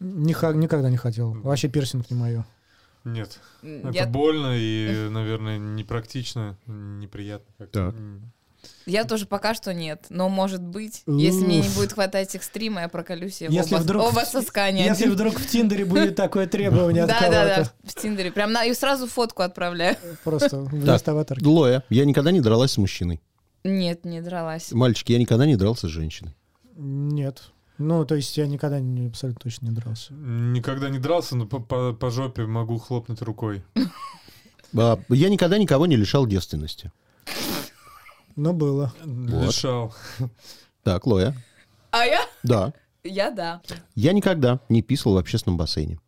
Никогда 0.05 0.91
не 0.91 0.97
хотел. 0.97 1.33
Вообще 1.33 1.69
пирсинг 1.69 2.11
не 2.11 2.17
мое. 2.17 2.45
Нет. 3.05 3.39
Это 3.63 3.91
Я, 3.91 4.07
больно 4.07 4.57
и, 4.57 5.09
наверное, 5.11 5.59
непрактично, 5.59 6.57
неприятно 6.67 7.53
как-то. 7.59 7.91
Так. 7.91 8.01
М. 8.01 8.33
я 8.87 9.05
тоже 9.05 9.27
пока 9.27 9.53
что 9.53 9.75
нет, 9.75 10.07
но 10.09 10.29
может 10.31 10.63
быть, 10.63 11.03
если 11.07 11.45
мне 11.45 11.61
не 11.61 11.69
будет 11.69 11.93
хватать 11.93 12.35
экстрима, 12.35 12.83
я 12.83 12.89
проколюсь 12.89 13.43
и 13.43 13.47
Если 13.51 13.75
оба, 13.75 13.83
вдруг- 13.83 14.03
оба 14.05 14.21
соска 14.21 14.71
не 14.71 14.85
Если 14.85 15.09
вдруг 15.09 15.39
в 15.39 15.47
Тиндере 15.47 15.85
будет 15.85 16.17
такое 16.17 16.47
требование 16.47 17.03
от 17.03 17.11
Да, 17.11 17.21
да, 17.31 17.45
да, 17.57 17.73
в 17.85 17.95
Тиндере. 17.95 18.33
Прям 18.33 18.53
на, 18.53 18.65
и 18.65 18.73
сразу 18.73 19.07
фотку 19.07 19.43
отправляю. 19.43 19.97
Просто 20.25 20.61
вместо 20.61 21.11
аватарки. 21.11 21.45
Лоя, 21.45 21.83
я 21.91 22.05
никогда 22.07 22.31
не 22.31 22.41
дралась 22.41 22.73
с 22.73 22.79
мужчиной. 22.79 23.21
Нет, 23.65 24.05
не 24.05 24.21
дралась. 24.23 24.73
Мальчики, 24.73 25.13
я 25.13 25.19
никогда 25.19 25.45
не 25.47 25.57
дрался 25.57 25.89
с 25.89 25.91
женщиной. 25.91 26.35
Нет. 26.77 27.51
Ну, 27.79 28.05
то 28.05 28.15
есть 28.15 28.37
я 28.37 28.47
никогда 28.47 28.79
не, 28.81 29.09
абсолютно 29.09 29.41
точно 29.43 29.67
не 29.67 29.73
дрался. 29.75 30.13
Никогда 30.15 30.89
не 30.89 30.99
дрался, 30.99 31.37
но 31.37 31.47
по, 31.47 31.59
по- 31.59 31.93
по 31.93 32.11
жопе 32.11 32.47
могу 32.47 32.79
хлопнуть 32.79 33.23
рукой. 33.23 33.63
А, 34.77 34.99
Я 35.09 35.29
никогда 35.29 35.57
никого 35.57 35.87
не 35.87 35.95
лишал 35.95 36.27
девственности. 36.27 36.91
Но 38.35 38.53
было. 38.53 38.93
Лишал. 39.05 39.95
Так, 40.83 41.07
Лоя. 41.07 41.37
А 41.93 42.05
я? 42.05 42.23
Да. 42.43 42.73
Я 43.05 43.31
да. 43.31 43.63
Я 43.95 44.13
никогда 44.13 44.59
не 44.69 44.83
писал 44.83 45.13
в 45.13 45.19
общественном 45.19 45.57
бассейне. 45.59 46.01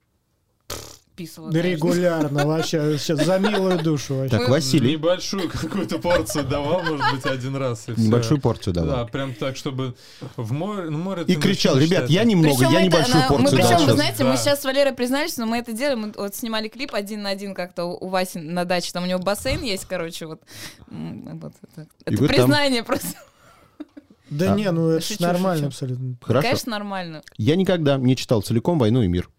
Писала. 1.17 1.51
Да 1.51 1.63
регулярно 1.63 2.47
вообще. 2.47 2.99
Сейчас 2.99 3.25
за 3.25 3.39
милую 3.39 3.83
душу 3.83 4.17
вообще. 4.17 4.37
Так, 4.39 4.49
Василий, 4.51 4.93
Небольшую 4.93 5.49
какую-то 5.49 5.99
порцию 5.99 6.45
давал, 6.45 6.83
может 6.83 7.15
быть, 7.15 7.25
один 7.25 7.57
раз. 7.57 7.87
небольшую 7.89 8.41
порцию 8.41 8.75
Да, 8.75 8.83
давал. 8.85 9.07
прям 9.09 9.35
так, 9.35 9.57
чтобы 9.57 9.95
в 10.37 10.53
море... 10.53 10.91
Ну, 10.91 10.99
море 10.99 11.25
И 11.27 11.35
кричал, 11.37 11.79
ребят, 11.79 12.11
я 12.11 12.25
немного, 12.25 12.55
Причем 12.59 12.71
я 12.73 12.79
это 12.81 12.87
небольшую 12.87 13.17
она- 13.17 13.29
мы 13.31 13.37
порцию 13.39 13.57
причем, 13.59 13.71
дал 13.79 13.87
вы 13.87 13.93
знаете, 13.95 14.25
мы 14.25 14.31
Да. 14.31 14.37
сейчас 14.37 14.61
с 14.61 14.65
Валерой 14.65 14.93
признались, 14.93 15.37
но 15.39 15.47
мы 15.47 15.57
это 15.59 15.73
делаем. 15.73 16.01
Мы 16.01 16.13
вот 16.17 16.35
снимали 16.35 16.69
клип 16.69 16.95
один 16.95 17.23
на 17.23 17.31
один 17.31 17.55
как-то 17.55 17.85
у 17.87 18.09
Васи 18.09 18.39
на 18.39 18.65
даче. 18.67 18.91
Там 18.93 19.05
у 19.05 19.07
него 19.07 19.19
бассейн 19.19 19.63
есть, 19.63 19.87
короче, 19.87 20.27
вот. 20.27 20.41
Это 22.05 22.17
признание 22.27 22.83
просто. 22.85 23.09
Да 24.29 24.53
А. 24.53 24.57
не, 24.57 24.69
ну 24.73 24.89
это 24.91 25.07
Шучу, 25.07 25.23
нормально 25.23 25.57
шучу. 25.57 25.67
абсолютно. 25.69 26.17
Хорошо. 26.21 26.43
Конечно, 26.49 26.71
нормально. 26.73 27.23
Я 27.37 27.55
никогда 27.55 27.97
не 27.97 28.17
читал 28.17 28.43
целиком 28.43 28.77
«Войну 28.79 29.03
и 29.03 29.07
мир». 29.07 29.31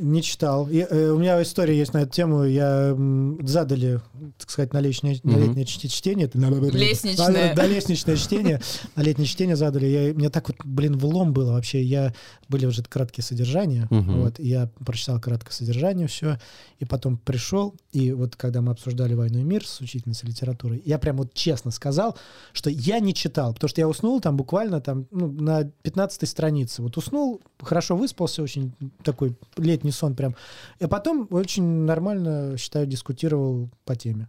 Не 0.00 0.22
читал. 0.22 0.68
И, 0.70 0.78
э, 0.88 1.10
у 1.10 1.18
меня 1.18 1.40
история 1.42 1.76
есть 1.76 1.92
на 1.92 1.98
эту 1.98 2.12
тему. 2.12 2.44
Я 2.44 2.88
м, 2.96 3.38
задали, 3.46 4.00
так 4.38 4.50
сказать, 4.50 4.72
на 4.72 4.80
летнее, 4.80 5.20
на 5.22 5.36
летнее 5.36 5.64
чти- 5.66 5.88
чтение. 5.88 6.26
Это- 6.26 6.38
Лестничное. 6.78 7.26
Да, 7.50 7.54
да, 7.54 7.66
лестничное 7.66 8.16
чтение. 8.16 8.60
На 8.96 9.02
летнее 9.02 9.26
чтение 9.26 9.56
задали. 9.56 9.86
Я, 9.86 10.14
мне 10.14 10.30
так 10.30 10.48
вот, 10.48 10.56
блин, 10.64 10.96
влом 10.96 11.32
было 11.32 11.52
вообще. 11.52 11.82
Я, 11.82 12.14
были 12.48 12.66
уже 12.66 12.82
краткие 12.82 13.22
содержания. 13.24 13.86
Мгм. 13.90 14.22
Вот, 14.22 14.40
и 14.40 14.48
я 14.48 14.70
прочитал 14.84 15.20
краткое 15.20 15.52
содержание, 15.52 16.06
все. 16.08 16.38
И 16.78 16.84
потом 16.86 17.18
пришел, 17.18 17.74
и 17.92 18.12
вот 18.12 18.36
когда 18.36 18.62
мы 18.62 18.72
обсуждали 18.72 19.14
«Войну 19.14 19.40
и 19.40 19.42
мир» 19.42 19.66
с 19.66 19.80
учительницей 19.80 20.28
литературы, 20.28 20.80
я 20.84 20.98
прям 20.98 21.18
вот 21.18 21.34
честно 21.34 21.70
сказал, 21.70 22.16
что 22.52 22.70
я 22.70 23.00
не 23.00 23.12
читал, 23.12 23.52
потому 23.52 23.68
что 23.68 23.80
я 23.80 23.88
уснул 23.88 24.20
там 24.20 24.36
буквально 24.36 24.80
там 24.80 25.06
ну, 25.10 25.30
на 25.30 25.64
15 25.82 26.26
странице. 26.28 26.80
Вот 26.82 26.96
уснул, 26.96 27.40
хорошо 27.60 27.96
выспался, 27.96 28.42
очень 28.42 28.72
такой 29.02 29.36
летний 29.58 29.89
сон 29.92 30.14
прям. 30.14 30.34
И 30.78 30.86
потом 30.86 31.26
очень 31.30 31.62
нормально, 31.64 32.56
считаю, 32.58 32.86
дискутировал 32.86 33.70
по 33.84 33.96
теме. 33.96 34.28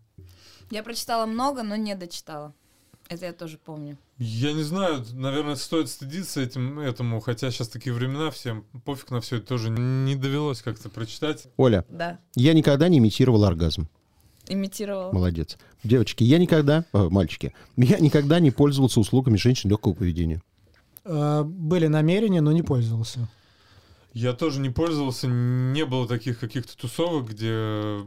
Я 0.69 0.83
прочитала 0.83 1.25
много, 1.25 1.63
но 1.63 1.75
не 1.75 1.95
дочитала. 1.95 2.53
Это 3.09 3.25
я 3.25 3.33
тоже 3.33 3.57
помню. 3.57 3.97
Я 4.17 4.53
не 4.53 4.63
знаю, 4.63 5.03
наверное, 5.13 5.55
стоит 5.55 5.89
стыдиться 5.89 6.39
этим, 6.39 6.79
этому, 6.79 7.19
хотя 7.19 7.51
сейчас 7.51 7.67
такие 7.67 7.93
времена, 7.93 8.31
всем 8.31 8.63
пофиг 8.85 9.11
на 9.11 9.19
все 9.19 9.37
это 9.37 9.47
тоже 9.47 9.69
не 9.69 10.15
довелось 10.15 10.61
как-то 10.61 10.89
прочитать. 10.89 11.47
Оля, 11.57 11.83
Да, 11.89 12.19
я 12.35 12.53
никогда 12.53 12.87
не 12.87 12.99
имитировал 12.99 13.43
оргазм. 13.43 13.89
имитировала. 14.47 15.11
Молодец. 15.11 15.57
Девочки, 15.83 16.23
я 16.23 16.37
никогда... 16.37 16.85
э, 16.93 17.09
мальчики, 17.09 17.53
я 17.75 17.99
никогда 17.99 18.39
не 18.39 18.51
пользовался 18.51 19.01
услугами 19.01 19.35
женщин 19.35 19.69
легкого 19.69 19.93
поведения. 19.93 20.41
А, 21.03 21.43
Были 21.43 21.87
намерения, 21.87 22.39
но 22.39 22.53
не 22.53 22.61
пользовался. 22.63 23.27
Я 24.13 24.33
тоже 24.33 24.59
не 24.59 24.69
пользовался, 24.69 25.27
не 25.27 25.85
было 25.85 26.07
таких 26.07 26.39
каких-то 26.39 26.75
тусовок, 26.77 27.29
где 27.29 27.99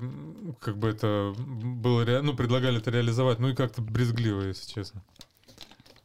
как 0.61 0.77
бы 0.79 0.89
это 0.89 1.33
было, 1.39 2.05
ре- 2.05 2.21
ну, 2.21 2.35
предлагали 2.35 2.77
это 2.79 2.91
реализовать, 2.91 3.39
ну 3.39 3.49
и 3.49 3.55
как-то 3.55 3.81
брезгливо, 3.81 4.43
если 4.43 4.71
честно. 4.71 5.03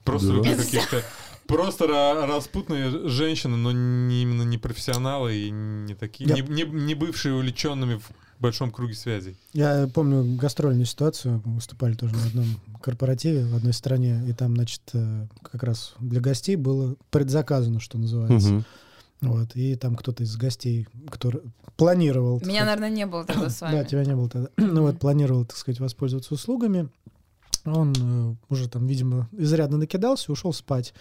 Просто 0.06 0.42
Да. 0.42 0.56
каких-то... 0.56 1.04
Просто 1.48 1.86
ра- 1.86 2.28
распутные 2.28 3.10
женщины, 3.10 3.58
но 3.58 3.72
не, 3.72 4.22
именно 4.22 4.44
не 4.44 4.58
профессионалы 4.60 5.36
и 5.36 5.50
не 5.50 5.96
такие, 5.96 6.30
Я- 6.30 6.36
не, 6.36 6.42
не- 6.44 6.64
не 6.64 6.94
бывшие 6.94 7.34
увлеченными 7.34 7.96
в 7.96 8.10
большом 8.40 8.70
круге 8.72 8.94
связей. 8.94 9.36
Я 9.52 9.90
помню 9.94 10.38
гастрольную 10.38 10.86
ситуацию. 10.86 11.42
Мы 11.44 11.56
выступали 11.56 11.96
тоже 11.96 12.14
на 12.16 12.24
одном 12.26 12.46
корпоративе 12.82 13.46
в 13.46 13.56
одной 13.56 13.74
стране, 13.74 14.24
и 14.30 14.34
там, 14.34 14.56
значит, 14.56 14.82
э, 14.94 15.28
как 15.42 15.64
раз 15.64 15.96
для 16.00 16.22
гостей 16.22 16.56
было 16.56 16.96
предзаказано, 17.10 17.80
что 17.80 17.98
называется. 17.98 18.50
Мгм. 18.50 18.66
Вот, 19.22 19.56
и 19.56 19.76
там 19.76 19.96
кто-то 19.96 20.24
из 20.24 20.36
гостей, 20.38 20.88
кто 21.10 21.30
р- 21.30 21.42
планировал... 21.76 22.40
Меня, 22.40 22.62
сказать, 22.62 22.66
наверное, 22.66 22.90
не 22.90 23.06
было 23.06 23.26
тогда 23.26 23.50
с 23.50 23.60
Да, 23.60 23.68
вами. 23.72 23.84
тебя 23.84 24.06
не 24.06 24.16
было 24.16 24.30
тогда. 24.30 24.50
ну 24.58 24.82
вот, 24.84 24.98
планировал, 25.00 25.46
так 25.46 25.58
сказать, 25.58 25.80
воспользоваться 25.80 26.34
услугами. 26.34 26.90
Он 27.66 27.94
э, 27.94 28.36
уже 28.48 28.70
там, 28.70 28.88
видимо, 28.88 29.28
изрядно 29.34 29.78
накидался, 29.78 30.32
ушел 30.32 30.54
спать. 30.54 30.94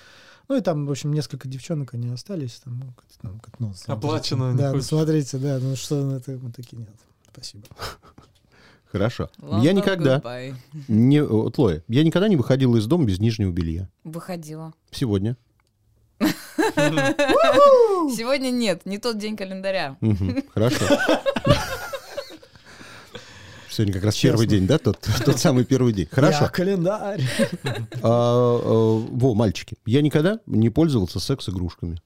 Ну 0.49 0.57
и 0.57 0.61
там, 0.61 0.87
в 0.87 0.91
общем, 0.91 1.13
несколько 1.13 1.47
девчонок 1.47 1.95
они 1.95 2.09
остались. 2.09 2.61
Там, 2.65 2.79
ну, 2.81 2.93
как- 2.95 3.07
там, 3.23 3.41
ну, 3.61 3.75
смотрите. 3.75 3.93
Оплачено, 3.93 4.57
Да, 4.57 4.73
ну, 4.73 4.81
смотрите, 4.83 5.39
да, 5.39 5.59
ну 5.61 5.77
что, 5.77 6.03
ну, 6.03 6.17
это, 6.17 6.33
мы 6.43 6.51
такие, 6.51 6.79
нет, 6.79 6.89
спасибо. 7.33 7.65
Хорошо. 8.91 9.31
London, 9.39 9.63
я 9.63 9.73
никогда 9.75 10.17
goodbye. 10.19 10.55
не... 10.89 11.51
Тлоя, 11.51 11.85
я 11.89 12.03
никогда 12.03 12.27
не 12.27 12.37
выходила 12.37 12.77
из 12.79 12.87
дома 12.87 13.05
без 13.05 13.21
нижнего 13.21 13.51
белья. 13.53 13.89
Выходила. 14.03 14.73
Сегодня. 14.91 15.37
Сегодня 18.19 18.51
нет, 18.51 18.85
не 18.85 18.99
тот 18.99 19.17
день 19.17 19.37
календаря. 19.37 19.97
Хорошо. 20.53 20.77
Сегодня 23.71 23.95
как 23.95 24.03
раз 24.03 24.15
Честно. 24.17 24.31
первый 24.31 24.47
день, 24.49 24.67
да? 24.67 24.79
Тот, 24.79 24.99
тот 25.25 25.39
самый 25.39 25.65
первый 25.65 25.93
день. 25.93 26.09
Я 26.11 26.17
Хорошо. 26.17 26.51
календарь. 26.53 27.23
А, 27.63 27.79
а, 28.03 29.07
во, 29.09 29.35
мальчики, 29.35 29.77
я 29.87 30.03
никогда 30.03 30.41
не 30.47 30.69
пользовался 30.69 31.21
секс-игрушками. 31.21 32.01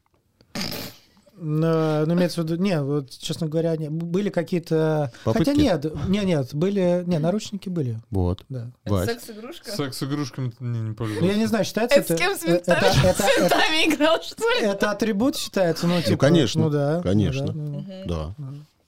Ну, 1.44 2.06
ну, 2.06 2.14
имеется 2.14 2.40
в 2.40 2.44
виду, 2.44 2.62
не, 2.62 2.80
вот, 2.80 3.10
честно 3.10 3.48
говоря, 3.48 3.76
не, 3.76 3.90
были 3.90 4.28
какие-то... 4.30 5.12
Попытки? 5.24 5.48
Хотя 5.50 5.60
нет, 5.60 6.08
не, 6.08 6.20
нет, 6.20 6.54
были, 6.54 7.02
не, 7.04 7.18
наручники 7.18 7.68
были, 7.68 8.00
Вот. 8.10 8.44
да. 8.48 8.70
Вась. 8.84 9.10
Секс-игрушка? 9.10 9.70
Секс-игрушками 9.72 10.50
ты 10.50 10.62
не, 10.62 10.78
не 10.78 10.80
Ну, 10.82 10.88
я 10.90 10.94
пользовался. 10.94 11.38
не 11.38 11.46
знаю, 11.46 11.64
считается 11.64 11.98
Это 11.98 12.14
это... 12.14 12.16
с 12.16 12.26
кем 12.26 12.36
с 12.38 12.44
э, 12.44 12.62
это, 12.64 12.72
это, 13.04 13.24
это, 13.38 13.56
играл, 13.88 14.22
что 14.22 14.48
ли? 14.60 14.66
это 14.66 14.92
атрибут 14.92 15.36
считается, 15.36 15.88
ну, 15.88 16.00
типа... 16.00 16.16
конечно, 16.16 16.62
Ну, 16.62 16.70
да. 16.70 16.96
ну, 16.98 17.02
конечно. 17.02 17.46
да, 17.46 17.52
ну. 17.52 17.84
Да. 18.06 18.34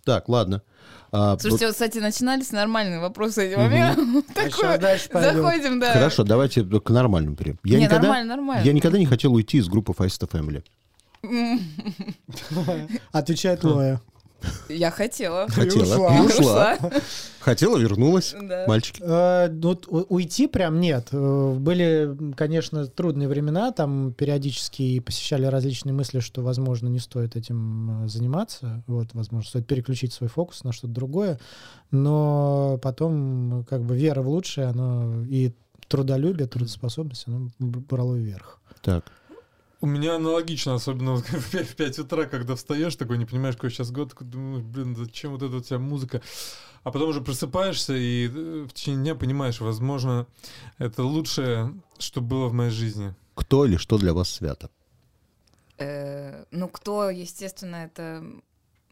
Так, 0.04 0.28
ладно. 0.28 0.62
А, 1.10 1.36
Слушайте, 1.38 1.66
вот, 1.66 1.72
кстати, 1.72 1.98
начинались 1.98 2.52
нормальные 2.52 3.00
вопросы 3.00 3.48
этим 3.48 4.22
Такое. 4.34 4.78
дальше 4.78 5.08
пойдем. 5.08 5.42
Заходим, 5.42 5.80
да. 5.80 5.92
Хорошо, 5.92 6.24
давайте 6.24 6.62
к 6.62 6.90
нормальному 6.90 7.36
перейдем. 7.36 7.58
Я 7.64 7.78
Не, 7.78 7.84
никогда, 7.84 8.02
нормально, 8.02 8.36
нормально. 8.36 8.64
я 8.64 8.72
никогда 8.72 8.98
не 8.98 9.06
хотел 9.06 9.32
уйти 9.32 9.58
из 9.58 9.68
группы 9.68 9.92
Star 9.92 10.28
Family. 10.30 10.62
Отвечает 13.12 13.64
Лоя. 13.64 14.00
Я 14.68 14.90
хотела. 14.90 15.46
Хотела. 15.48 15.82
ушла. 15.82 16.16
И 16.16 16.20
ушла. 16.20 16.78
Хотела, 17.40 17.78
вернулась. 17.78 18.34
Да. 18.40 18.64
Мальчики. 18.66 19.02
Э, 19.02 19.48
ну, 19.48 19.78
уйти 20.08 20.46
прям 20.46 20.80
нет. 20.80 21.08
Э, 21.12 21.54
Были, 21.58 22.34
конечно, 22.36 22.86
трудные 22.86 23.28
времена, 23.28 23.72
там 23.72 24.12
периодически 24.12 25.00
посещали 25.00 25.46
различные 25.46 25.92
мысли, 25.92 26.20
что, 26.20 26.42
возможно, 26.42 26.88
не 26.88 26.98
стоит 26.98 27.36
этим 27.36 28.04
э, 28.04 28.08
заниматься, 28.08 28.82
вот, 28.86 29.08
возможно, 29.12 29.48
стоит 29.48 29.66
переключить 29.66 30.12
свой 30.12 30.28
фокус 30.28 30.64
на 30.64 30.72
что-то 30.72 30.94
другое, 30.94 31.38
но 31.90 32.78
потом, 32.82 33.66
как 33.68 33.82
бы, 33.82 33.96
вера 33.96 34.22
в 34.22 34.28
лучшее, 34.28 34.68
оно 34.68 35.24
и 35.24 35.52
трудолюбие, 35.88 36.48
трудоспособность, 36.48 37.28
оно 37.28 37.50
брало 37.58 38.14
вверх. 38.14 38.60
Так. 38.82 39.04
У 39.84 39.86
меня 39.86 40.14
аналогично, 40.14 40.76
особенно 40.76 41.16
в 41.16 41.50
5, 41.50 41.68
в 41.68 41.76
5 41.76 41.98
утра, 41.98 42.24
когда 42.24 42.54
встаешь, 42.54 42.96
такой 42.96 43.18
не 43.18 43.26
понимаешь, 43.26 43.54
какой 43.54 43.68
сейчас 43.68 43.90
год, 43.90 44.08
такой 44.08 44.26
думаешь, 44.26 44.64
блин, 44.64 44.96
зачем 44.96 45.32
вот 45.32 45.42
эта 45.42 45.56
у 45.56 45.60
тебя 45.60 45.78
музыка? 45.78 46.22
А 46.84 46.90
потом 46.90 47.10
уже 47.10 47.20
просыпаешься 47.20 47.92
и 47.92 48.26
э, 48.26 48.66
в 48.66 48.72
течение 48.72 49.02
дня 49.02 49.14
понимаешь, 49.14 49.60
возможно, 49.60 50.26
это 50.78 51.02
лучшее, 51.02 51.74
что 51.98 52.22
было 52.22 52.48
в 52.48 52.54
моей 52.54 52.70
жизни. 52.70 53.14
Кто 53.34 53.66
или 53.66 53.76
что 53.76 53.98
для 53.98 54.14
вас 54.14 54.30
свято? 54.30 54.70
Э, 55.76 56.46
Ну, 56.50 56.68
кто, 56.68 57.10
естественно, 57.10 57.76
это 57.76 58.24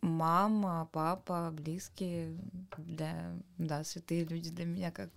мама, 0.03 0.91
папа, 0.93 1.49
близкие, 1.53 2.37
для, 2.77 3.33
да, 3.57 3.83
святые 3.85 4.27
люди 4.27 4.51
для 4.51 4.67
меня 4.67 4.91
как. 4.91 5.09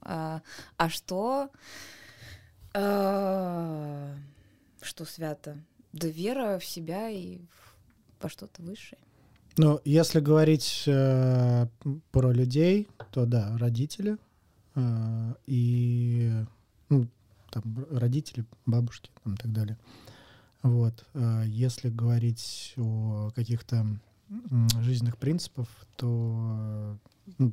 А, 0.00 0.42
а 0.76 0.88
что? 0.88 1.50
А, 2.74 4.16
Что 4.80 5.04
свято? 5.04 5.56
Да 5.92 6.08
вера 6.08 6.58
в 6.58 6.64
себя 6.64 7.10
и 7.10 7.38
во 8.20 8.28
что-то 8.28 8.62
высшее. 8.62 9.00
Ну, 9.56 9.80
если 9.84 10.20
говорить 10.20 10.84
э, 10.86 11.66
про 12.12 12.30
людей, 12.30 12.88
то 13.10 13.26
да, 13.26 13.56
родители 13.58 14.16
э, 14.76 15.34
и 15.46 16.32
ну, 16.88 17.08
там 17.50 17.86
родители, 17.90 18.44
бабушки 18.66 19.10
там, 19.24 19.34
и 19.34 19.36
так 19.36 19.52
далее. 19.52 19.76
Вот. 20.62 21.04
э, 21.14 21.44
если 21.46 21.88
говорить 21.88 22.74
о 22.76 23.30
каких-то 23.34 23.86
жизненных 24.80 25.16
принципах, 25.16 25.68
то 25.96 26.98
ну, 27.38 27.52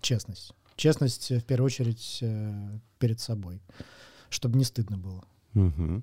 честность. 0.00 0.52
Честность 0.76 1.30
в 1.30 1.42
первую 1.42 1.66
очередь 1.66 2.18
э, 2.22 2.78
перед 2.98 3.20
собой, 3.20 3.60
чтобы 4.30 4.56
не 4.58 4.64
стыдно 4.64 4.96
было. 4.96 5.24
Э, 5.54 6.00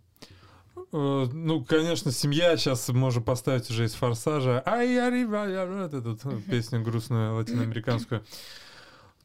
Ну, 1.33 1.63
конечно, 1.63 2.11
семья 2.11 2.57
сейчас 2.57 2.89
можем 2.89 3.23
поставить 3.23 3.69
уже 3.69 3.85
из 3.85 3.93
форсажа. 3.93 4.61
Ай, 4.65 4.95
вот 5.29 5.93
эту 5.93 6.41
песню 6.49 6.81
грустную 6.81 7.35
латиноамериканскую. 7.35 8.23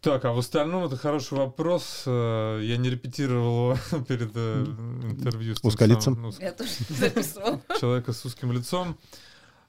Так, 0.00 0.24
а 0.24 0.32
в 0.32 0.38
остальном 0.38 0.84
это 0.84 0.96
хороший 0.96 1.38
вопрос. 1.38 2.04
Э, 2.06 2.60
Я 2.62 2.76
не 2.76 2.90
репетировал 2.90 3.72
его 3.72 4.04
перед 4.08 4.30
э, 4.34 4.64
интервью 5.10 5.54
с 5.56 5.60
тем 5.60 5.68
Узколицем? 5.68 6.14
самым, 6.14 6.22
ну, 6.22 6.32
с 6.32 6.38
Я 6.38 6.52
тоже 6.52 6.70
записывала. 6.90 7.60
человека 7.80 8.12
с 8.12 8.24
узким 8.24 8.52
лицом. 8.52 8.96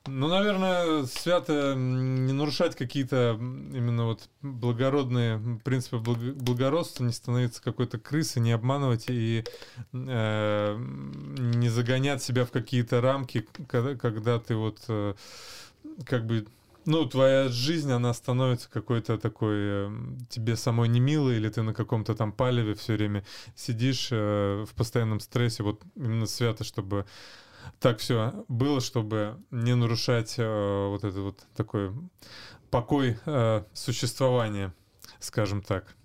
Ну, 0.08 0.28
наверное, 0.28 1.06
свято 1.06 1.76
не 1.76 2.34
нарушать 2.34 2.76
какие-то 2.76 3.38
именно 3.40 4.06
вот 4.06 4.30
благородные 4.42 5.60
принципы 5.64 5.98
благ- 5.98 6.36
благородства, 6.36 7.04
не 7.04 7.12
становиться 7.14 7.62
какой-то 7.62 8.00
крысой, 8.00 8.42
не 8.42 8.52
обманывать 8.52 9.06
и 9.10 9.44
э, 9.94 10.78
не 10.78 11.70
загонять 11.70 12.24
себя 12.24 12.46
в 12.46 12.52
какие-то 12.52 13.02
рамки, 13.02 13.48
когда, 13.68 13.96
когда 13.96 14.40
ты 14.40 14.56
вот 14.56 14.80
э, 14.88 15.14
как 16.06 16.26
бы 16.26 16.48
ну, 16.86 17.06
твоя 17.06 17.50
жизнь, 17.50 17.92
она 17.92 18.14
становится 18.14 18.70
какой-то 18.70 19.18
такой 19.18 19.56
э, 19.58 19.92
тебе 20.30 20.56
самой 20.56 20.88
не 20.88 21.02
милой, 21.02 21.36
или 21.36 21.50
ты 21.50 21.62
на 21.62 21.74
каком-то 21.74 22.16
там 22.16 22.32
палеве 22.32 22.76
все 22.76 22.94
время 22.94 23.26
сидишь 23.56 24.08
э, 24.12 24.66
в 24.66 24.74
постоянном 24.74 25.20
стрессе. 25.20 25.64
Вот 25.64 25.82
именно 25.98 26.28
свято, 26.28 26.64
чтобы 26.64 27.06
так 27.80 28.00
все 28.00 28.46
было, 28.48 28.82
чтобы 28.82 29.38
не 29.52 29.76
нарушать 29.76 30.36
э, 30.38 30.88
вот 30.90 31.04
это 31.04 31.20
вот 31.22 31.40
такой 31.56 31.92
покой 32.70 33.18
э, 33.26 33.64
существования, 33.74 34.74
скажем 35.20 35.62
так. 35.62 35.96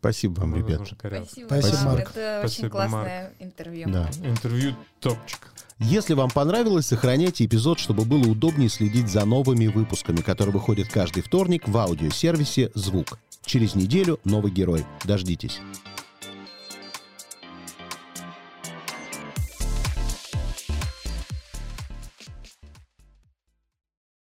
Спасибо 0.00 0.40
вам, 0.40 0.50
Мы, 0.50 0.58
ребят. 0.58 0.70
возможно, 0.70 0.96
коряво. 0.96 1.24
Спасибо, 1.24 1.46
Спасибо, 1.46 1.76
вам. 1.76 1.84
Марк. 1.86 2.10
Это 2.10 2.40
очень 2.40 2.48
Спасибо, 2.48 2.68
классное 2.68 3.32
интервью. 3.38 3.88
Да. 3.88 4.10
Интервью 4.22 4.76
топчик. 5.00 5.52
Если 5.78 6.14
вам 6.14 6.30
понравилось, 6.30 6.86
сохраняйте 6.86 7.44
эпизод, 7.44 7.78
чтобы 7.78 8.04
было 8.04 8.26
удобнее 8.26 8.68
следить 8.68 9.08
за 9.08 9.24
новыми 9.24 9.66
выпусками, 9.66 10.18
которые 10.18 10.52
выходят 10.52 10.88
каждый 10.88 11.22
вторник 11.22 11.68
в 11.68 11.76
аудиосервисе 11.76 12.70
«Звук». 12.74 13.18
Через 13.44 13.74
неделю 13.74 14.18
новый 14.24 14.50
герой. 14.50 14.86
Дождитесь. 15.04 15.60